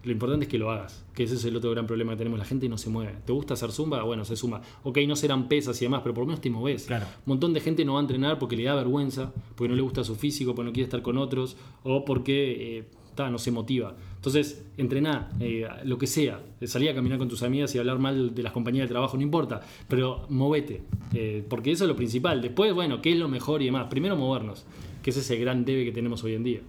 Lo 0.07 0.13
importante 0.13 0.45
es 0.45 0.49
que 0.49 0.57
lo 0.57 0.71
hagas, 0.71 1.05
que 1.13 1.23
ese 1.23 1.35
es 1.35 1.43
el 1.45 1.55
otro 1.57 1.69
gran 1.71 1.85
problema 1.85 2.13
que 2.13 2.17
tenemos. 2.17 2.39
La 2.39 2.45
gente 2.45 2.69
no 2.69 2.77
se 2.77 2.89
mueve. 2.89 3.13
¿Te 3.25 3.33
gusta 3.33 3.55
hacer 3.55 3.71
zumba? 3.71 4.01
Bueno, 4.03 4.23
se 4.23 4.35
suma. 4.35 4.61
Ok, 4.83 4.99
no 5.05 5.15
serán 5.15 5.49
pesas 5.49 5.79
y 5.81 5.85
demás, 5.85 5.99
pero 6.01 6.13
por 6.13 6.23
lo 6.23 6.27
menos 6.27 6.41
te 6.41 6.49
moves. 6.49 6.85
Claro. 6.85 7.05
Un 7.05 7.31
montón 7.33 7.53
de 7.53 7.59
gente 7.59 7.83
no 7.83 7.93
va 7.93 7.99
a 7.99 8.01
entrenar 8.01 8.39
porque 8.39 8.55
le 8.55 8.63
da 8.63 8.75
vergüenza, 8.75 9.33
porque 9.55 9.67
no 9.67 9.75
le 9.75 9.81
gusta 9.81 10.03
su 10.03 10.15
físico, 10.15 10.55
porque 10.55 10.67
no 10.67 10.73
quiere 10.73 10.85
estar 10.85 11.01
con 11.01 11.17
otros, 11.17 11.57
o 11.83 12.05
porque 12.05 12.77
eh, 12.77 12.83
no 13.17 13.37
se 13.37 13.51
motiva. 13.51 13.95
Entonces, 14.15 14.65
entrená, 14.77 15.29
eh, 15.39 15.67
lo 15.83 15.97
que 15.97 16.07
sea. 16.07 16.41
Salir 16.63 16.89
a 16.89 16.95
caminar 16.95 17.17
con 17.17 17.27
tus 17.27 17.43
amigas 17.43 17.73
y 17.75 17.79
hablar 17.79 17.99
mal 17.99 18.33
de 18.33 18.43
las 18.43 18.53
compañías 18.53 18.87
de 18.87 18.93
trabajo, 18.93 19.17
no 19.17 19.23
importa. 19.23 19.61
Pero 19.87 20.25
movete, 20.29 20.83
eh, 21.13 21.43
porque 21.49 21.71
eso 21.71 21.83
es 21.83 21.89
lo 21.89 21.95
principal. 21.95 22.41
Después, 22.41 22.73
bueno, 22.73 23.01
¿qué 23.01 23.11
es 23.11 23.17
lo 23.17 23.27
mejor 23.27 23.61
y 23.61 23.65
demás? 23.65 23.87
Primero 23.89 24.15
movernos 24.15 24.65
que 25.03 25.11
ese 25.11 25.21
es 25.21 25.31
el 25.31 25.39
gran 25.39 25.65
debe 25.65 25.85
que 25.85 25.91
tenemos 25.91 26.23
hoy 26.23 26.33
en 26.33 26.43
día. 26.43 26.59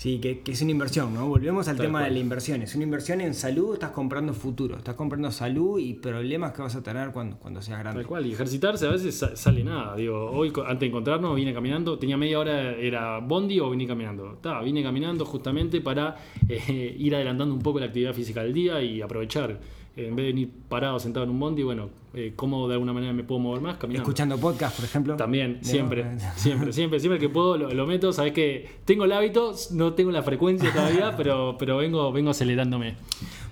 Sí, 0.00 0.18
que, 0.18 0.40
que 0.40 0.52
es 0.52 0.62
una 0.62 0.70
inversión, 0.70 1.12
¿no? 1.12 1.28
Volvemos 1.28 1.68
al 1.68 1.76
Tal 1.76 1.84
tema 1.84 2.02
de 2.04 2.10
la 2.10 2.18
inversión. 2.18 2.62
Es 2.62 2.74
una 2.74 2.84
inversión 2.84 3.20
en 3.20 3.34
salud, 3.34 3.74
estás 3.74 3.90
comprando 3.90 4.32
futuro, 4.32 4.78
estás 4.78 4.94
comprando 4.94 5.30
salud 5.30 5.78
y 5.78 5.92
problemas 5.92 6.52
que 6.52 6.62
vas 6.62 6.74
a 6.74 6.82
tener 6.82 7.10
cuando, 7.10 7.36
cuando 7.36 7.60
seas 7.60 7.80
grande. 7.80 8.00
Tal 8.00 8.08
cual, 8.08 8.24
y 8.24 8.32
ejercitarse 8.32 8.86
a 8.86 8.90
veces 8.92 9.14
sa- 9.18 9.36
sale 9.36 9.62
nada. 9.62 9.94
Digo, 9.96 10.30
hoy 10.30 10.54
antes 10.64 10.80
de 10.80 10.86
encontrarnos 10.86 11.36
vine 11.36 11.52
caminando, 11.52 11.98
tenía 11.98 12.16
media 12.16 12.38
hora, 12.38 12.72
era 12.72 13.18
bondi 13.18 13.60
o 13.60 13.68
vine 13.68 13.86
caminando. 13.86 14.38
Ta, 14.40 14.62
vine 14.62 14.82
caminando 14.82 15.26
justamente 15.26 15.82
para 15.82 16.16
eh, 16.48 16.96
ir 16.98 17.14
adelantando 17.14 17.54
un 17.54 17.60
poco 17.60 17.78
la 17.78 17.84
actividad 17.84 18.14
física 18.14 18.42
del 18.42 18.54
día 18.54 18.80
y 18.82 19.02
aprovechar. 19.02 19.60
En 19.96 20.16
vez 20.16 20.24
de 20.24 20.32
venir 20.32 20.50
parado, 20.68 20.98
sentado 20.98 21.24
en 21.24 21.30
un 21.30 21.40
bondi, 21.40 21.62
bueno, 21.62 21.90
eh, 22.14 22.32
cómo 22.34 22.66
de 22.68 22.74
alguna 22.74 22.92
manera 22.92 23.12
me 23.12 23.22
puedo 23.24 23.40
mover 23.40 23.60
más 23.60 23.76
caminando. 23.76 24.02
Escuchando 24.02 24.38
podcast, 24.38 24.76
por 24.76 24.84
ejemplo. 24.84 25.16
También, 25.16 25.58
¿No? 25.58 25.64
siempre, 25.68 26.04
siempre, 26.36 26.72
siempre, 26.72 27.00
siempre 27.00 27.18
que 27.18 27.28
puedo 27.28 27.56
lo, 27.56 27.70
lo 27.72 27.86
meto. 27.86 28.12
Sabes 28.12 28.32
que 28.32 28.68
tengo 28.84 29.04
el 29.04 29.12
hábito, 29.12 29.54
no 29.72 29.94
tengo 29.94 30.10
la 30.10 30.22
frecuencia 30.22 30.72
todavía, 30.72 31.14
pero, 31.16 31.56
pero 31.58 31.76
vengo, 31.76 32.10
vengo 32.12 32.30
acelerándome. 32.30 32.96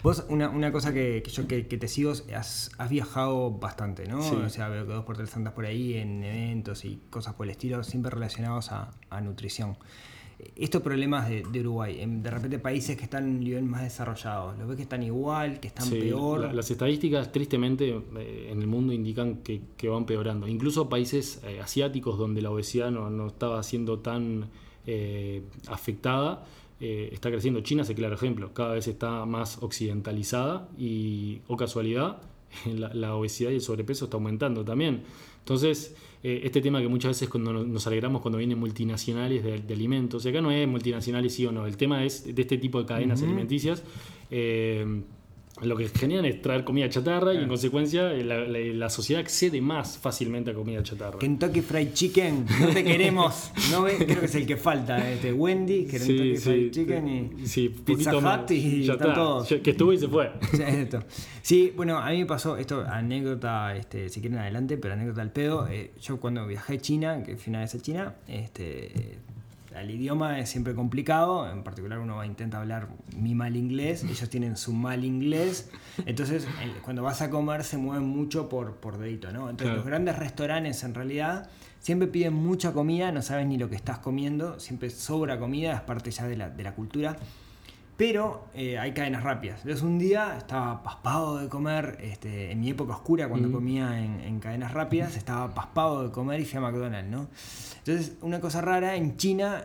Vos, 0.02 0.24
una, 0.28 0.48
una 0.48 0.70
cosa 0.72 0.92
que, 0.92 1.22
que 1.24 1.30
yo 1.30 1.46
que, 1.46 1.66
que 1.66 1.76
te 1.76 1.88
sigo, 1.88 2.12
has, 2.12 2.70
has 2.78 2.90
viajado 2.90 3.50
bastante, 3.50 4.06
¿no? 4.06 4.22
Sí. 4.22 4.34
O 4.34 4.48
sea, 4.48 4.68
veo 4.68 4.86
que 4.86 4.92
dos 4.92 5.04
por 5.04 5.16
tres 5.16 5.34
andas 5.36 5.52
por 5.54 5.66
ahí 5.66 5.94
en 5.94 6.22
eventos 6.22 6.84
y 6.84 7.00
cosas 7.10 7.34
por 7.34 7.46
el 7.46 7.50
estilo, 7.50 7.82
siempre 7.82 8.10
relacionados 8.10 8.70
a, 8.72 8.90
a 9.10 9.20
nutrición. 9.20 9.76
Estos 10.54 10.82
problemas 10.82 11.28
de, 11.28 11.42
de 11.50 11.60
Uruguay, 11.60 12.00
de 12.06 12.30
repente 12.30 12.58
países 12.60 12.96
que 12.96 13.04
están 13.04 13.24
en 13.24 13.30
un 13.30 13.40
nivel 13.40 13.64
más 13.64 13.82
desarrollado, 13.82 14.54
¿lo 14.56 14.66
ves 14.68 14.76
que 14.76 14.82
están 14.84 15.02
igual, 15.02 15.58
que 15.58 15.66
están 15.68 15.86
Sí, 15.86 15.96
peor? 15.98 16.40
la- 16.40 16.52
las 16.52 16.70
estadísticas, 16.70 17.32
tristemente, 17.32 17.88
eh, 18.18 18.48
en 18.50 18.60
el 18.60 18.68
mundo 18.68 18.92
indican 18.92 19.38
que, 19.38 19.60
que 19.76 19.88
van 19.88 20.06
peorando. 20.06 20.46
Incluso 20.46 20.88
países 20.88 21.40
eh, 21.44 21.60
asiáticos 21.60 22.18
donde 22.18 22.40
la 22.40 22.50
obesidad 22.52 22.90
no, 22.92 23.10
no 23.10 23.26
estaba 23.26 23.60
siendo 23.64 23.98
tan 23.98 24.46
eh, 24.86 25.42
afectada, 25.66 26.44
eh, 26.80 27.10
está 27.12 27.30
creciendo. 27.30 27.60
China 27.60 27.82
es 27.82 27.90
el 27.90 27.96
claro 27.96 28.14
ejemplo, 28.14 28.54
cada 28.54 28.74
vez 28.74 28.86
está 28.86 29.24
más 29.26 29.60
occidentalizada 29.60 30.68
y, 30.78 31.40
o 31.48 31.56
casualidad, 31.56 32.22
la, 32.66 32.94
la 32.94 33.14
obesidad 33.16 33.50
y 33.50 33.54
el 33.56 33.60
sobrepeso 33.60 34.04
está 34.04 34.16
aumentando 34.16 34.64
también. 34.64 35.02
Entonces, 35.48 35.96
eh, 36.22 36.42
este 36.44 36.60
tema 36.60 36.78
que 36.82 36.88
muchas 36.88 37.12
veces 37.12 37.30
cuando 37.30 37.54
nos- 37.64 37.86
alegramos 37.86 38.20
cuando 38.20 38.36
vienen 38.36 38.58
multinacionales 38.58 39.42
de, 39.42 39.58
de 39.60 39.72
alimentos, 39.74 40.26
y 40.26 40.28
acá 40.28 40.42
no 40.42 40.50
es 40.50 40.68
multinacionales 40.68 41.32
sí 41.32 41.46
o 41.46 41.52
no, 41.52 41.64
el 41.66 41.78
tema 41.78 42.04
es 42.04 42.34
de 42.34 42.42
este 42.42 42.58
tipo 42.58 42.78
de 42.80 42.84
cadenas 42.86 43.22
alimenticias. 43.22 43.82
eh, 44.30 45.00
lo 45.62 45.76
que 45.76 45.88
generan 45.88 46.24
es 46.24 46.40
traer 46.42 46.64
comida 46.64 46.88
chatarra 46.88 47.34
y 47.34 47.38
en 47.38 47.48
consecuencia 47.48 48.12
eh, 48.12 48.24
la, 48.24 48.38
la- 48.40 48.58
la 48.58 48.90
sociedad 48.90 49.20
accede 49.22 49.60
más 49.60 49.98
fácilmente 49.98 50.50
a 50.50 50.54
comida 50.54 50.82
chatarra. 50.82 51.18
Kentucky 51.18 51.60
Fried 51.62 51.92
Chicken, 51.92 52.46
no 52.60 52.68
te 52.68 52.84
queremos. 52.84 53.50
No 53.70 53.82
ve- 53.82 53.96
creo 53.98 54.20
que 54.20 54.26
es 54.26 54.34
el 54.34 54.46
que 54.46 54.56
falta, 54.56 55.10
este 55.10 55.32
Wendy, 55.32 55.86
Kentucky 55.86 56.36
Fried 56.36 56.70
Chicken 56.70 57.08
y 57.42 57.46
sí, 57.46 57.68
Pizza. 57.68 58.16
Hut 58.16 58.50
y 58.50 58.84
Ya 58.84 58.92
están 58.94 59.08
está. 59.10 59.14
todos. 59.20 59.48
Que 59.48 59.70
estuvo 59.70 59.92
y 59.92 59.98
se 59.98 60.08
fue. 60.08 60.30
Sí, 60.52 60.62
esto. 60.62 61.02
Sí, 61.42 61.72
bueno, 61.76 61.98
a 61.98 62.10
mí 62.10 62.18
me 62.18 62.26
pasó 62.26 62.56
esto, 62.56 62.84
anécdota, 62.86 63.74
este, 63.76 64.08
si 64.08 64.20
quieren 64.20 64.38
adelante, 64.38 64.76
pero 64.76 64.94
anécdota 64.94 65.22
al 65.22 65.32
pedo. 65.32 65.66
eh, 65.68 65.92
yo 66.00 66.18
cuando 66.20 66.46
viajé 66.46 66.74
a 66.74 66.78
China, 66.78 67.22
que 67.22 67.36
fui 67.36 67.50
una 67.50 67.60
vez 67.60 67.74
a 67.74 67.78
China, 67.80 68.14
este, 68.26 69.18
el 69.82 69.90
idioma 69.90 70.38
es 70.38 70.48
siempre 70.50 70.74
complicado, 70.74 71.50
en 71.50 71.62
particular 71.62 71.98
uno 71.98 72.24
intenta 72.24 72.58
hablar 72.60 72.88
mi 73.16 73.34
mal 73.34 73.56
inglés, 73.56 74.04
ellos 74.08 74.28
tienen 74.30 74.56
su 74.56 74.72
mal 74.72 75.04
inglés, 75.04 75.70
entonces 76.06 76.46
cuando 76.82 77.02
vas 77.02 77.22
a 77.22 77.30
comer 77.30 77.64
se 77.64 77.78
mueven 77.78 78.06
mucho 78.08 78.48
por, 78.48 78.76
por 78.76 78.98
dedito, 78.98 79.32
¿no? 79.32 79.42
Entonces 79.50 79.66
Claro. 79.66 79.76
los 79.78 79.86
grandes 79.86 80.16
restaurantes 80.18 80.82
en 80.84 80.94
realidad 80.94 81.48
siempre 81.80 82.08
piden 82.08 82.34
mucha 82.34 82.72
comida, 82.72 83.12
no 83.12 83.22
sabes 83.22 83.46
ni 83.46 83.58
lo 83.58 83.68
que 83.68 83.76
estás 83.76 83.98
comiendo, 83.98 84.58
siempre 84.60 84.90
sobra 84.90 85.38
comida, 85.38 85.74
es 85.74 85.80
parte 85.82 86.10
ya 86.10 86.26
de 86.26 86.36
la, 86.36 86.50
de 86.50 86.62
la 86.62 86.74
cultura. 86.74 87.16
Pero 87.98 88.44
eh, 88.54 88.78
hay 88.78 88.92
cadenas 88.92 89.24
rápidas. 89.24 89.58
Entonces 89.62 89.82
un 89.82 89.98
día 89.98 90.36
estaba 90.38 90.82
paspado 90.84 91.36
de 91.38 91.48
comer, 91.48 91.98
este, 92.00 92.52
en 92.52 92.60
mi 92.60 92.70
época 92.70 92.92
oscura 92.94 93.28
cuando 93.28 93.50
comía 93.52 93.98
en, 94.02 94.20
en 94.20 94.38
cadenas 94.40 94.72
rápidas, 94.72 95.16
estaba 95.16 95.52
paspado 95.52 96.04
de 96.04 96.10
comer 96.12 96.38
y 96.40 96.44
fui 96.46 96.58
a 96.58 96.60
McDonald's, 96.60 97.10
¿no? 97.10 97.26
Entonces 97.78 98.16
una 98.22 98.40
cosa 98.40 98.60
rara, 98.60 98.94
en 98.94 99.16
China 99.16 99.64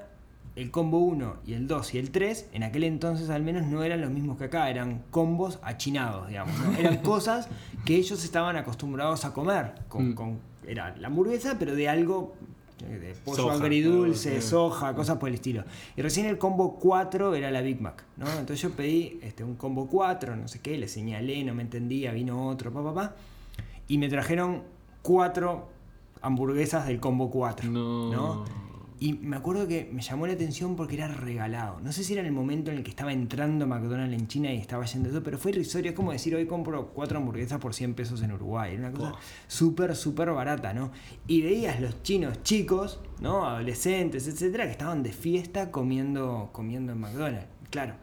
el 0.56 0.72
combo 0.72 0.98
1 1.00 1.38
y 1.46 1.54
el 1.54 1.68
2 1.68 1.94
y 1.94 1.98
el 2.00 2.10
3, 2.12 2.50
en 2.54 2.64
aquel 2.64 2.84
entonces 2.86 3.30
al 3.30 3.44
menos 3.44 3.64
no 3.68 3.84
eran 3.84 4.02
los 4.02 4.10
mismos 4.10 4.38
que 4.40 4.46
acá, 4.46 4.68
eran 4.70 5.04
combos 5.12 5.60
achinados, 5.62 6.28
digamos. 6.28 6.58
¿no? 6.60 6.74
Eran 6.78 6.98
cosas 7.04 7.48
que 7.86 7.96
ellos 7.96 8.24
estaban 8.24 8.56
acostumbrados 8.56 9.26
a 9.26 9.34
comer. 9.34 9.74
Con, 9.88 10.10
Mm. 10.10 10.16
con- 10.16 10.40
era 10.66 10.96
la 10.98 11.08
hamburguesa, 11.08 11.58
pero 11.60 11.76
de 11.76 11.88
algo 11.90 12.36
de 12.88 13.14
pollo 13.24 13.38
Soja, 13.44 13.56
agridulce, 13.56 14.30
claro, 14.30 14.42
sí. 14.42 14.48
soja, 14.50 14.96
cosas 14.96 15.18
por 15.18 15.30
el 15.30 15.36
estilo. 15.36 15.64
Y 15.96 16.02
recién 16.02 16.26
el 16.26 16.38
combo 16.38 16.78
4 16.80 17.36
era 17.36 17.52
la 17.52 17.62
Big 17.62 17.82
Mac, 17.82 18.04
¿no? 18.18 18.26
Entonces 18.30 18.62
yo 18.62 18.72
pedí 18.72 19.20
este, 19.22 19.44
un 19.44 19.56
combo 19.56 19.88
4, 19.88 20.36
no 20.36 20.48
sé 20.48 20.60
qué, 20.60 20.78
le 20.78 20.88
señalé, 20.88 21.44
no 21.44 21.54
me 21.54 21.64
entendía, 21.64 22.12
vino 22.12 22.48
otro, 22.48 22.72
papá, 22.72 22.94
papá. 22.94 23.16
Y 23.88 23.98
me 23.98 24.10
trajeron 24.10 24.64
cuatro 25.02 25.70
hamburguesas 26.22 26.88
del 26.88 27.00
combo 27.00 27.30
4, 27.30 27.70
No. 27.70 28.12
¿no? 28.12 28.46
Y 29.04 29.16
me 29.16 29.36
acuerdo 29.36 29.68
que 29.68 29.90
me 29.92 30.02
llamó 30.02 30.28
la 30.28 30.32
atención 30.32 30.78
porque 30.78 30.96
era 30.96 31.10
regalado. 31.10 31.82
No 31.82 31.92
sé 31.92 32.06
si 32.06 32.14
era 32.14 32.22
en 32.22 32.28
el 32.28 32.32
momento 32.32 32.72
en 32.72 32.78
el 32.78 32.84
que 32.86 32.90
estaba 32.90 33.12
entrando 33.12 33.68
McDonald's 33.68 34.18
en 34.18 34.30
China 34.30 34.54
y 34.54 34.56
estaba 34.56 34.86
yendo 34.86 35.10
eso, 35.10 35.22
pero 35.22 35.38
fue 35.38 35.52
irrisorio. 35.52 35.90
Es 35.90 35.96
como 35.98 36.14
decir, 36.14 36.34
hoy 36.34 36.46
compro 36.46 36.88
cuatro 36.94 37.18
hamburguesas 37.18 37.60
por 37.60 37.74
100 37.74 37.96
pesos 37.96 38.22
en 38.22 38.32
Uruguay. 38.32 38.76
Era 38.76 38.88
una 38.88 38.92
cosa 38.94 39.10
Buah. 39.10 39.20
súper, 39.46 39.96
súper 39.98 40.32
barata, 40.32 40.74
¿no? 40.74 40.94
Y 41.28 41.42
veías 41.42 41.82
los 41.82 42.02
chinos 42.02 42.44
chicos, 42.44 43.02
¿no? 43.20 43.46
Adolescentes, 43.46 44.26
etcétera, 44.26 44.64
que 44.68 44.72
estaban 44.72 45.04
de 45.04 45.12
fiesta 45.12 45.70
comiendo, 45.70 46.52
comiendo 46.54 46.94
en 46.94 47.02
McDonald's. 47.02 47.48
Claro, 47.72 47.96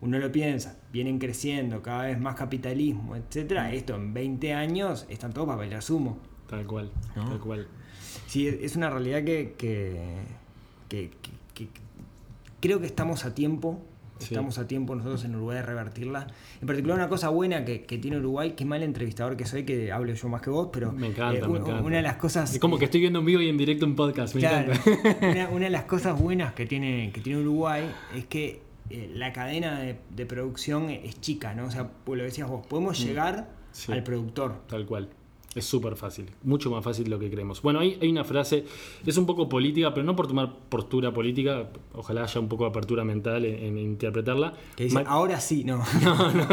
uno 0.00 0.18
lo 0.18 0.32
piensa, 0.32 0.76
vienen 0.92 1.20
creciendo, 1.20 1.82
cada 1.82 2.06
vez 2.06 2.18
más 2.18 2.34
capitalismo, 2.34 3.14
etcétera. 3.14 3.72
Esto 3.72 3.94
en 3.94 4.12
20 4.12 4.54
años 4.54 5.06
están 5.08 5.32
todos 5.32 5.46
para 5.46 5.58
bailar 5.58 5.84
sumo. 5.84 6.18
Tal 6.48 6.66
cual, 6.66 6.90
¿No? 7.14 7.28
tal 7.28 7.38
cual. 7.38 7.68
Sí, 8.26 8.48
es 8.48 8.74
una 8.74 8.90
realidad 8.90 9.22
que, 9.22 9.54
que, 9.56 10.02
que- 10.88 11.10
que- 11.22 11.66
que 11.66 11.68
creo 12.60 12.80
que 12.80 12.86
estamos 12.86 13.24
a 13.24 13.34
tiempo. 13.34 13.80
Sí. 14.18 14.34
Estamos 14.34 14.58
a 14.58 14.66
tiempo 14.66 14.96
nosotros 14.96 15.24
en 15.24 15.36
Uruguay 15.36 15.58
de 15.58 15.62
revertirla. 15.62 16.26
En 16.60 16.66
particular, 16.66 16.96
una 16.98 17.08
cosa 17.08 17.28
buena 17.28 17.64
que, 17.64 17.84
que 17.84 17.98
tiene 17.98 18.18
Uruguay, 18.18 18.54
qué 18.56 18.64
mal 18.64 18.82
entrevistador 18.82 19.36
que 19.36 19.46
soy, 19.46 19.62
que 19.64 19.92
hablo 19.92 20.12
yo 20.12 20.28
más 20.28 20.42
que 20.42 20.50
vos, 20.50 20.70
pero 20.72 20.90
Me 20.90 21.06
encanta, 21.06 21.38
eh, 21.46 21.48
me 21.48 21.58
encanta. 21.58 21.82
una 21.82 21.96
de 21.98 22.02
las 22.02 22.16
cosas. 22.16 22.52
Es 22.52 22.58
como 22.58 22.78
que 22.78 22.86
estoy 22.86 22.98
viendo 23.00 23.20
en 23.20 23.26
vivo 23.26 23.40
y 23.42 23.48
en 23.48 23.56
directo 23.56 23.86
un 23.86 23.94
podcast, 23.94 24.34
me 24.34 24.40
Claro, 24.40 24.72
encanta. 24.72 25.18
una, 25.30 25.48
una 25.50 25.64
de 25.66 25.70
las 25.70 25.84
cosas 25.84 26.20
buenas 26.20 26.52
que 26.54 26.66
tiene, 26.66 27.12
que 27.12 27.20
tiene 27.20 27.40
Uruguay 27.42 27.88
es 28.16 28.26
que 28.26 28.60
eh, 28.90 29.08
la 29.14 29.32
cadena 29.32 29.78
de, 29.78 29.98
de 30.10 30.26
producción 30.26 30.90
es 30.90 31.20
chica, 31.20 31.54
¿no? 31.54 31.66
O 31.66 31.70
sea, 31.70 31.88
pues 31.88 32.18
lo 32.18 32.24
decías 32.24 32.48
vos, 32.48 32.66
podemos 32.66 32.98
llegar 32.98 33.42
Mm. 33.42 33.70
Sí. 33.70 33.92
al 33.92 34.02
productor. 34.02 34.62
Tal 34.66 34.84
cual. 34.86 35.10
Es 35.54 35.64
súper 35.64 35.96
fácil, 35.96 36.26
mucho 36.44 36.70
más 36.70 36.84
fácil 36.84 37.04
de 37.04 37.10
lo 37.10 37.18
que 37.18 37.30
creemos. 37.30 37.62
Bueno, 37.62 37.80
hay, 37.80 37.98
hay 38.00 38.08
una 38.10 38.22
frase, 38.22 38.64
es 39.04 39.16
un 39.16 39.24
poco 39.24 39.48
política, 39.48 39.94
pero 39.94 40.04
no 40.04 40.14
por 40.14 40.28
tomar 40.28 40.54
postura 40.68 41.12
política, 41.12 41.70
ojalá 41.94 42.24
haya 42.24 42.38
un 42.40 42.48
poco 42.48 42.64
de 42.64 42.70
apertura 42.70 43.02
mental 43.02 43.44
en, 43.46 43.54
en 43.64 43.78
interpretarla. 43.78 44.52
Que 44.76 44.84
dice, 44.84 45.02
ahora 45.06 45.40
sí, 45.40 45.64
no. 45.64 45.82
No, 46.04 46.32
no. 46.32 46.46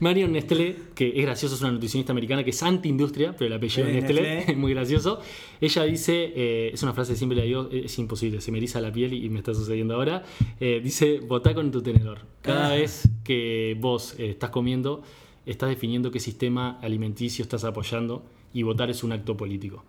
Marion 0.00 0.32
Nestlé, 0.32 0.74
que 0.94 1.08
es 1.14 1.22
gracioso, 1.22 1.54
es 1.54 1.60
una 1.60 1.70
nutricionista 1.72 2.12
americana 2.12 2.42
que 2.42 2.50
es 2.50 2.62
anti-industria, 2.62 3.34
pero 3.36 3.46
el 3.46 3.52
apellido 3.52 3.86
es 3.86 3.94
Nestlé, 3.94 4.50
es 4.50 4.56
muy 4.56 4.72
gracioso. 4.72 5.20
Ella 5.60 5.84
dice, 5.84 6.32
eh, 6.34 6.70
es 6.72 6.82
una 6.82 6.94
frase 6.94 7.12
que 7.12 7.18
siempre 7.18 7.36
la 7.36 7.44
digo, 7.44 7.68
es 7.70 7.96
imposible, 7.98 8.40
se 8.40 8.50
me 8.50 8.58
eriza 8.58 8.80
la 8.80 8.90
piel 8.90 9.12
y 9.12 9.28
me 9.28 9.38
está 9.38 9.52
sucediendo 9.54 9.94
ahora. 9.94 10.24
Eh, 10.58 10.80
dice, 10.82 11.20
votá 11.20 11.54
con 11.54 11.70
tu 11.70 11.82
tenedor. 11.82 12.20
Cada 12.40 12.68
Ah. 12.72 12.74
vez 12.74 13.06
que 13.22 13.76
vos 13.78 14.14
eh, 14.18 14.30
estás 14.30 14.48
comiendo, 14.50 15.02
estás 15.50 15.68
definiendo 15.68 16.10
qué 16.10 16.20
sistema 16.20 16.78
alimenticio 16.80 17.42
estás 17.42 17.64
apoyando 17.64 18.22
y 18.52 18.62
votar 18.62 18.90
es 18.90 19.02
un 19.02 19.12
acto 19.12 19.36
político. 19.36 19.84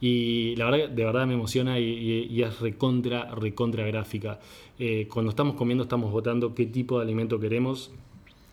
Y 0.00 0.54
la 0.56 0.70
verdad, 0.70 0.88
de 0.90 1.04
verdad 1.04 1.26
me 1.26 1.34
emociona 1.34 1.78
y, 1.78 2.42
es 2.42 2.60
recontra, 2.60 3.34
recontra 3.34 3.86
gráfica. 3.86 4.40
Eh, 4.78 5.08
cuando 5.12 5.30
estamos 5.30 5.56
comiendo 5.56 5.84
estamos 5.84 6.12
votando 6.12 6.54
qué 6.54 6.66
tipo 6.66 6.98
de 6.98 7.04
alimento 7.04 7.40
queremos, 7.40 7.90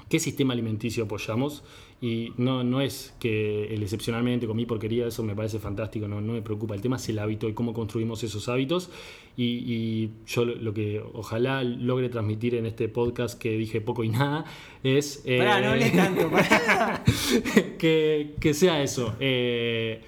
qué 0.09 0.19
sistema 0.19 0.53
alimenticio 0.53 1.03
apoyamos 1.03 1.63
y 2.03 2.33
no, 2.35 2.65
no 2.65 2.81
es 2.81 3.15
que 3.17 3.73
el 3.73 3.81
excepcionalmente 3.81 4.45
comí 4.45 4.65
porquería, 4.65 5.07
eso 5.07 5.23
me 5.23 5.35
parece 5.35 5.57
fantástico, 5.57 6.05
no, 6.05 6.19
no 6.19 6.33
me 6.33 6.41
preocupa. 6.41 6.75
El 6.75 6.81
tema 6.81 6.97
es 6.97 7.07
el 7.07 7.17
hábito 7.17 7.47
y 7.47 7.53
cómo 7.53 7.73
construimos 7.73 8.21
esos 8.25 8.49
hábitos 8.49 8.89
y, 9.37 9.43
y 9.45 10.11
yo 10.27 10.43
lo, 10.43 10.53
lo 10.55 10.73
que 10.73 11.01
ojalá 11.13 11.63
logre 11.63 12.09
transmitir 12.09 12.55
en 12.55 12.65
este 12.65 12.89
podcast 12.89 13.39
que 13.39 13.51
dije 13.51 13.79
poco 13.79 14.03
y 14.03 14.09
nada 14.09 14.43
es... 14.83 15.21
eh, 15.23 15.37
Pará, 15.37 15.61
no 15.61 15.69
hables 15.69 15.93
tanto. 15.95 16.29
pará. 16.29 17.01
que, 17.79 18.35
que 18.37 18.53
sea 18.53 18.83
eso. 18.83 19.15
Eh, 19.21 20.01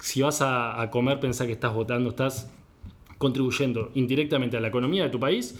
si 0.00 0.22
vas 0.22 0.40
a, 0.40 0.80
a 0.80 0.90
comer, 0.90 1.20
pensá 1.20 1.44
que 1.46 1.52
estás 1.52 1.74
votando, 1.74 2.08
estás 2.08 2.50
contribuyendo 3.18 3.90
indirectamente 3.94 4.56
a 4.56 4.60
la 4.60 4.68
economía 4.68 5.02
de 5.04 5.10
tu 5.10 5.20
país 5.20 5.54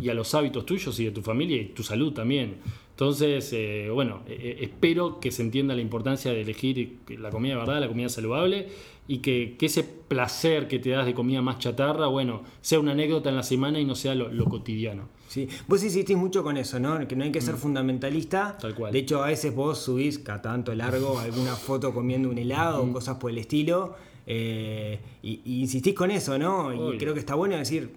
y, 0.00 0.08
a 0.08 0.14
los 0.14 0.34
hábitos 0.34 0.64
tuyos 0.64 0.98
y 1.00 1.04
de 1.04 1.10
tu 1.10 1.22
familia 1.22 1.60
y 1.60 1.66
tu 1.66 1.82
salud 1.82 2.12
también. 2.12 2.56
Entonces, 2.96 3.52
eh, 3.52 3.90
bueno, 3.92 4.22
eh, 4.26 4.38
eh, 4.40 4.56
espero 4.62 5.20
que 5.20 5.30
se 5.30 5.42
entienda 5.42 5.74
la 5.74 5.82
importancia 5.82 6.32
de 6.32 6.40
elegir 6.40 7.00
la 7.18 7.28
comida 7.28 7.52
de 7.52 7.60
verdad, 7.60 7.80
la 7.80 7.88
comida 7.88 8.08
saludable 8.08 8.68
y 9.06 9.18
que, 9.18 9.54
ese 9.60 9.84
placer 9.84 10.66
que 10.66 10.78
te 10.78 10.90
das 10.90 11.04
de 11.04 11.12
comida 11.12 11.42
más 11.42 11.58
chatarra, 11.58 12.06
bueno, 12.06 12.42
sea 12.62 12.80
una 12.80 12.92
anécdota 12.92 13.28
en 13.28 13.36
la 13.36 13.42
semana 13.42 13.78
y 13.78 13.84
no 13.84 13.94
sea 13.94 14.14
lo, 14.14 14.44
cotidiano. 14.46 15.10
Sí, 15.28 15.46
vos 15.68 15.84
insistís 15.84 16.16
mucho 16.16 16.42
con 16.42 16.56
eso, 16.56 16.80
¿no? 16.80 17.06
Que 17.06 17.16
no 17.16 17.24
hay 17.24 17.32
que 17.32 17.42
ser 17.42 17.56
mm. 17.56 17.58
fundamentalista. 17.58 18.56
Tal 18.58 18.74
cual. 18.74 18.92
De 18.94 19.00
hecho, 19.00 19.22
a 19.22 19.26
veces 19.26 19.54
vos 19.54 19.78
subís 19.78 20.18
cada 20.18 20.40
tanto 20.40 20.74
largo 20.74 21.18
alguna 21.18 21.54
foto 21.54 21.92
comiendo 21.92 22.30
un 22.30 22.38
helado 22.38 22.82
o 22.82 22.92
cosas 22.92 23.18
por 23.18 23.30
el 23.30 23.36
estilo. 23.36 23.94
y, 24.26 24.98
insistís 25.44 25.94
con 25.94 26.10
eso, 26.10 26.38
¿no? 26.38 26.94
Y 26.94 26.96
creo 26.96 27.12
que 27.12 27.20
está 27.20 27.34
bueno 27.34 27.56
decir, 27.56 27.90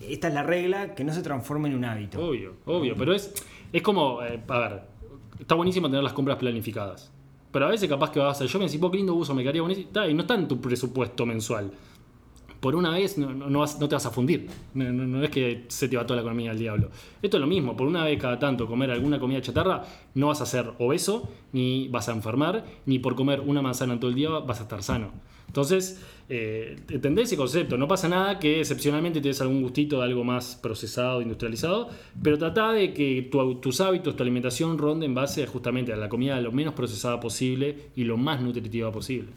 esta 0.00 0.28
es 0.28 0.34
la 0.34 0.42
regla, 0.42 0.94
que 0.94 1.04
no 1.04 1.12
se 1.12 1.22
transforme 1.22 1.68
en 1.68 1.76
un 1.76 1.84
hábito. 1.84 2.24
Obvio, 2.24 2.54
obvio, 2.64 2.94
pero 2.96 3.14
es, 3.14 3.32
es 3.72 3.82
como, 3.82 4.22
eh, 4.22 4.40
a 4.48 4.58
ver, 4.58 4.82
está 5.38 5.54
buenísimo 5.54 5.88
tener 5.88 6.02
las 6.02 6.12
compras 6.12 6.38
planificadas. 6.38 7.12
Pero 7.50 7.66
a 7.66 7.70
veces 7.70 7.88
capaz 7.88 8.10
que 8.10 8.18
vas 8.18 8.28
a 8.28 8.30
hacer, 8.32 8.48
yo 8.48 8.58
me 8.58 8.66
decís, 8.66 8.80
qué 8.80 8.96
lindo 8.96 9.14
uso, 9.14 9.34
me 9.34 9.42
quedaría 9.42 9.62
buenísimo, 9.62 9.88
y 10.08 10.14
no 10.14 10.22
está 10.22 10.34
en 10.34 10.48
tu 10.48 10.60
presupuesto 10.60 11.24
mensual. 11.24 11.70
Por 12.60 12.74
una 12.74 12.90
vez 12.90 13.16
no, 13.18 13.32
no, 13.32 13.66
te 13.66 13.94
vas 13.94 14.06
a 14.06 14.10
fundir. 14.10 14.48
No, 14.74 15.22
es 15.22 15.30
que 15.30 15.64
se 15.68 15.88
te 15.88 15.96
va 15.96 16.04
toda 16.04 16.16
la 16.16 16.22
economía 16.22 16.50
al 16.50 16.58
diablo. 16.58 16.90
Esto 17.22 17.36
es 17.36 17.40
lo 17.40 17.46
mismo, 17.46 17.76
por 17.76 17.86
una 17.86 18.04
vez 18.04 18.20
cada 18.20 18.38
tanto 18.38 18.66
comer 18.66 18.90
alguna 18.90 19.18
comida 19.18 19.40
chatarra, 19.40 19.84
no 20.14 20.28
vas 20.28 20.40
a 20.40 20.46
ser 20.46 20.72
obeso, 20.78 21.28
ni 21.52 21.88
vas 21.88 22.08
a 22.08 22.12
enfermar, 22.12 22.64
ni 22.86 22.98
por 22.98 23.14
comer 23.14 23.40
una 23.40 23.62
manzana 23.62 23.98
todo 24.00 24.10
el 24.10 24.16
día 24.16 24.30
vas 24.30 24.60
a 24.60 24.64
estar 24.64 24.82
sano. 24.82 25.12
Entonces, 25.56 25.98
eh, 26.28 26.76
entendés 26.90 27.28
ese 27.28 27.36
concepto. 27.38 27.78
No 27.78 27.88
pasa 27.88 28.10
nada 28.10 28.38
que 28.38 28.60
excepcionalmente 28.60 29.22
te 29.22 29.28
des 29.28 29.40
algún 29.40 29.62
gustito 29.62 30.00
de 30.00 30.04
algo 30.04 30.22
más 30.22 30.54
procesado, 30.56 31.22
industrializado, 31.22 31.88
pero 32.22 32.36
trata 32.36 32.72
de 32.72 32.92
que 32.92 33.30
tus 33.62 33.80
hábitos, 33.80 34.16
tu 34.16 34.22
alimentación 34.22 34.76
ronde 34.76 35.06
en 35.06 35.14
base 35.14 35.46
justamente 35.46 35.94
a 35.94 35.96
la 35.96 36.10
comida 36.10 36.38
lo 36.42 36.52
menos 36.52 36.74
procesada 36.74 37.20
posible 37.20 37.88
y 37.96 38.04
lo 38.04 38.18
más 38.18 38.42
nutritiva 38.42 38.92
posible. 38.92 39.30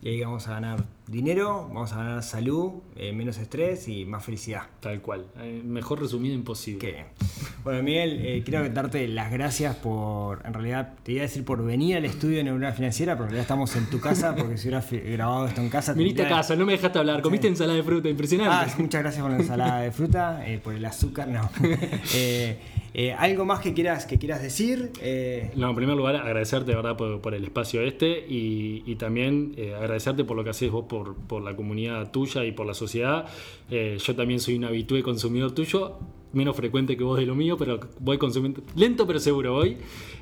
Y 0.00 0.10
ahí 0.10 0.20
vamos 0.20 0.46
a 0.46 0.52
ganar 0.52 0.84
dinero, 1.08 1.68
vamos 1.74 1.92
a 1.92 1.96
ganar 1.96 2.22
salud, 2.22 2.74
eh, 2.94 3.12
menos 3.12 3.36
estrés 3.38 3.88
y 3.88 4.04
más 4.04 4.24
felicidad. 4.24 4.62
Tal 4.78 5.02
cual. 5.02 5.26
Eh, 5.38 5.60
mejor 5.64 6.00
resumido 6.00 6.36
imposible. 6.36 7.06
Bueno, 7.68 7.82
Miguel, 7.82 8.20
eh, 8.24 8.42
quiero 8.42 8.66
darte 8.70 9.06
las 9.08 9.30
gracias 9.30 9.76
por, 9.76 10.40
en 10.46 10.54
realidad, 10.54 10.94
te 11.02 11.12
iba 11.12 11.20
a 11.20 11.24
decir 11.24 11.44
por 11.44 11.62
venir 11.62 11.98
al 11.98 12.06
estudio 12.06 12.38
de 12.38 12.44
Neurona 12.44 12.72
Financiera, 12.72 13.14
pero 13.18 13.30
ya 13.30 13.42
estamos 13.42 13.76
en 13.76 13.84
tu 13.90 14.00
casa, 14.00 14.34
porque 14.34 14.56
si 14.56 14.68
hubieras 14.68 14.90
grabado 14.90 15.46
esto 15.46 15.60
en 15.60 15.68
casa... 15.68 15.92
Viniste 15.92 16.22
a 16.22 16.28
casa, 16.30 16.56
no 16.56 16.64
me 16.64 16.72
dejaste 16.72 16.98
hablar, 16.98 17.20
comiste 17.20 17.46
ensalada 17.46 17.76
de 17.76 17.82
fruta, 17.82 18.08
impresionante. 18.08 18.72
Ah, 18.72 18.74
muchas 18.78 19.02
gracias 19.02 19.20
por 19.20 19.30
la 19.32 19.36
ensalada 19.36 19.80
de 19.82 19.92
fruta, 19.92 20.42
por 20.64 20.72
el 20.72 20.84
azúcar, 20.86 21.28
no. 21.28 21.50
Eh, 22.94 23.12
¿Algo 23.12 23.44
más 23.44 23.60
que 23.60 23.74
quieras, 23.74 24.06
que 24.06 24.18
quieras 24.18 24.42
decir? 24.42 24.90
Eh, 25.02 25.52
no, 25.54 25.68
en 25.70 25.76
primer 25.76 25.94
lugar, 25.94 26.16
agradecerte 26.16 26.74
verdad 26.74 26.96
por, 26.96 27.34
el 27.34 27.44
espacio 27.44 27.82
este 27.82 28.24
y, 28.26 28.96
también 28.96 29.52
eh, 29.56 29.74
agradecerte 29.74 30.24
por 30.24 30.36
lo 30.36 30.42
que 30.42 30.50
haces 30.50 30.70
vos 30.70 30.86
por, 30.88 31.14
por, 31.14 31.42
la 31.42 31.54
comunidad 31.54 32.10
tuya 32.10 32.44
y 32.44 32.50
por 32.50 32.66
la 32.66 32.74
sociedad. 32.74 33.26
yo 33.70 34.16
también 34.16 34.40
soy 34.40 34.56
un 34.56 34.64
habitué 34.64 35.02
consumidor 35.02 35.52
tuyo, 35.52 35.98
menos 36.32 36.56
frecuente 36.56 36.96
que 36.96 37.04
vos 37.04 37.18
de 37.18 37.26
lo 37.26 37.34
mío, 37.34 37.56
pero 37.56 37.80
voy 38.00 38.18
consumiendo, 38.18 38.62
lento 38.76 39.06
pero 39.06 39.18
seguro 39.18 39.54
voy. 39.54 39.76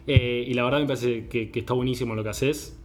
y 0.06 0.54
la 0.54 0.64
verdad 0.64 0.80
me 0.80 0.86
parece 0.86 1.26
que, 1.28 1.50
que 1.50 1.60
está 1.60 1.74
buenísimo 1.74 2.14
lo 2.14 2.22
que 2.22 2.30
haces 2.30 2.78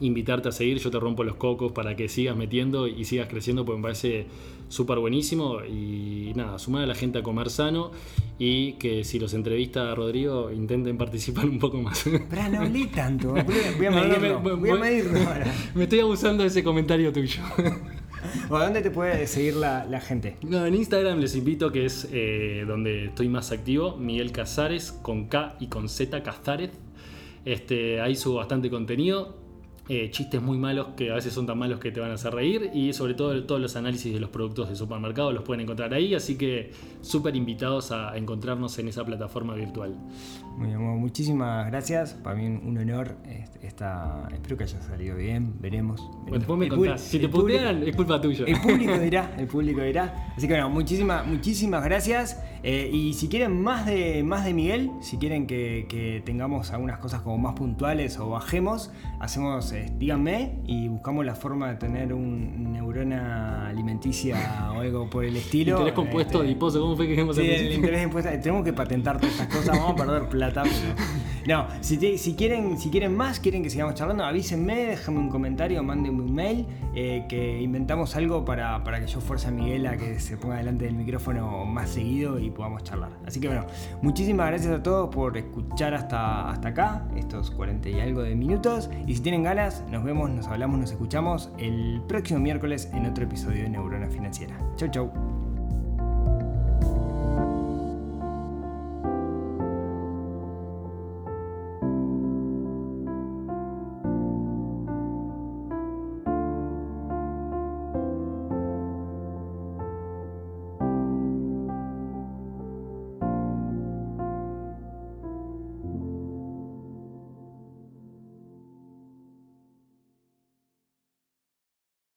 invitarte 0.00 0.48
a 0.48 0.52
seguir, 0.52 0.78
yo 0.78 0.90
te 0.90 1.00
rompo 1.00 1.24
los 1.24 1.36
cocos 1.36 1.72
para 1.72 1.96
que 1.96 2.08
sigas 2.08 2.36
metiendo 2.36 2.86
y 2.86 3.04
sigas 3.04 3.28
creciendo, 3.28 3.64
porque 3.64 3.78
me 3.78 3.82
parece 3.82 4.26
súper 4.68 4.98
buenísimo. 4.98 5.64
Y 5.64 6.32
nada, 6.34 6.58
sumar 6.58 6.82
a 6.82 6.86
la 6.86 6.94
gente 6.94 7.18
a 7.18 7.22
comer 7.22 7.50
sano 7.50 7.90
y 8.38 8.72
que 8.74 9.04
si 9.04 9.18
los 9.18 9.34
entrevista 9.34 9.90
a 9.90 9.94
Rodrigo 9.94 10.50
intenten 10.52 10.98
participar 10.98 11.46
un 11.46 11.58
poco 11.58 11.80
más. 11.80 12.04
Pero 12.30 12.48
no 12.50 12.60
hablé 12.60 12.86
tanto, 12.86 13.32
voy 13.32 13.86
a 13.86 13.90
medirlo, 13.90 14.40
voy, 14.40 14.70
a 14.70 14.74
medirlo 14.76 15.18
Me 15.74 15.84
estoy 15.84 16.00
abusando 16.00 16.42
de 16.42 16.48
ese 16.48 16.62
comentario 16.62 17.12
tuyo. 17.12 17.40
¿O 18.50 18.58
dónde 18.58 18.82
te 18.82 18.90
puede 18.90 19.26
seguir 19.26 19.56
la, 19.56 20.00
gente? 20.00 20.36
No, 20.42 20.64
en 20.66 20.74
Instagram 20.74 21.18
les 21.18 21.34
invito, 21.36 21.72
que 21.72 21.84
es 21.84 22.08
eh, 22.12 22.64
donde 22.66 23.06
estoy 23.06 23.28
más 23.28 23.52
activo, 23.52 23.96
Miguel 23.96 24.32
Casares, 24.32 24.92
con 24.92 25.26
K 25.26 25.56
y 25.60 25.68
con 25.68 25.88
Z, 25.88 26.22
Cazares. 26.22 26.70
Este, 27.44 28.00
ahí 28.00 28.16
subo 28.16 28.36
bastante 28.36 28.70
contenido 28.70 29.45
eh, 29.88 30.10
chistes 30.10 30.42
muy 30.42 30.58
malos 30.58 30.88
que 30.96 31.12
a 31.12 31.14
veces 31.14 31.32
son 31.32 31.46
tan 31.46 31.58
malos 31.58 31.78
que 31.78 31.92
te 31.92 32.00
van 32.00 32.10
a 32.10 32.14
hacer 32.14 32.34
reír 32.34 32.70
y 32.74 32.92
sobre 32.92 33.14
todo 33.14 33.44
todos 33.44 33.60
los 33.60 33.76
análisis 33.76 34.12
de 34.12 34.18
los 34.18 34.30
productos 34.30 34.68
de 34.68 34.74
supermercado 34.74 35.30
los 35.30 35.44
pueden 35.44 35.60
encontrar 35.60 35.94
ahí, 35.94 36.14
así 36.14 36.36
que 36.36 36.72
súper 37.02 37.36
invitados 37.36 37.92
a 37.92 38.16
encontrarnos 38.16 38.76
en 38.78 38.88
esa 38.88 39.04
plataforma 39.04 39.54
virtual. 39.54 39.94
Muy 40.56 40.68
bien, 40.68 40.80
muchísimas 40.80 41.66
gracias, 41.68 42.14
para 42.14 42.34
mí 42.34 42.46
un 42.46 42.76
honor, 42.78 43.16
esta, 43.62 44.28
espero 44.32 44.56
que 44.56 44.64
haya 44.64 44.80
salido 44.80 45.16
bien, 45.16 45.54
veremos. 45.60 46.00
después 46.30 46.58
me 46.58 46.68
contás, 46.68 47.02
si 47.02 47.18
te 47.18 47.28
putean 47.28 47.82
es 47.82 47.94
culpa 47.94 48.20
tuya. 48.20 48.44
El 48.46 48.60
público 48.60 48.98
dirá, 48.98 49.34
el 49.38 49.46
público 49.46 49.82
dirá, 49.82 50.32
así 50.36 50.48
que 50.48 50.54
bueno, 50.54 50.68
muchísimas, 50.70 51.26
muchísimas 51.26 51.84
gracias 51.84 52.42
eh, 52.68 52.90
y 52.92 53.14
si 53.14 53.28
quieren 53.28 53.62
más 53.62 53.86
de, 53.86 54.24
más 54.24 54.44
de 54.44 54.52
Miguel, 54.52 54.90
si 55.00 55.18
quieren 55.18 55.46
que, 55.46 55.86
que 55.88 56.20
tengamos 56.26 56.72
algunas 56.72 56.98
cosas 56.98 57.20
como 57.20 57.38
más 57.38 57.54
puntuales 57.54 58.18
o 58.18 58.30
bajemos, 58.30 58.90
hacemos 59.20 59.72
díganme 59.96 60.58
y 60.66 60.88
buscamos 60.88 61.24
la 61.24 61.36
forma 61.36 61.68
de 61.68 61.76
tener 61.76 62.12
un 62.12 62.72
neurona 62.72 63.68
alimenticia 63.68 64.72
o 64.74 64.80
algo 64.80 65.08
por 65.08 65.24
el 65.24 65.36
estilo. 65.36 65.76
Interés 65.76 65.94
compuesto 65.94 66.38
este, 66.38 66.50
adiposo, 66.50 66.80
¿cómo 66.80 66.96
fue 66.96 67.06
que 67.06 67.20
hemos 67.20 67.36
Sí, 67.36 67.48
el 67.48 67.72
interés 67.72 68.02
impuesto, 68.02 68.32
tenemos 68.32 68.64
que 68.64 68.72
patentar 68.72 69.20
todas 69.20 69.38
estas 69.38 69.46
cosas, 69.46 69.78
vamos 69.78 69.92
a 69.92 70.04
perder 70.04 70.28
plata. 70.28 70.64
No, 71.46 71.66
si, 71.80 71.96
quieren, 72.34 72.76
si 72.76 72.90
quieren 72.90 73.16
más, 73.16 73.38
quieren 73.38 73.62
que 73.62 73.70
sigamos 73.70 73.94
charlando, 73.94 74.24
avísenme, 74.24 74.86
déjenme 74.86 75.20
un 75.20 75.28
comentario, 75.28 75.82
mándenme 75.82 76.22
un 76.22 76.34
mail, 76.34 76.66
eh, 76.94 77.24
que 77.28 77.60
inventamos 77.62 78.16
algo 78.16 78.44
para, 78.44 78.82
para 78.82 79.00
que 79.00 79.06
yo 79.06 79.20
fuerce 79.20 79.48
a 79.48 79.50
Miguel 79.52 79.86
a 79.86 79.96
que 79.96 80.18
se 80.18 80.36
ponga 80.36 80.56
delante 80.56 80.86
del 80.86 80.94
micrófono 80.94 81.64
más 81.64 81.90
seguido 81.90 82.40
y 82.40 82.50
podamos 82.50 82.82
charlar. 82.82 83.12
Así 83.24 83.38
que 83.38 83.46
bueno, 83.46 83.64
muchísimas 84.02 84.48
gracias 84.48 84.72
a 84.72 84.82
todos 84.82 85.14
por 85.14 85.36
escuchar 85.36 85.94
hasta, 85.94 86.50
hasta 86.50 86.68
acá, 86.68 87.08
estos 87.16 87.52
40 87.52 87.90
y 87.90 88.00
algo 88.00 88.22
de 88.22 88.34
minutos. 88.34 88.90
Y 89.06 89.14
si 89.14 89.20
tienen 89.20 89.44
ganas, 89.44 89.84
nos 89.88 90.02
vemos, 90.02 90.28
nos 90.30 90.48
hablamos, 90.48 90.80
nos 90.80 90.90
escuchamos 90.90 91.50
el 91.58 92.02
próximo 92.08 92.40
miércoles 92.40 92.90
en 92.92 93.06
otro 93.06 93.24
episodio 93.24 93.62
de 93.62 93.70
Neurona 93.70 94.08
Financiera. 94.08 94.58
Chau, 94.76 94.90
chau. 94.90 95.35